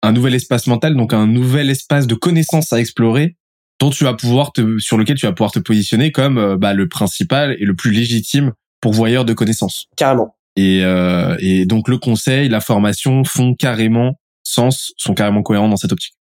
[0.03, 3.37] un nouvel espace mental, donc un nouvel espace de connaissances à explorer,
[3.81, 6.75] dont tu vas pouvoir te, sur lequel tu vas pouvoir te positionner comme euh, bah,
[6.75, 9.87] le principal et le plus légitime pourvoyeur de connaissances.
[9.97, 10.37] Carrément.
[10.57, 15.77] Et, euh, et donc le conseil, la formation font carrément sens, sont carrément cohérents dans
[15.77, 16.15] cette optique.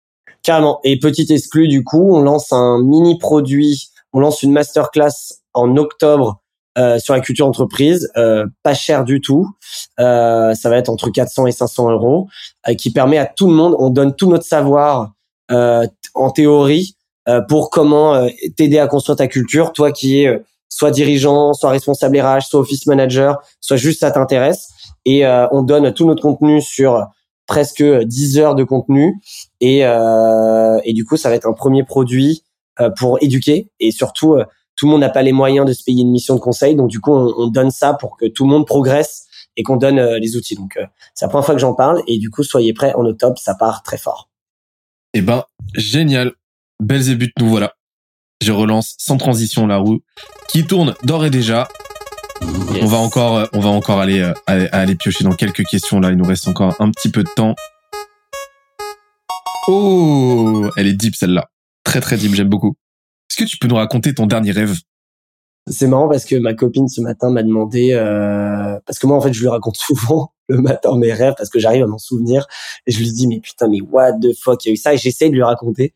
[0.43, 0.81] Carrément.
[0.85, 5.77] Et petit exclu, du coup, on lance un mini produit, on lance une masterclass en
[5.77, 6.42] octobre
[6.79, 9.47] euh, sur la culture entreprise, euh, pas cher du tout.
[10.01, 12.29] Euh, ça va être entre 400 et 500 euros,
[12.69, 15.13] euh, qui permet à tout le monde, on donne tout notre savoir
[15.51, 16.97] euh, en théorie
[17.49, 18.27] pour comment
[18.57, 22.87] t'aider à construire ta culture, toi qui es soit dirigeant, soit responsable RH, soit office
[22.87, 24.67] manager, soit juste ça t'intéresse.
[25.05, 27.07] Et on donne tout notre contenu sur
[27.47, 29.15] presque 10 heures de contenu
[29.61, 32.43] et, et du coup ça va être un premier produit
[32.99, 34.39] pour éduquer et surtout
[34.77, 36.89] tout le monde n'a pas les moyens de se payer une mission de conseil donc
[36.89, 39.27] du coup on, on donne ça pour que tout le monde progresse
[39.57, 40.79] et qu'on donne euh, les outils donc
[41.15, 43.55] c'est la première fois que j'en parle et du coup soyez prêts en octobre ça
[43.55, 44.31] part très fort.
[45.15, 45.45] Eh ben
[45.75, 46.33] génial,
[46.81, 47.75] belles et buts nous voilà.
[48.43, 50.01] Je relance sans transition la roue
[50.49, 51.69] qui tourne d'ores et déjà
[52.81, 56.11] on va encore, euh, on va encore aller, euh, aller piocher dans quelques questions là.
[56.11, 57.55] Il nous reste encore un petit peu de temps.
[59.69, 61.51] Oh, elle est deep celle-là.
[61.85, 62.75] Très très deep, j'aime beaucoup.
[63.33, 64.77] Est-ce que tu peux nous raconter ton dernier rêve?
[65.67, 69.23] C'est marrant parce que ma copine ce matin m'a demandé, euh, parce que moi en
[69.23, 72.47] fait je lui raconte souvent le matin mes rêves parce que j'arrive à m'en souvenir
[72.87, 74.63] et je lui dis mais putain mais what the fuck?
[74.67, 75.95] Il y a eu ça et j'essaie de lui raconter.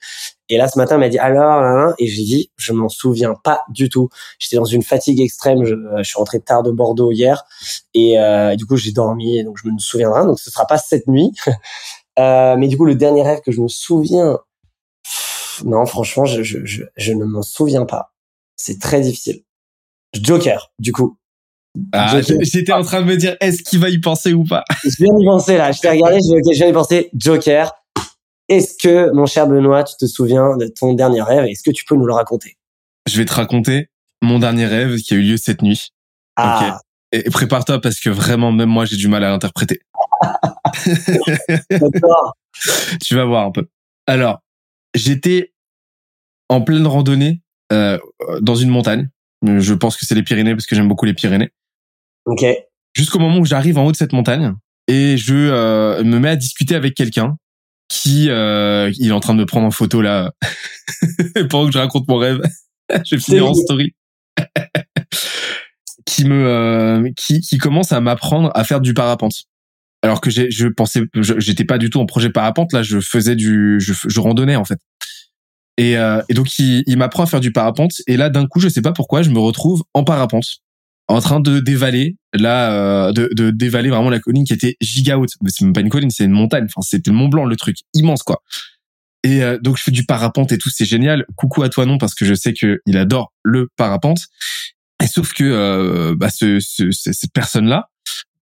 [0.48, 3.60] Et là ce matin elle m'a dit alors et j'ai dit je m'en souviens pas
[3.68, 4.08] du tout.
[4.38, 7.44] J'étais dans une fatigue extrême je, je, suis rentré tard de Bordeaux hier
[7.92, 11.06] et euh, du coup j'ai dormi donc je me souviendrai donc ce sera pas cette
[11.06, 11.32] nuit.
[12.18, 14.38] Euh, mais du coup le dernier rêve que je me souviens
[15.64, 18.12] non franchement je, je, je, je ne m'en souviens pas
[18.56, 19.42] c'est très difficile
[20.14, 21.18] Joker du coup
[21.92, 24.64] ah, j'étais en train de me dire, est-ce qu'il va y penser ou pas?
[24.84, 25.72] Je viens d'y penser là.
[25.72, 27.10] Je t'ai regardé, je viens d'y penser.
[27.14, 27.72] Joker.
[28.48, 31.44] Est-ce que, mon cher Benoît, tu te souviens de ton dernier rêve?
[31.46, 32.56] Est-ce que tu peux nous le raconter?
[33.08, 33.90] Je vais te raconter
[34.22, 35.88] mon dernier rêve qui a eu lieu cette nuit.
[36.36, 36.80] Ah.
[37.12, 39.80] Et prépare-toi parce que vraiment, même moi, j'ai du mal à l'interpréter.
[43.02, 43.66] tu vas voir un peu.
[44.06, 44.40] Alors,
[44.97, 45.52] j'étais
[46.48, 47.43] en pleine randonnée
[47.73, 47.98] euh,
[48.40, 49.09] dans une montagne.
[49.44, 51.51] Je pense que c'est les Pyrénées parce que j'aime beaucoup les Pyrénées.
[52.24, 52.44] Ok.
[52.94, 54.55] Jusqu'au moment où j'arrive en haut de cette montagne
[54.89, 57.36] et je euh, me mets à discuter avec quelqu'un
[57.89, 60.32] qui euh, il est en train de me prendre en photo là
[61.51, 62.40] pendant que je raconte mon rêve.
[63.05, 63.94] je vais finir en story.
[66.06, 69.44] qui me euh, qui qui commence à m'apprendre à faire du parapente.
[70.06, 71.02] Alors que je pensais
[71.38, 74.64] j'étais pas du tout en projet parapente là, je faisais du je, je randonnais en
[74.64, 74.78] fait.
[75.78, 78.60] Et, euh, et donc il, il m'apprend à faire du parapente et là d'un coup
[78.60, 80.46] je sais pas pourquoi je me retrouve en parapente
[81.08, 85.18] en train de dévaler là euh, de, de dévaler vraiment la colline qui était giga
[85.18, 85.30] haute.
[85.48, 87.78] C'est même pas une colline c'est une montagne enfin c'était le Mont Blanc le truc
[87.92, 88.42] immense quoi.
[89.24, 91.26] Et euh, donc je fais du parapente et tout c'est génial.
[91.34, 94.20] Coucou à toi non parce que je sais que il adore le parapente.
[95.02, 97.90] Et sauf que euh, bah, ce, ce, cette personne là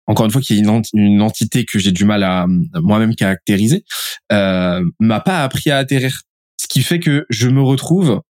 [0.07, 3.85] encore une fois qui est une, une entité que j'ai du mal à, moi-même caractériser
[4.33, 6.23] euh, m'a pas appris à atterrir
[6.61, 8.21] ce qui fait que je me retrouve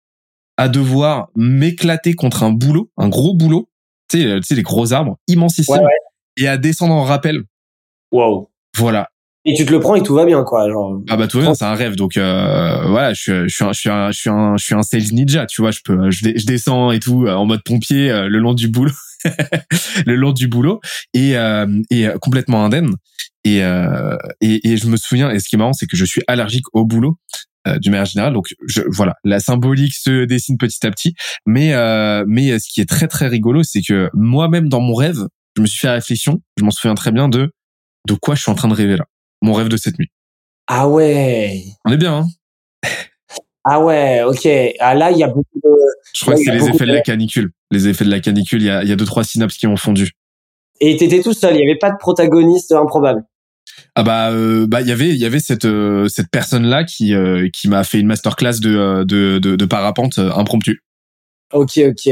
[0.57, 3.69] à devoir m'éclater contre un boulot un gros boulot
[4.11, 5.89] tu sais, tu sais les gros arbres immensissimes,
[6.37, 7.45] et à descendre en rappel.
[8.13, 8.51] Wow.
[8.77, 9.09] Voilà.
[9.47, 10.69] Et tu te le prends et tout va bien, quoi.
[10.71, 11.03] Genre.
[11.09, 11.97] Ah bah tout va bien, c'est un rêve.
[11.97, 14.75] Donc euh, voilà, je, je suis un, je suis un, je suis un, je suis
[14.75, 15.71] un sales ninja, tu vois.
[15.71, 18.93] Je peux, je, je descends et tout en mode pompier le long du boulot,
[20.07, 20.81] le long du boulot
[21.13, 21.35] et
[21.91, 22.95] et complètement indemne.
[23.45, 23.59] Et,
[24.41, 25.31] et et je me souviens.
[25.31, 27.19] Et ce qui est marrant, c'est que je suis allergique au boulot
[27.67, 28.35] euh, du manière générale.
[28.35, 31.15] Donc je, voilà, la symbolique se dessine petit à petit.
[31.47, 35.27] Mais euh, mais ce qui est très très rigolo, c'est que moi-même dans mon rêve,
[35.57, 36.43] je me suis fait réflexion.
[36.59, 37.51] Je m'en souviens très bien de
[38.07, 39.07] de quoi je suis en train de rêver là.
[39.45, 40.09] Mon rêve de cette nuit.
[40.69, 41.65] Ah ouais.
[41.85, 42.17] On est bien.
[42.17, 42.27] Hein
[43.65, 44.49] ah ouais, ok.
[44.81, 45.71] Ah là, il y a beaucoup de.
[46.15, 46.93] Je crois que c'est les effets de...
[46.93, 47.51] la canicule.
[47.71, 49.67] Les effets de la canicule, il y a, il y a deux trois synapses qui
[49.67, 50.13] ont fondu.
[50.81, 51.57] Et t'étais tout seul.
[51.57, 53.23] Il y avait pas de protagoniste improbable.
[53.95, 56.85] Ah bah euh, bah il y avait il y avait cette euh, cette personne là
[56.85, 60.83] qui euh, qui m'a fait une masterclass de de de, de parapente impromptu.
[61.53, 62.09] Ok ok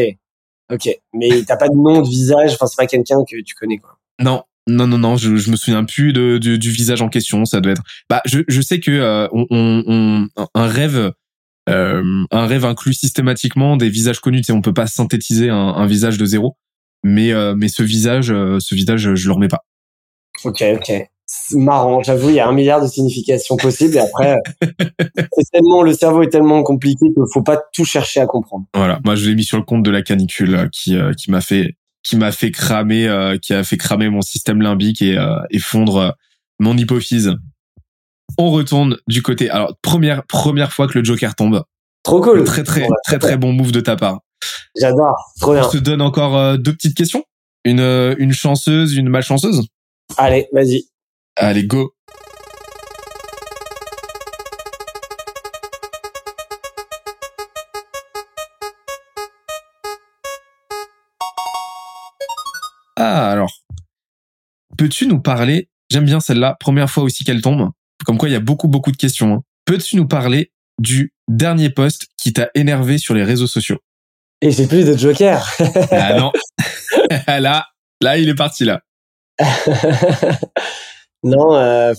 [0.70, 3.78] ok mais t'as pas de nom de visage enfin c'est pas quelqu'un que tu connais
[3.78, 3.96] quoi.
[4.20, 7.44] Non non non non je je me souviens plus de, du, du visage en question
[7.44, 11.12] ça doit être bah je je sais que on, on, un rêve
[11.66, 15.86] un rêve inclut systématiquement des visages connus tu sais on peut pas synthétiser un, un
[15.86, 16.56] visage de zéro
[17.02, 19.64] mais mais ce visage ce visage je le remets pas.
[20.44, 21.08] Ok ok
[21.54, 22.02] marrant.
[22.02, 23.96] J'avoue, il y a un milliard de significations possibles.
[23.96, 28.26] Et après, c'est tellement le cerveau est tellement compliqué qu'il faut pas tout chercher à
[28.26, 28.66] comprendre.
[28.74, 29.00] Voilà.
[29.04, 31.40] Moi, je l'ai mis sur le compte de la canicule euh, qui euh, qui m'a
[31.40, 35.18] fait qui m'a fait cramer euh, qui a fait cramer mon système limbique et,
[35.50, 36.16] et fondre
[36.58, 37.34] mon hypophyse.
[38.38, 39.50] On retourne du côté.
[39.50, 41.62] Alors première première fois que le Joker tombe.
[42.02, 42.44] Trop cool.
[42.44, 44.20] Très très très très bon move de ta part.
[44.80, 45.32] J'adore.
[45.40, 45.66] Trop bien.
[45.66, 47.24] On se donne encore deux petites questions.
[47.64, 49.66] Une une chanceuse, une malchanceuse?
[50.16, 50.84] Allez, vas-y.
[51.36, 51.94] Allez, go
[63.04, 63.64] Ah, alors.
[64.78, 67.70] Peux-tu nous parler, j'aime bien celle-là, première fois aussi qu'elle tombe,
[68.06, 69.34] comme quoi il y a beaucoup, beaucoup de questions.
[69.34, 69.42] Hein.
[69.64, 73.78] Peux-tu nous parler du dernier post qui t'a énervé sur les réseaux sociaux?
[74.40, 75.52] Et j'ai plus de Joker.
[75.90, 76.32] ah non.
[77.26, 77.66] là,
[78.00, 78.80] là, il est parti là.
[81.24, 81.94] Non, euh,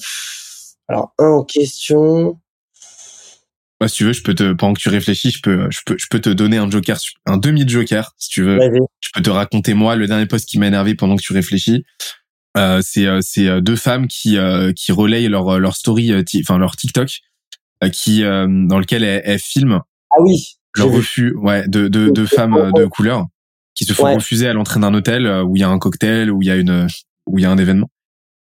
[0.89, 2.41] alors un en question.
[3.84, 5.97] Bah, si tu veux, je peux te pendant que tu réfléchis, je peux, je peux,
[5.99, 8.57] je peux te donner un joker, un demi joker, si tu veux.
[9.01, 11.84] Je peux te raconter moi le dernier post qui m'a énervé pendant que tu réfléchis.
[12.55, 16.57] Euh, c'est euh, c'est euh, deux femmes qui euh, qui relayent leur leur story, enfin
[16.57, 17.10] leur TikTok,
[17.91, 19.81] qui dans lequel elles, filment.
[20.11, 20.55] Ah oui.
[20.77, 23.26] Leur refus, ouais, de de, de femmes de couleur
[23.76, 26.41] qui se font refuser à l'entrée d'un hôtel où il y a un cocktail, où
[26.41, 26.88] il y a une
[27.26, 27.89] où il y a un événement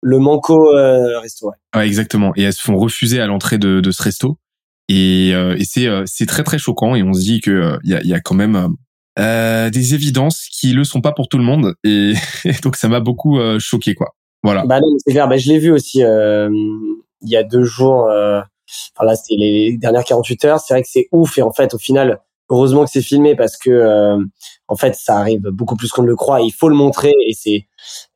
[0.03, 1.49] le Manco euh, resto.
[1.49, 1.81] Ouais.
[1.81, 1.87] ouais.
[1.87, 2.33] exactement.
[2.37, 4.39] Et elles se font refuser à l'entrée de, de ce resto.
[4.89, 6.95] Et, euh, et c'est euh, c'est très très choquant.
[6.95, 8.69] Et on se dit que il y a, y a quand même
[9.17, 11.75] des évidences qui le sont pas pour tout le monde.
[11.85, 12.15] Et,
[12.63, 14.15] donc ça m'a beaucoup choqué quoi.
[14.43, 14.67] Voilà.
[14.67, 15.29] Bah non, c'est clair.
[15.29, 18.09] Bah, je l'ai vu aussi il y a deux jours.
[18.97, 20.61] Enfin là, c'est les dernières 48 heures.
[20.61, 21.37] C'est vrai que c'est ouf.
[21.37, 22.21] Et en fait, au final,
[22.53, 24.19] heureusement que c'est filmé parce que euh,
[24.69, 27.33] en fait ça arrive beaucoup plus qu'on ne le croit il faut le montrer et
[27.33, 27.67] c'est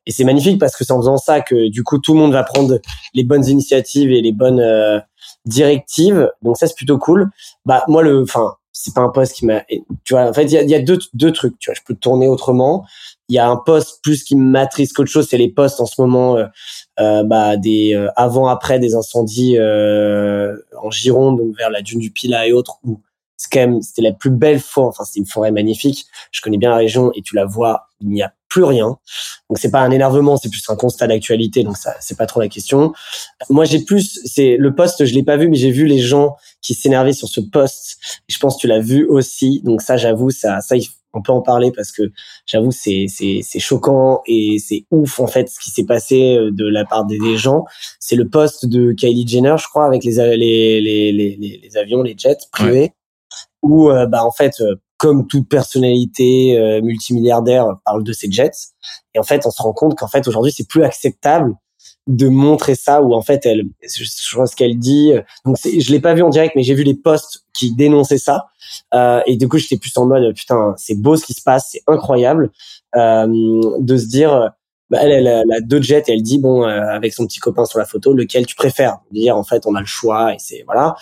[0.05, 2.33] et c'est magnifique parce que c'est en faisant ça que du coup tout le monde
[2.33, 2.79] va prendre
[3.13, 4.99] les bonnes initiatives et les bonnes euh,
[5.47, 7.29] directives donc ça c'est plutôt cool.
[7.65, 9.63] Bah moi le enfin c'est pas un poste qui m'a
[10.03, 11.75] tu vois en fait il y a, deux deux trucs tu vois.
[11.75, 12.85] Je peux tourner autrement.
[13.29, 15.99] Il y a un poste plus qui m'attriste qu'autre chose c'est les postes en ce
[15.99, 16.37] moment
[16.99, 22.47] euh, bah des avant après des incendies en Gironde donc vers la dune du Pilat
[22.47, 22.99] et autres où
[23.37, 26.07] c'est quand même c'était la plus belle forêt enfin c'est une forêt magnifique.
[26.31, 28.97] Je connais bien la région et tu la vois il n'y a plus rien.
[29.49, 32.41] Donc c'est pas un énervement c'est plus un constat d'actualité donc ça c'est pas trop
[32.41, 32.93] la question.
[33.49, 36.35] Moi j'ai plus c'est le poste je l'ai pas vu mais j'ai vu les gens
[36.61, 37.97] qui s'énervaient sur ce poste.
[38.27, 39.61] Je pense que tu l'as vu aussi.
[39.63, 40.75] Donc ça j'avoue ça ça
[41.13, 42.11] on peut en parler parce que
[42.45, 46.51] j'avoue c'est c'est c'est choquant et c'est ouf en fait ce qui s'est passé euh,
[46.51, 47.65] de la part des, gens.
[47.99, 52.01] C'est le poste de Kylie Jenner je crois avec les les les les, les avions
[52.01, 52.93] les jets privés
[53.61, 58.73] où euh, bah en fait euh, comme toute personnalité euh, multimilliardaire parle de ses jets.
[59.13, 61.53] Et en fait on se rend compte qu'en fait aujourd'hui c'est plus acceptable
[62.07, 65.13] de montrer ça où en fait elle je vois ce qu'elle dit.
[65.45, 68.47] Donc je l'ai pas vu en direct mais j'ai vu les posts qui dénonçaient ça.
[68.93, 71.69] Euh, et du coup j'étais plus en mode putain c'est beau ce qui se passe
[71.71, 72.51] c'est incroyable
[72.95, 73.27] euh,
[73.79, 74.51] de se dire
[74.89, 77.65] bah, elle, elle, a deux jets et elle dit bon euh, avec son petit copain
[77.65, 78.99] sur la photo lequel tu préfères?
[79.11, 80.95] Dire en fait on a le choix et c'est voilà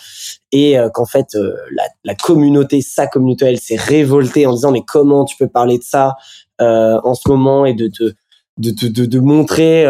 [0.50, 4.72] et euh, qu'en fait euh, la, la, communauté sa communauté elle s'est révoltée en disant
[4.72, 6.16] mais comment tu peux parler de ça
[6.58, 8.14] en ce moment et de te
[8.58, 9.84] de, de, de, de, montrer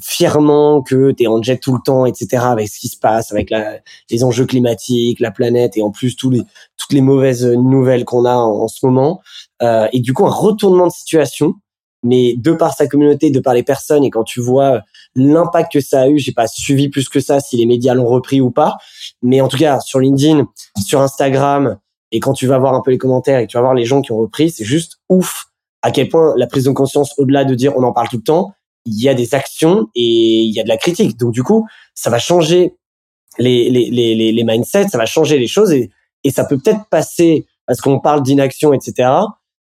[0.00, 2.42] fièrement que tu es en jet tout le temps, etc.
[2.46, 3.78] avec ce qui se passe, avec la,
[4.10, 6.42] les enjeux climatiques, la planète et en plus tous les,
[6.76, 9.20] toutes les mauvaises nouvelles qu'on a en, en, ce moment.
[9.62, 11.54] et du coup, un retournement de situation
[12.02, 14.82] mais de par sa communauté, de par les personnes, et quand tu vois
[15.14, 18.06] l'impact que ça a eu, j'ai pas suivi plus que ça si les médias l'ont
[18.06, 18.76] repris ou pas,
[19.22, 20.46] mais en tout cas sur LinkedIn,
[20.84, 21.78] sur Instagram,
[22.12, 23.84] et quand tu vas voir un peu les commentaires et que tu vas voir les
[23.84, 25.46] gens qui ont repris, c'est juste ouf
[25.82, 28.22] à quel point la prise de conscience, au-delà de dire on en parle tout le
[28.22, 28.52] temps,
[28.84, 31.18] il y a des actions et il y a de la critique.
[31.18, 32.74] Donc du coup, ça va changer
[33.38, 35.90] les, les, les, les mindsets, ça va changer les choses et,
[36.24, 39.10] et ça peut peut-être passer parce qu'on parle d'inaction, etc.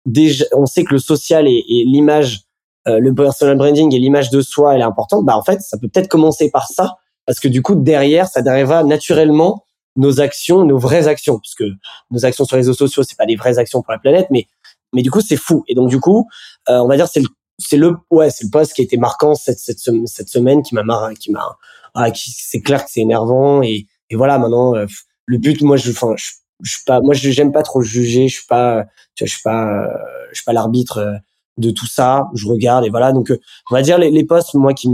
[0.05, 2.41] Déjà, on sait que le social et, l'image,
[2.87, 5.25] euh, le personal branding et l'image de soi, elle est importante.
[5.25, 6.95] Bah en fait, ça peut peut-être commencer par ça
[7.25, 9.65] parce que du coup derrière, ça dérivera naturellement
[9.95, 11.65] nos actions, nos vraies actions, parce que
[12.09, 14.47] nos actions sur les réseaux sociaux, c'est pas des vraies actions pour la planète, mais
[14.93, 15.63] mais du coup c'est fou.
[15.67, 16.27] Et donc du coup,
[16.69, 17.27] euh, on va dire c'est le
[17.59, 20.75] c'est le ouais c'est le poste qui a été marquant cette cette, cette semaine qui
[20.75, 21.57] m'a qui m'a
[21.93, 24.85] ah, c'est clair que c'est énervant et et voilà maintenant euh,
[25.25, 26.31] le but moi je enfin je,
[26.63, 28.85] je suis pas moi j'aime pas trop juger je suis pas
[29.15, 29.87] tu vois, je suis pas euh,
[30.31, 31.13] je suis pas l'arbitre euh,
[31.57, 33.31] de tout ça je regarde et voilà donc
[33.69, 34.87] on va dire les, les posts moi qui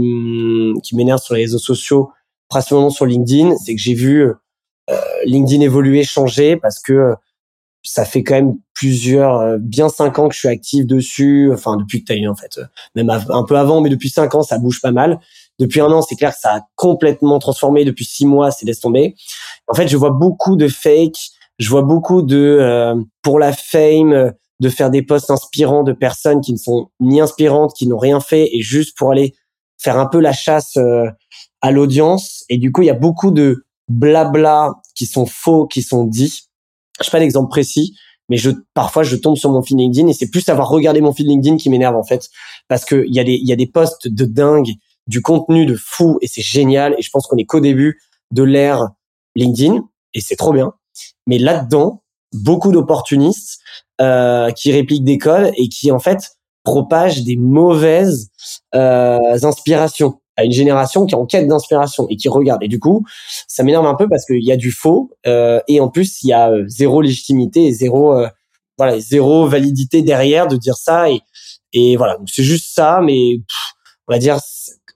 [0.82, 2.10] qui m'énervent sur les réseaux sociaux
[2.48, 4.32] principalement sur LinkedIn c'est que j'ai vu
[4.90, 7.14] euh, LinkedIn évoluer, changer parce que euh,
[7.82, 11.50] ça fait quand même plusieurs, euh, bien cinq ans que je suis actif dessus.
[11.52, 12.58] Enfin, depuis que tu as eu en fait,
[12.94, 15.20] même un peu avant, mais depuis cinq ans, ça bouge pas mal.
[15.58, 17.84] Depuis un an, c'est clair que ça a complètement transformé.
[17.84, 19.14] Depuis six mois, c'est laisse tomber.
[19.66, 21.18] En fait, je vois beaucoup de fake.
[21.58, 26.52] Je vois beaucoup de pour la fame, de faire des posts inspirants de personnes qui
[26.52, 29.34] ne sont ni inspirantes, qui n'ont rien fait, et juste pour aller
[29.76, 30.76] faire un peu la chasse
[31.60, 32.44] à l'audience.
[32.48, 36.48] Et du coup, il y a beaucoup de blabla qui sont faux, qui sont dits.
[37.00, 37.96] Je sais pas d'exemple précis,
[38.28, 41.12] mais je parfois je tombe sur mon feed LinkedIn et c'est plus avoir regardé mon
[41.12, 42.28] feed LinkedIn qui m'énerve en fait
[42.68, 44.70] parce que il y a des il y a des posts de dingue,
[45.06, 48.00] du contenu de fou et c'est génial et je pense qu'on est qu'au début
[48.32, 48.88] de l'ère
[49.36, 50.74] LinkedIn et c'est trop bien.
[51.28, 52.02] Mais là-dedans,
[52.32, 53.60] beaucoup d'opportunistes
[54.00, 56.32] euh, qui répliquent des codes et qui en fait
[56.64, 58.30] propagent des mauvaises
[58.74, 62.62] euh, inspirations à une génération qui est en quête d'inspiration et qui regarde.
[62.62, 63.04] Et du coup,
[63.48, 66.28] ça m'énerve un peu parce qu'il y a du faux euh, et en plus il
[66.28, 68.28] y a euh, zéro légitimité et zéro euh,
[68.78, 71.20] voilà zéro validité derrière de dire ça et
[71.72, 73.00] et voilà c'est juste ça.
[73.02, 73.40] Mais
[74.06, 74.38] on va dire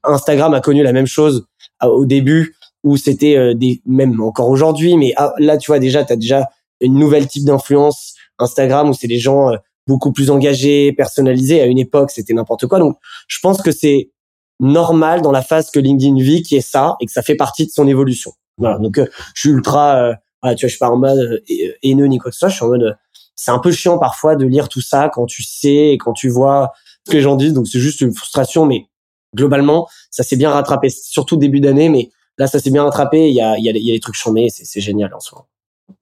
[0.04, 1.44] Instagram a connu la même chose
[1.82, 2.54] au début
[2.84, 4.96] où c'était des même encore aujourd'hui.
[4.96, 6.48] Mais ah, là tu vois déjà tu as déjà
[6.80, 9.52] une nouvelle type d'influence Instagram où c'est des gens
[9.86, 11.60] beaucoup plus engagés, personnalisés.
[11.60, 12.78] À une époque, c'était n'importe quoi.
[12.78, 12.96] Donc,
[13.28, 14.10] je pense que c'est
[14.60, 17.66] normal dans la phase que LinkedIn vit, qui est ça, et que ça fait partie
[17.66, 18.32] de son évolution.
[18.58, 18.78] Voilà.
[18.78, 22.06] Donc, euh, je suis ultra, euh, tu vois, je suis pas en mode euh, haineux
[22.06, 22.48] ni quoi que ce soit.
[22.48, 22.96] Je suis en mode,
[23.34, 26.28] c'est un peu chiant parfois de lire tout ça quand tu sais et quand tu
[26.28, 26.72] vois
[27.06, 27.54] ce que les gens disent.
[27.54, 28.86] Donc, c'est juste une frustration, mais
[29.34, 32.10] globalement, ça s'est bien rattrapé, surtout début d'année, mais
[32.42, 33.28] là, ça s'est bien rattrapé.
[33.28, 35.20] Il y a, il y a, il y a des trucs chambés, c'est, génial en
[35.20, 35.46] soi.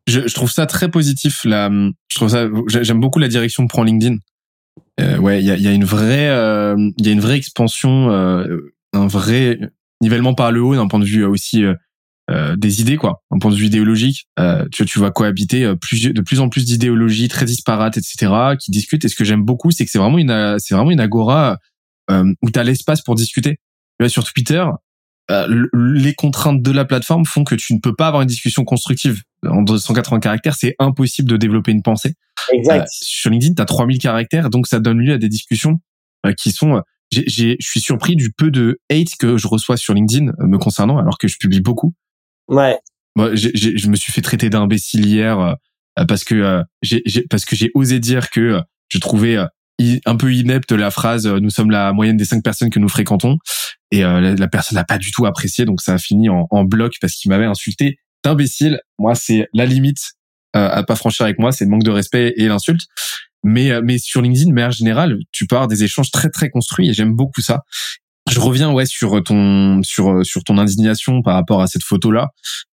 [0.07, 1.45] Je, je, trouve ça très positif.
[1.45, 1.71] Là,
[2.09, 4.17] je trouve ça, j'aime beaucoup la direction que prend LinkedIn.
[5.01, 7.37] Euh, ouais, il y a, y a, une vraie, euh, il y a une vraie
[7.37, 9.59] expansion, euh, un vrai
[10.01, 11.63] nivellement par le haut d'un point de vue aussi
[12.57, 14.29] des idées, quoi, d'un point de vue idéologique.
[14.71, 19.05] tu, tu vas cohabiter plus, de plus en plus d'idéologies très disparates, etc., qui discutent.
[19.05, 21.59] Et ce que j'aime beaucoup, c'est que c'est vraiment une, c'est vraiment une agora
[22.09, 23.59] où tu as l'espace pour discuter.
[23.99, 24.65] Là, sur Twitter,
[25.29, 29.23] les contraintes de la plateforme font que tu ne peux pas avoir une discussion constructive.
[29.47, 32.15] En 280 caractères, c'est impossible de développer une pensée.
[32.53, 32.83] Exact.
[32.83, 35.81] Euh, sur LinkedIn, tu as 3000 caractères, donc ça donne lieu à des discussions
[36.27, 36.77] euh, qui sont...
[36.77, 36.81] Euh,
[37.13, 41.19] je suis surpris du peu de hate que je reçois sur LinkedIn me concernant, alors
[41.19, 41.93] que je publie beaucoup.
[42.47, 42.79] Ouais.
[43.17, 45.57] Moi, je me suis fait traiter d'imbécile hier
[46.07, 48.61] parce que j'ai parce que j'ai osé dire que
[48.91, 49.39] je trouvais
[50.05, 53.39] un peu inepte la phrase nous sommes la moyenne des cinq personnes que nous fréquentons
[53.91, 56.95] et la, personne n'a pas du tout apprécié donc ça a fini en, en bloc
[57.01, 60.15] parce qu'il m'avait insulté d'imbécile moi c'est la limite
[60.57, 62.83] euh, à pas franchir avec moi, c'est le manque de respect et l'insulte.
[63.45, 66.91] Mais euh, mais sur LinkedIn, mais en général, tu pars des échanges très très construits
[66.91, 67.61] et j'aime beaucoup ça.
[68.29, 72.29] Je reviens ouais sur ton sur sur ton indignation par rapport à cette photo là.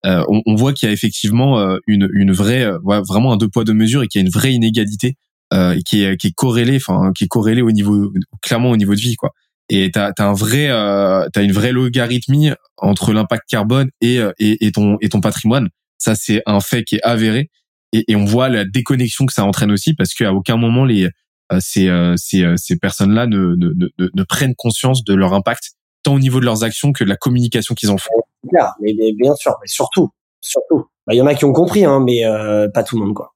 [0.06, 3.36] Euh, on, on, voit qu'il y a effectivement euh, une une vraie ouais, vraiment un
[3.36, 5.16] deux poids deux mesures et qu'il y a une vraie inégalité
[5.52, 8.12] euh, qui est qui est corrélée enfin qui est corrélée au niveau
[8.42, 9.30] clairement au niveau de vie quoi.
[9.68, 14.66] Et t'as as un vrai euh, t'as une vraie logarithmie entre l'impact carbone et, et
[14.66, 15.68] et ton et ton patrimoine.
[15.98, 17.50] Ça c'est un fait qui est avéré
[17.92, 21.08] et, et, on voit la déconnexion que ça entraîne aussi parce qu'à aucun moment les
[21.52, 25.34] euh, ces, euh, ces, euh, ces personnes-là ne, ne, ne, ne, prennent conscience de leur
[25.34, 25.72] impact
[26.02, 28.14] tant au niveau de leurs actions que de la communication qu'ils en font.
[28.48, 30.10] Clair, mais, bien sûr, mais surtout,
[30.40, 30.86] surtout.
[31.06, 33.14] Bah, il y en a qui ont compris, hein, mais euh, pas tout le monde,
[33.14, 33.34] quoi.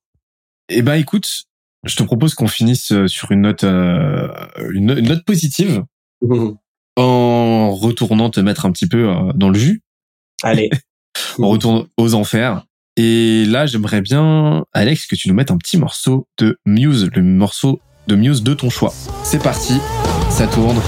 [0.70, 1.44] Eh ben, écoute,
[1.84, 4.28] je te propose qu'on finisse sur une note, euh,
[4.72, 5.84] une, une, note positive,
[6.22, 6.50] mmh.
[6.96, 9.82] en retournant te mettre un petit peu dans le jus.
[10.42, 10.70] Allez.
[11.38, 12.64] on retourne aux enfers.
[12.96, 17.22] Et là, j'aimerais bien, Alex, que tu nous mettes un petit morceau de Muse, le
[17.22, 18.92] morceau de Muse de ton choix.
[19.22, 19.74] C'est parti.
[20.30, 20.80] Ça tourne.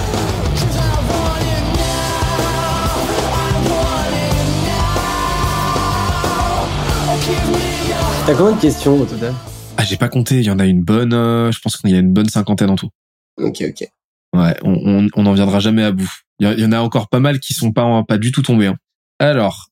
[8.26, 9.34] T'as combien de questions au total?
[9.80, 10.36] Ah, j'ai pas compté.
[10.40, 11.14] Il y en a une bonne.
[11.14, 12.90] euh, je pense qu'il y a une bonne cinquantaine en tout.
[13.38, 13.88] Ok, ok.
[14.36, 16.10] Ouais, on, on, on en viendra jamais à bout.
[16.38, 18.30] Il y, en- il y en a encore pas mal qui sont pas pas du
[18.32, 18.66] tout tombés.
[18.66, 18.76] hein.
[19.18, 19.68] Alors,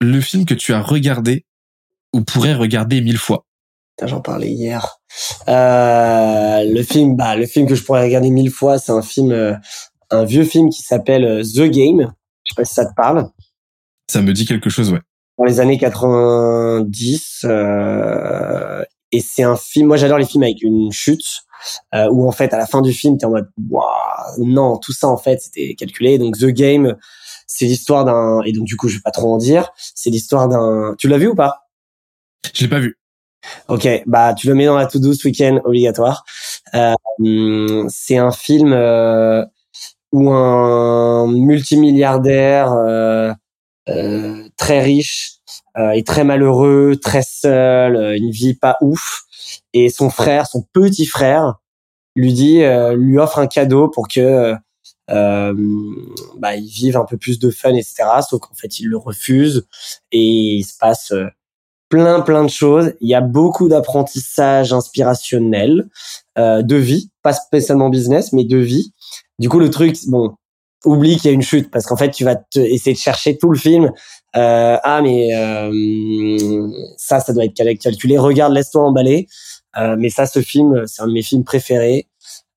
[0.00, 1.46] le film que tu as regardé
[2.12, 3.46] ou pourrais regarder mille fois.
[4.04, 4.98] J'en parlais hier.
[5.48, 9.30] Euh, le film, bah, le film que je pourrais regarder mille fois, c'est un film,
[9.32, 9.54] euh,
[10.10, 12.12] un vieux film qui s'appelle euh, The Game.
[12.44, 13.28] Je sais pas si ça te parle.
[14.10, 15.00] Ça me dit quelque chose, ouais.
[15.38, 17.40] Dans les années 90.
[17.44, 19.88] Euh, et c'est un film.
[19.88, 21.44] Moi, j'adore les films avec une chute.
[21.94, 23.86] Euh, où en fait, à la fin du film, t'es en mode, waouh,
[24.44, 26.18] non, tout ça en fait, c'était calculé.
[26.18, 26.96] Donc The Game,
[27.46, 28.42] c'est l'histoire d'un.
[28.42, 29.70] Et donc du coup, je vais pas trop en dire.
[29.94, 30.94] C'est l'histoire d'un.
[30.98, 31.68] Tu l'as vu ou pas?
[32.52, 32.98] Je l'ai pas vu.
[33.68, 36.24] Ok, bah tu le mets dans la to-do ce week-end obligatoire.
[36.74, 39.44] Euh, c'est un film euh,
[40.12, 43.32] où un multimilliardaire euh,
[43.88, 45.38] euh, très riche
[45.76, 49.22] euh, est très malheureux, très seul, euh, une vie pas ouf,
[49.72, 51.56] et son frère, son petit frère,
[52.16, 54.54] lui dit, euh, lui offre un cadeau pour que
[55.10, 55.54] euh,
[56.38, 58.04] bah, ils vivent un peu plus de fun, etc.
[58.28, 59.66] Sauf qu'en fait, il le refuse
[60.12, 61.26] et il se passe euh,
[61.88, 62.94] plein plein de choses.
[63.00, 65.88] Il y a beaucoup d'apprentissage inspirationnel
[66.38, 68.92] euh, de vie, pas spécialement business, mais de vie.
[69.38, 70.34] Du coup, le truc, bon,
[70.84, 73.36] oublie qu'il y a une chute parce qu'en fait, tu vas te, essayer de chercher
[73.36, 73.92] tout le film.
[74.36, 78.18] Euh, ah, mais euh, ça, ça doit être cal- calculé.
[78.18, 79.26] Regarde, laisse-toi emballer.
[79.76, 82.08] Euh, mais ça, ce film, c'est un de mes films préférés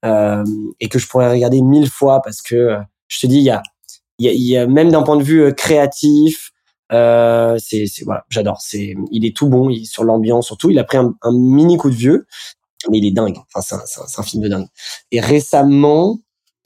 [0.05, 0.43] euh,
[0.79, 3.49] et que je pourrais regarder mille fois parce que euh, je te dis, il y
[3.49, 3.63] a,
[4.19, 6.51] il y a, y a même d'un point de vue euh, créatif,
[6.89, 8.59] c'est, voilà, j'adore.
[8.61, 10.69] C'est, il est tout bon, il sur l'ambiance surtout.
[10.69, 12.25] Il a pris un, mini coup de vieux,
[12.89, 13.37] mais il est dingue.
[13.53, 14.67] Enfin, c'est un, un film de dingue.
[15.11, 16.19] Et récemment,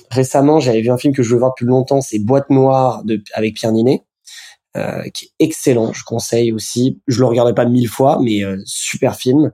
[0.09, 3.21] récemment, j'avais vu un film que je veux voir depuis longtemps, c'est Boîte Noire de,
[3.33, 4.03] avec Pierre Ninet,
[4.77, 5.93] euh, qui est excellent.
[5.93, 7.01] Je conseille aussi.
[7.07, 9.51] Je le regarderai pas mille fois, mais euh, super film.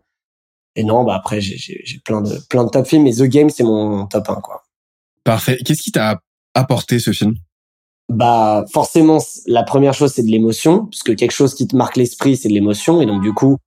[0.76, 3.64] Et non, bah après, j'ai, plein de plein de top films, mais The Game, c'est
[3.64, 4.64] mon top 1, quoi.
[5.23, 5.57] Parfait.
[5.65, 6.22] Qu'est-ce qui t'a
[6.53, 7.35] apporté ce film?
[8.10, 9.18] Bah forcément
[9.48, 12.53] la première chose c'est de l'émotion puisque quelque chose qui te marque l'esprit c'est de
[12.53, 13.57] l'émotion et donc du coup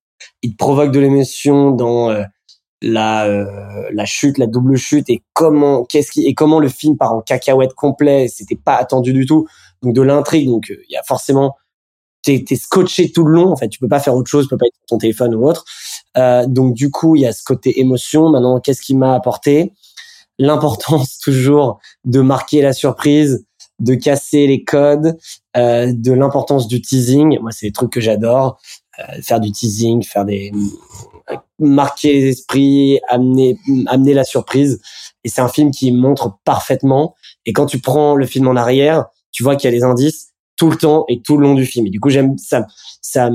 [0.43, 2.23] il te provoque de l'émotion dans euh,
[2.81, 6.97] la euh, la chute la double chute et comment qu'est-ce qui et comment le film
[6.97, 9.47] part en cacahuète complet c'était pas attendu du tout
[9.83, 11.57] donc de l'intrigue donc euh, il y a forcément
[12.23, 14.51] t'es t'es scotché tout le long en fait tu peux pas faire autre chose tu
[14.51, 15.65] peux pas être ton téléphone ou autre
[16.17, 19.73] euh, donc du coup il y a ce côté émotion maintenant qu'est-ce qui m'a apporté?
[20.39, 23.45] L'importance toujours de marquer la surprise
[23.81, 25.17] de casser les codes,
[25.57, 27.39] euh, de l'importance du teasing.
[27.41, 28.61] Moi, c'est des trucs que j'adore.
[28.99, 30.53] Euh, faire du teasing, faire des
[31.59, 34.81] marquer les esprits, amener amener la surprise.
[35.25, 37.15] Et c'est un film qui montre parfaitement.
[37.47, 40.29] Et quand tu prends le film en arrière, tu vois qu'il y a des indices
[40.57, 41.87] tout le temps et tout le long du film.
[41.87, 42.67] Et du coup, j'aime ça.
[43.03, 43.31] Ça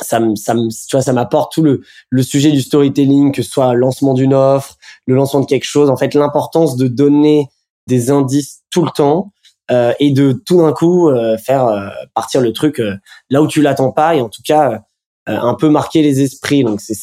[0.00, 3.74] ça ça tu vois, ça m'apporte tout le, le sujet du storytelling, que ce soit
[3.74, 4.76] le lancement d'une offre,
[5.06, 5.90] le lancement de quelque chose.
[5.90, 7.48] En fait, l'importance de donner
[7.88, 9.32] des indices tout le temps
[9.70, 12.94] euh, et de tout d'un coup euh, faire euh, partir le truc euh,
[13.30, 14.82] là où tu l'attends pas et en tout cas
[15.28, 16.62] euh, un peu marquer les esprits.
[16.64, 16.94] Donc c'est,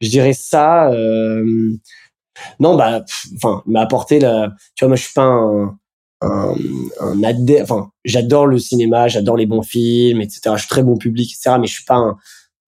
[0.00, 0.90] je dirais ça.
[0.92, 1.72] euh,
[2.58, 3.04] non, bah,
[3.36, 4.50] enfin, m'a apporté la.
[4.74, 5.78] Tu vois, moi, je suis pas un,
[6.22, 6.54] un,
[7.22, 10.56] adhé- Enfin, j'adore le cinéma, j'adore les bons films, etc.
[10.56, 11.56] Je suis très bon public, etc.
[11.60, 12.16] Mais je suis pas un,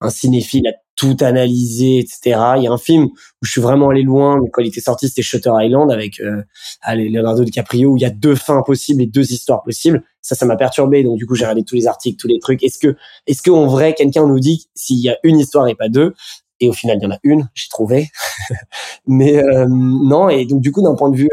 [0.01, 2.55] un cinéphile à tout analyser, etc.
[2.57, 4.81] Il y a un film où je suis vraiment allé loin, mais quand il était
[4.81, 6.43] sorti, c'était Shutter Island avec euh,
[6.87, 10.03] Leonardo DiCaprio, où il y a deux fins possibles et deux histoires possibles.
[10.21, 11.03] Ça, ça m'a perturbé.
[11.03, 12.63] Donc, du coup, j'ai regardé tous les articles, tous les trucs.
[12.63, 12.95] Est-ce que,
[13.27, 16.13] est-ce qu'en vrai, quelqu'un nous dit s'il y a une histoire et pas deux?
[16.59, 18.09] Et au final, il y en a une, j'ai trouvé.
[19.07, 21.29] Mais euh, non, et donc du coup, d'un point de vue,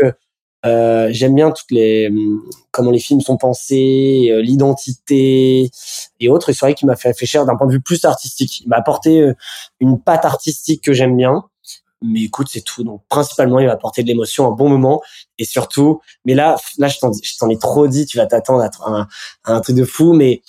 [0.66, 5.70] euh, j'aime bien toutes les hum, comment les films sont pensés, euh, l'identité
[6.20, 6.50] et autres.
[6.50, 8.60] Et c'est vrai qu'il m'a fait réfléchir d'un point de vue plus artistique.
[8.60, 9.34] Il m'a apporté euh,
[9.80, 11.44] une patte artistique que j'aime bien.
[12.02, 12.82] Mais écoute, c'est tout.
[12.82, 15.02] Donc principalement, il m'a apporté de l'émotion, un bon moment,
[15.38, 16.00] et surtout.
[16.24, 18.06] Mais là, là, je t'en, ai trop dit.
[18.06, 19.08] Tu vas t'attendre à, un,
[19.44, 20.12] à truc de fou.
[20.14, 20.42] Mais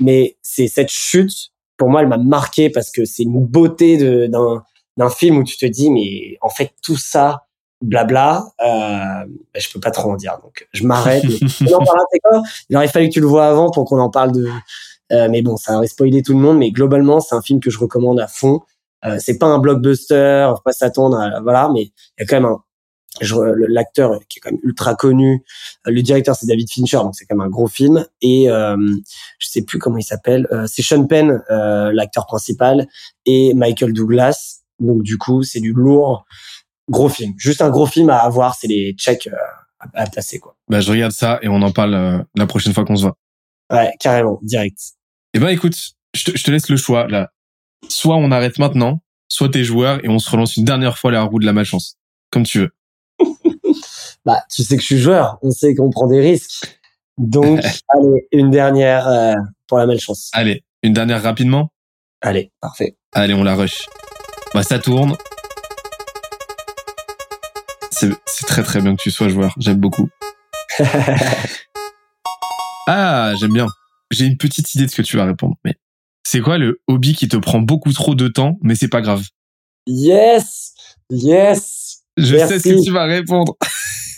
[0.00, 1.50] mais c'est cette chute.
[1.76, 4.62] Pour moi, elle m'a marqué parce que c'est une beauté d'un
[4.96, 7.46] d'un film où tu te dis mais en fait tout ça
[7.82, 11.24] blabla euh, je peux pas trop en dire donc je m'arrête.
[11.60, 12.42] On en parlera, quoi?
[12.68, 14.48] Il aurait fallu que tu le vois avant pour qu'on en parle de
[15.12, 17.70] euh, mais bon ça aurait spoilé tout le monde mais globalement c'est un film que
[17.70, 18.60] je recommande à fond.
[19.04, 22.36] Euh, c'est pas un blockbuster faut pas s'attendre à voilà mais il y a quand
[22.36, 22.62] même un
[23.20, 25.44] l'acteur qui est quand même ultra connu
[25.84, 28.06] le directeur c'est David Fincher donc c'est quand même un gros film.
[28.20, 28.76] Et euh,
[29.38, 32.86] je sais plus comment il s'appelle euh, c'est Sean Penn euh, l'acteur principal
[33.26, 34.60] et Michael Douglas.
[34.80, 36.24] Donc du coup, c'est du lourd,
[36.90, 37.34] gros film.
[37.36, 39.36] Juste un gros film à avoir, c'est les checks euh,
[39.94, 40.56] à, placer quoi.
[40.68, 43.16] Bah je regarde ça et on en parle euh, la prochaine fois qu'on se voit.
[43.72, 44.78] Ouais, carrément, direct.
[45.34, 45.76] Eh ben écoute,
[46.14, 47.30] je te, je te laisse le choix là.
[47.88, 51.22] Soit on arrête maintenant, soit t'es joueur et on se relance une dernière fois la
[51.22, 51.96] roue de la malchance,
[52.30, 52.70] comme tu veux.
[54.24, 56.80] bah tu sais que je suis joueur, on sait qu'on prend des risques.
[57.18, 59.34] Donc allez, une dernière euh,
[59.66, 60.30] pour la malchance.
[60.32, 61.72] Allez, une dernière rapidement?
[62.20, 62.96] Allez, parfait.
[63.12, 63.86] Allez, on la rush.
[64.54, 65.16] Bah ça tourne.
[68.26, 69.54] C'est très très bien que tu sois joueur.
[69.58, 70.08] J'aime beaucoup.
[72.86, 73.66] ah, j'aime bien.
[74.10, 75.54] J'ai une petite idée de ce que tu vas répondre.
[75.64, 75.76] Mais
[76.24, 79.22] c'est quoi le hobby qui te prend beaucoup trop de temps, mais c'est pas grave?
[79.86, 80.74] Yes,
[81.10, 82.02] yes.
[82.16, 83.56] Je sais ce que tu vas répondre.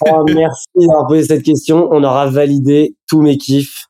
[0.07, 1.89] oh, merci d'avoir posé cette question.
[1.91, 3.87] On aura validé tous mes kiffs.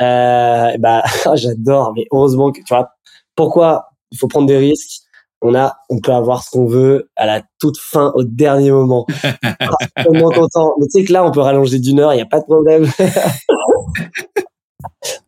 [0.00, 1.02] Euh, bah,
[1.34, 1.92] j'adore.
[1.96, 2.90] Mais heureusement que tu vois.
[3.34, 5.02] Pourquoi il faut prendre des risques?
[5.42, 9.06] On a, on peut avoir ce qu'on veut à la toute fin, au dernier moment.
[9.96, 10.74] tellement content.
[10.78, 12.44] Mais tu sais que là, on peut rallonger d'une heure, il n'y a pas de
[12.44, 12.86] problème.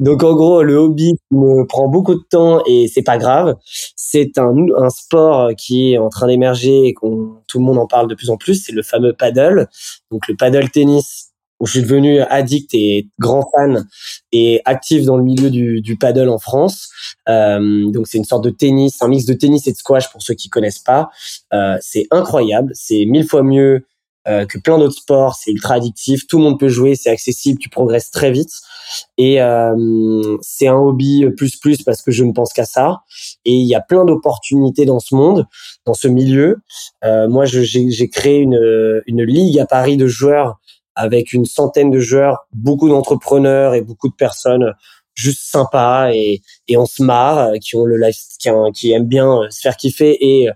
[0.01, 3.57] Donc en gros, le hobby me prend beaucoup de temps et c'est pas grave.
[3.97, 7.87] C'est un, un sport qui est en train d'émerger et qu'on tout le monde en
[7.87, 8.63] parle de plus en plus.
[8.65, 9.69] C'est le fameux paddle.
[10.11, 11.32] Donc le paddle tennis
[11.67, 13.87] je suis devenu addict et grand fan
[14.33, 16.89] et actif dans le milieu du, du paddle en France.
[17.29, 20.23] Euh, donc c'est une sorte de tennis, un mix de tennis et de squash pour
[20.23, 21.11] ceux qui connaissent pas.
[21.53, 23.87] Euh, c'est incroyable, c'est mille fois mieux
[24.29, 25.35] euh, que plein d'autres sports.
[25.35, 28.53] C'est ultra addictif, tout le monde peut jouer, c'est accessible, tu progresses très vite.
[29.19, 33.01] Et euh, c'est un hobby plus plus parce que je ne pense qu'à ça.
[33.45, 35.47] Et il y a plein d'opportunités dans ce monde,
[35.87, 36.59] dans ce milieu.
[37.05, 40.61] Euh, moi, j'ai créé une, une ligue à Paris de joueurs
[40.95, 44.73] avec une centaine de joueurs, beaucoup d'entrepreneurs et beaucoup de personnes
[45.15, 48.19] juste sympas et, et on se marre, qui ont le life,
[48.75, 50.49] qui, aiment bien se faire kiffer et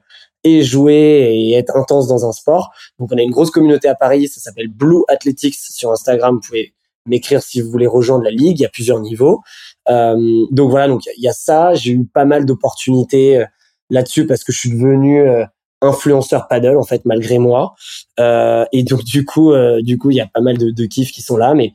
[0.46, 2.70] et jouer et être intense dans un sport.
[2.98, 6.36] Donc on a une grosse communauté à Paris, ça s'appelle Blue Athletics sur Instagram.
[6.36, 6.72] Vous pouvez
[7.06, 8.60] m'écrire si vous voulez rejoindre la ligue.
[8.60, 9.42] Il y a plusieurs niveaux.
[9.88, 11.74] Euh, donc voilà, donc il y a ça.
[11.74, 13.44] J'ai eu pas mal d'opportunités euh,
[13.90, 15.44] là-dessus parce que je suis devenu euh,
[15.82, 17.74] influenceur paddle en fait malgré moi.
[18.18, 20.84] Euh, et donc du coup euh, du coup il y a pas mal de, de
[20.86, 21.72] kiffs qui sont là mais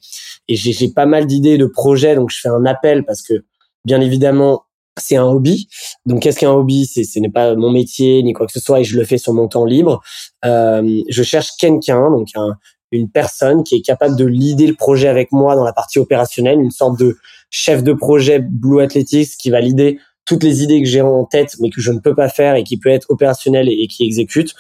[0.48, 3.46] et j'ai pas mal d'idées de projets donc je fais un appel parce que
[3.86, 4.64] bien évidemment
[4.98, 5.68] c'est un hobby.
[6.06, 6.86] Donc qu'est-ce qu'un hobby?
[6.86, 9.18] C'est ce n'est pas mon métier ni quoi que ce soit et je le fais
[9.18, 10.02] sur mon temps libre.
[10.46, 12.56] Euh, je cherche quelqu'un donc un,
[12.92, 16.60] une personne qui est capable de leader le projet avec moi dans la partie opérationnelle
[16.60, 17.18] une sorte de
[17.50, 19.94] chef de projet Blue Athletics qui va leader
[20.26, 22.64] toutes les idées que j'ai en tête mais que je ne peux pas faire et
[22.64, 24.54] qui peut être opérationnel et, qui exécute.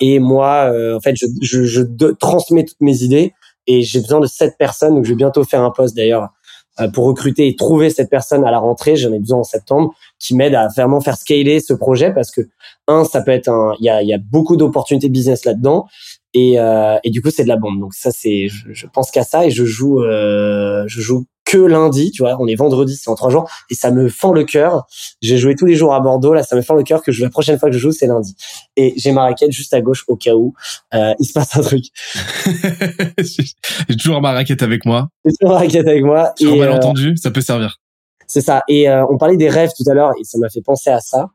[0.00, 1.82] Et moi euh, en fait je, je, je
[2.18, 3.32] transmets toutes mes idées
[3.66, 6.30] et j'ai besoin de sept personnes donc je vais bientôt faire un poste d'ailleurs
[6.78, 8.96] euh, pour recruter et trouver cette personne à la rentrée.
[8.96, 12.42] J'en ai besoin en septembre qui m'aide à vraiment faire scaler ce projet parce que
[12.86, 15.86] un ça peut être un il y a, y a beaucoup d'opportunités de business là-dedans.
[16.34, 17.80] Et, euh, et du coup c'est de la bombe.
[17.80, 21.56] Donc ça c'est je, je pense qu'à ça et je joue euh, je joue que
[21.56, 24.44] lundi, tu vois, on est vendredi, c'est en trois jours, et ça me fend le
[24.44, 24.86] cœur.
[25.22, 27.22] J'ai joué tous les jours à Bordeaux, là, ça me fend le cœur que je,
[27.22, 28.36] la prochaine fois que je joue, c'est lundi.
[28.76, 30.54] Et j'ai ma raquette juste à gauche au cas où
[30.92, 31.84] euh, il se passe un truc.
[33.18, 35.08] j'ai toujours ma raquette avec moi.
[35.24, 36.34] J'ai toujours ma raquette avec moi.
[36.36, 37.78] Sur malentendu, euh, ça peut servir.
[38.26, 38.62] C'est ça.
[38.68, 41.00] Et euh, on parlait des rêves tout à l'heure, et ça m'a fait penser à
[41.00, 41.28] ça.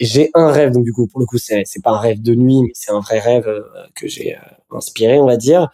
[0.00, 2.34] J'ai un rêve, donc du coup, pour le coup, c'est c'est pas un rêve de
[2.34, 3.62] nuit, mais c'est un vrai rêve euh,
[3.94, 5.68] que j'ai euh, inspiré, on va dire.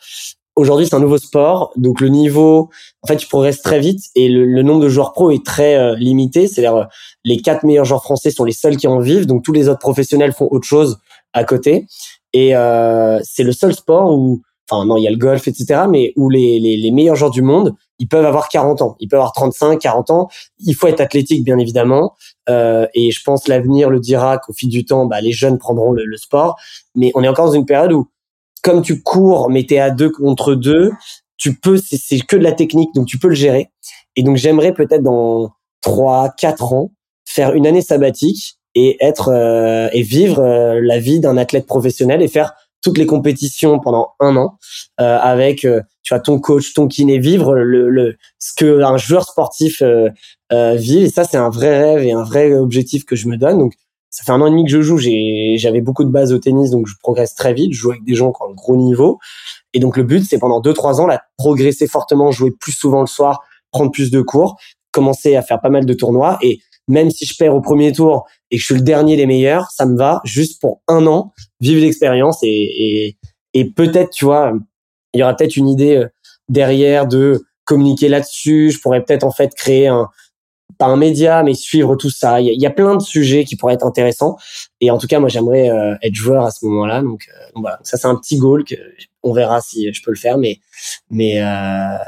[0.54, 2.68] Aujourd'hui, c'est un nouveau sport, donc le niveau,
[3.00, 5.94] en fait, tu progresses très vite et le, nombre de joueurs pro est très euh,
[5.96, 6.46] limité.
[6.46, 6.84] C'est-à-dire, euh,
[7.24, 9.78] les quatre meilleurs joueurs français sont les seuls qui en vivent, donc tous les autres
[9.78, 10.98] professionnels font autre chose
[11.32, 11.86] à côté.
[12.32, 15.82] Et euh, c'est le seul sport où, enfin non, il y a le golf, etc.,
[15.88, 19.08] mais où les, les, les, meilleurs joueurs du monde, ils peuvent avoir 40 ans, ils
[19.08, 20.28] peuvent avoir 35, 40 ans.
[20.60, 22.14] Il faut être athlétique, bien évidemment.
[22.48, 25.92] Euh, et je pense l'avenir le dira qu'au fil du temps, bah, les jeunes prendront
[25.92, 26.56] le, le sport.
[26.94, 28.08] Mais on est encore dans une période où
[28.62, 30.92] comme tu cours, mais t'es à deux contre deux,
[31.36, 33.70] tu peux, c'est que de la technique, donc tu peux le gérer.
[34.16, 36.92] Et donc j'aimerais peut-être dans trois, quatre ans
[37.26, 42.22] faire une année sabbatique et être euh, et vivre euh, la vie d'un athlète professionnel
[42.22, 42.52] et faire
[42.82, 44.58] toutes les compétitions pendant un an
[45.00, 49.24] euh, avec tu vois ton coach, ton kiné, vivre le, le ce que un joueur
[49.24, 49.82] sportif
[50.50, 50.98] vit.
[51.04, 53.58] Et ça c'est un vrai rêve et un vrai objectif que je me donne.
[53.58, 53.74] Donc
[54.12, 56.70] ça fait un an et demi que je joue, j'avais beaucoup de bases au tennis,
[56.70, 59.18] donc je progresse très vite, je joue avec des gens qui ont un gros niveau.
[59.72, 63.00] Et donc le but, c'est pendant deux trois ans, là, progresser fortement, jouer plus souvent
[63.00, 64.56] le soir, prendre plus de cours,
[64.90, 66.38] commencer à faire pas mal de tournois.
[66.42, 69.24] Et même si je perds au premier tour et que je suis le dernier des
[69.24, 73.16] meilleurs, ça me va juste pour un an, vivre l'expérience et, et,
[73.54, 74.52] et peut-être, tu vois,
[75.14, 76.08] il y aura peut-être une idée euh,
[76.50, 78.72] derrière de communiquer là-dessus.
[78.72, 80.10] Je pourrais peut-être en fait créer un,
[80.82, 82.40] pas un média, mais suivre tout ça.
[82.40, 84.36] Il y, a, plein de sujets qui pourraient être intéressants.
[84.80, 87.02] Et en tout cas, moi, j'aimerais euh, être joueur à ce moment-là.
[87.02, 88.74] Donc, voilà, ça c'est un petit goal que
[89.22, 90.58] on verra si je peux le faire, mais
[91.08, 91.40] mais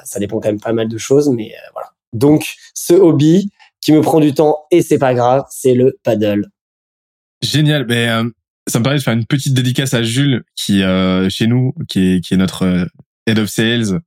[0.04, 1.28] ça dépend quand même pas mal de choses.
[1.28, 1.90] Mais voilà.
[2.12, 6.48] Donc, ce hobby qui me prend du temps et c'est pas grave, c'est le paddle.
[7.42, 7.86] Génial.
[7.88, 8.08] Mais
[8.66, 10.82] ça me permet de faire une petite dédicace à Jules qui
[11.28, 12.88] chez nous, qui est qui est notre
[13.28, 14.00] head of sales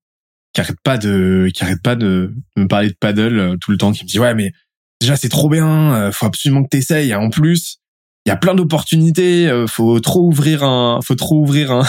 [0.58, 3.78] qui arrête pas de qui arrête pas de, me parler de paddle euh, tout le
[3.78, 4.52] temps qui me dit ouais mais
[5.00, 7.14] déjà c'est trop bien euh, faut absolument que t'essayes.
[7.14, 7.78] En plus
[8.26, 11.84] il y a plein d'opportunités euh, faut trop ouvrir un faut trop ouvrir un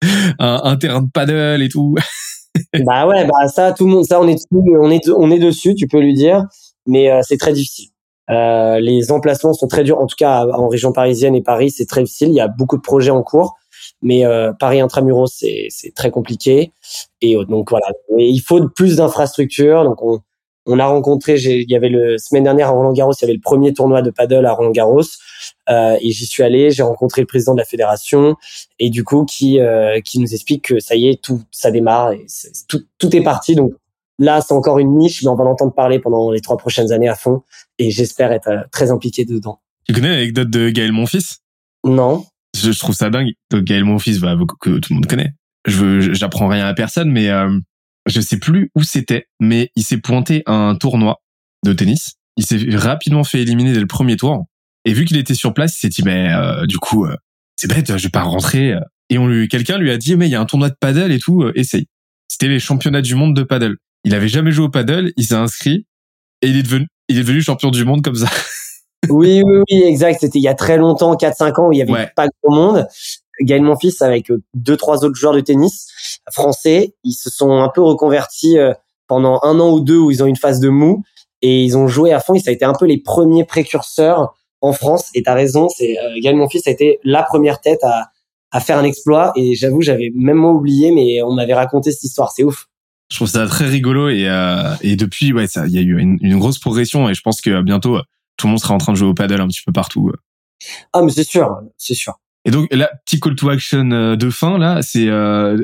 [0.38, 1.94] un, terrain de paddle et tout.
[2.84, 5.74] Bah ouais bah ça tout le monde ça on est on est on est dessus
[5.74, 6.44] tu peux lui dire.
[6.86, 7.88] Mais c'est très difficile.
[8.28, 9.98] Les emplacements sont très durs.
[9.98, 12.28] En tout cas en région parisienne et Paris c'est très difficile.
[12.28, 13.54] Il y a beaucoup de projets en cours
[14.02, 16.72] mais euh, Paris intramuros c'est c'est très compliqué.
[17.20, 17.86] Et euh, donc voilà.
[18.18, 19.84] Il faut plus d'infrastructures.
[19.84, 20.20] Donc on
[20.66, 23.34] on a rencontré il y avait le semaine dernière à Roland Garros il y avait
[23.34, 25.02] le premier tournoi de paddle à Roland Garros
[25.68, 26.70] euh, et j'y suis allé.
[26.70, 28.36] J'ai rencontré le président de la fédération.
[28.78, 32.12] Et du coup qui euh, qui nous explique que ça y est tout ça démarre
[32.12, 32.26] et
[32.68, 33.54] tout tout est parti.
[33.54, 33.72] Donc
[34.18, 37.08] là c'est encore une niche mais on va l'entendre parler pendant les trois prochaines années
[37.08, 37.42] à fond.
[37.78, 39.60] Et j'espère être euh, très impliqué dedans.
[39.84, 41.38] Tu connais l'anecdote de Gaël Monfils?
[41.84, 42.24] Non
[42.56, 43.32] je, trouve ça dingue.
[43.50, 45.32] Donc Gaël Monfils, bah, que tout le monde connaît.
[45.66, 47.58] Je j'apprends rien à personne, mais euh,
[48.06, 51.22] je sais plus où c'était, mais il s'est pointé à un tournoi
[51.64, 52.14] de tennis.
[52.36, 54.46] Il s'est rapidement fait éliminer dès le premier tour.
[54.84, 57.16] Et vu qu'il était sur place, il s'est dit, mais euh, du coup, euh,
[57.56, 58.74] c'est bête, je vais pas rentrer.
[59.12, 61.12] Et on lui, quelqu'un lui a dit, mais il y a un tournoi de paddle
[61.12, 61.86] et tout, euh, essaye.
[62.28, 63.76] C'était les championnats du monde de paddle.
[64.04, 65.86] Il avait jamais joué au paddle, il s'est inscrit
[66.40, 68.30] et il est devenu, il est devenu champion du monde comme ça.
[69.08, 70.20] oui, oui, oui, exact.
[70.20, 72.86] C'était il y a très longtemps, 4-5 ans, où il y avait pas grand monde.
[73.40, 75.88] Gaël Monfils avec euh, deux, trois autres joueurs de tennis
[76.30, 78.72] français, ils se sont un peu reconvertis euh,
[79.08, 81.02] pendant un an ou deux où ils ont une phase de mou
[81.40, 82.34] et ils ont joué à fond.
[82.34, 85.10] Et ça a été un peu les premiers précurseurs en France.
[85.14, 88.10] Et t'as raison, c'est euh, Gaël Monfils a été la première tête à,
[88.52, 89.32] à faire un exploit.
[89.34, 92.30] Et j'avoue, j'avais même oublié, mais on m'avait raconté cette histoire.
[92.30, 92.68] C'est ouf.
[93.10, 95.98] Je trouve ça très rigolo et, euh, et depuis, ouais, ça, il y a eu
[95.98, 97.98] une, une, grosse progression et je pense que bientôt
[98.36, 100.12] tout le monde sera en train de jouer au paddle un petit peu partout.
[100.92, 102.14] Ah, mais c'est sûr, c'est sûr.
[102.44, 105.56] Et donc, la petit call to action euh, de fin, là, c'est euh,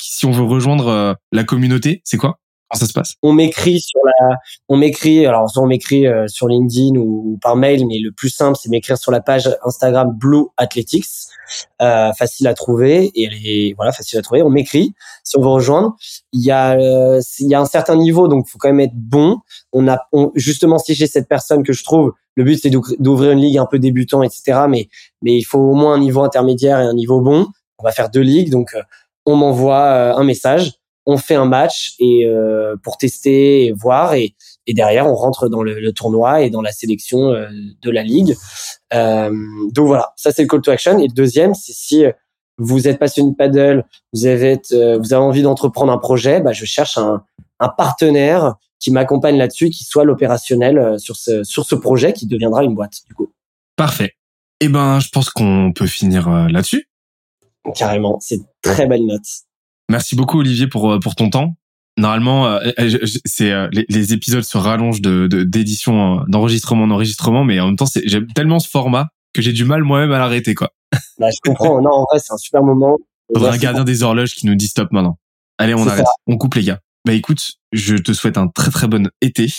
[0.00, 2.38] si on veut rejoindre euh, la communauté, c'est quoi?
[2.76, 3.14] Ça se passe?
[3.22, 4.36] On m'écrit sur la,
[4.68, 8.30] on m'écrit, alors soit on m'écrit euh, sur LinkedIn ou, par mail, mais le plus
[8.30, 11.06] simple, c'est m'écrire sur la page Instagram Blue Athletics,
[11.80, 14.42] euh, facile à trouver et elle est voilà facile à trouver.
[14.42, 14.94] On m'écrit
[15.24, 15.96] si on veut rejoindre.
[16.32, 19.38] Il y a, il y a un certain niveau, donc faut quand même être bon.
[19.72, 19.98] On a
[20.34, 23.66] justement si j'ai cette personne que je trouve le but c'est d'ouvrir une ligue un
[23.66, 24.62] peu débutant, etc.
[24.68, 24.88] Mais
[25.22, 27.48] mais il faut au moins un niveau intermédiaire et un niveau bon.
[27.78, 28.82] On va faire deux ligues, donc euh,
[29.26, 30.72] on m'envoie euh, un message,
[31.06, 34.34] on fait un match et euh, pour tester et voir et,
[34.66, 38.36] et derrière on rentre dans le, le tournoi et dans la sélection de la ligue.
[38.92, 40.98] donc voilà, ça c'est le call to action.
[40.98, 42.04] Et le deuxième, c'est si
[42.58, 46.64] vous êtes passionné de paddle, vous avez vous avez envie d'entreprendre un projet, bah, je
[46.64, 47.24] cherche un,
[47.58, 52.26] un partenaire qui m'accompagne là-dessus, qui soit l'opérationnel euh, sur ce sur ce projet qui
[52.26, 53.32] deviendra une boîte du coup.
[53.76, 54.14] Parfait.
[54.60, 56.88] Eh ben, je pense qu'on peut finir euh, là-dessus.
[57.76, 59.22] Carrément, c'est très belle note.
[59.92, 61.54] Merci beaucoup Olivier pour euh, pour ton temps.
[61.98, 62.58] Normalement,
[63.26, 68.26] c'est les, épisodes se rallongent de d'édition, d'enregistrement en enregistrement, mais en même temps, j'aime
[68.34, 70.70] tellement ce format que j'ai du mal moi-même à l'arrêter, quoi.
[71.18, 71.82] Bah, je comprends.
[71.82, 72.96] non, en vrai, c'est un super moment.
[73.34, 75.18] Faudrait un gardien des horloges qui nous dit stop maintenant.
[75.58, 76.06] Allez, on arrête.
[76.26, 76.80] On coupe les gars.
[77.04, 79.52] Bah écoute, je te souhaite un très très bon été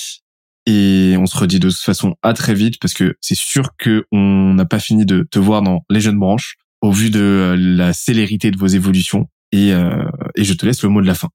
[0.65, 4.05] et on se redit de toute façon à très vite parce que c'est sûr que
[4.13, 7.55] on n'a pas fini de te voir dans les jeunes branches au vu de euh,
[7.57, 10.03] la célérité de vos évolutions et, euh,
[10.35, 11.29] et je te laisse le mot de la fin.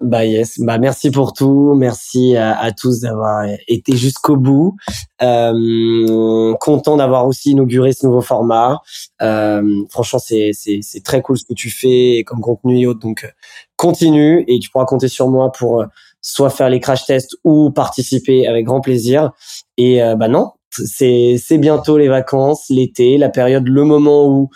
[0.00, 4.76] Bah yes, bah merci pour tout, merci à, tous d'avoir été jusqu'au bout.
[5.22, 8.80] Euh, content d'avoir aussi inauguré ce nouveau format.
[9.22, 13.00] Euh, franchement, c'est c'est très cool ce que tu fais comme contenu et autres.
[13.00, 13.28] Donc
[13.74, 15.86] continue et tu pourras compter sur moi pour euh,
[16.20, 19.32] soit faire les crash tests ou participer avec grand plaisir.
[19.78, 24.48] Et euh, bah non, c'est bientôt les vacances, l'été, la période, le moment où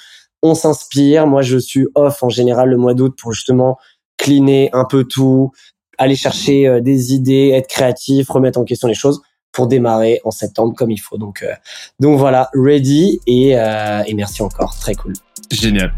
[0.42, 1.26] on s'inspire.
[1.26, 3.78] Moi, je suis off en général le mois d'août pour justement
[4.18, 5.50] cleaner un peu tout,
[5.98, 9.20] aller chercher euh, des idées, être créatif, remettre en question les choses
[9.52, 11.18] pour démarrer en septembre comme il faut.
[11.18, 11.52] Donc, euh,
[12.00, 15.12] donc voilà, ready et, euh, et merci encore, très cool.
[15.50, 15.92] Génial.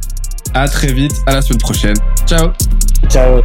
[0.54, 1.96] À très vite, à la semaine prochaine.
[2.26, 2.50] Ciao.
[3.08, 3.42] Ciao.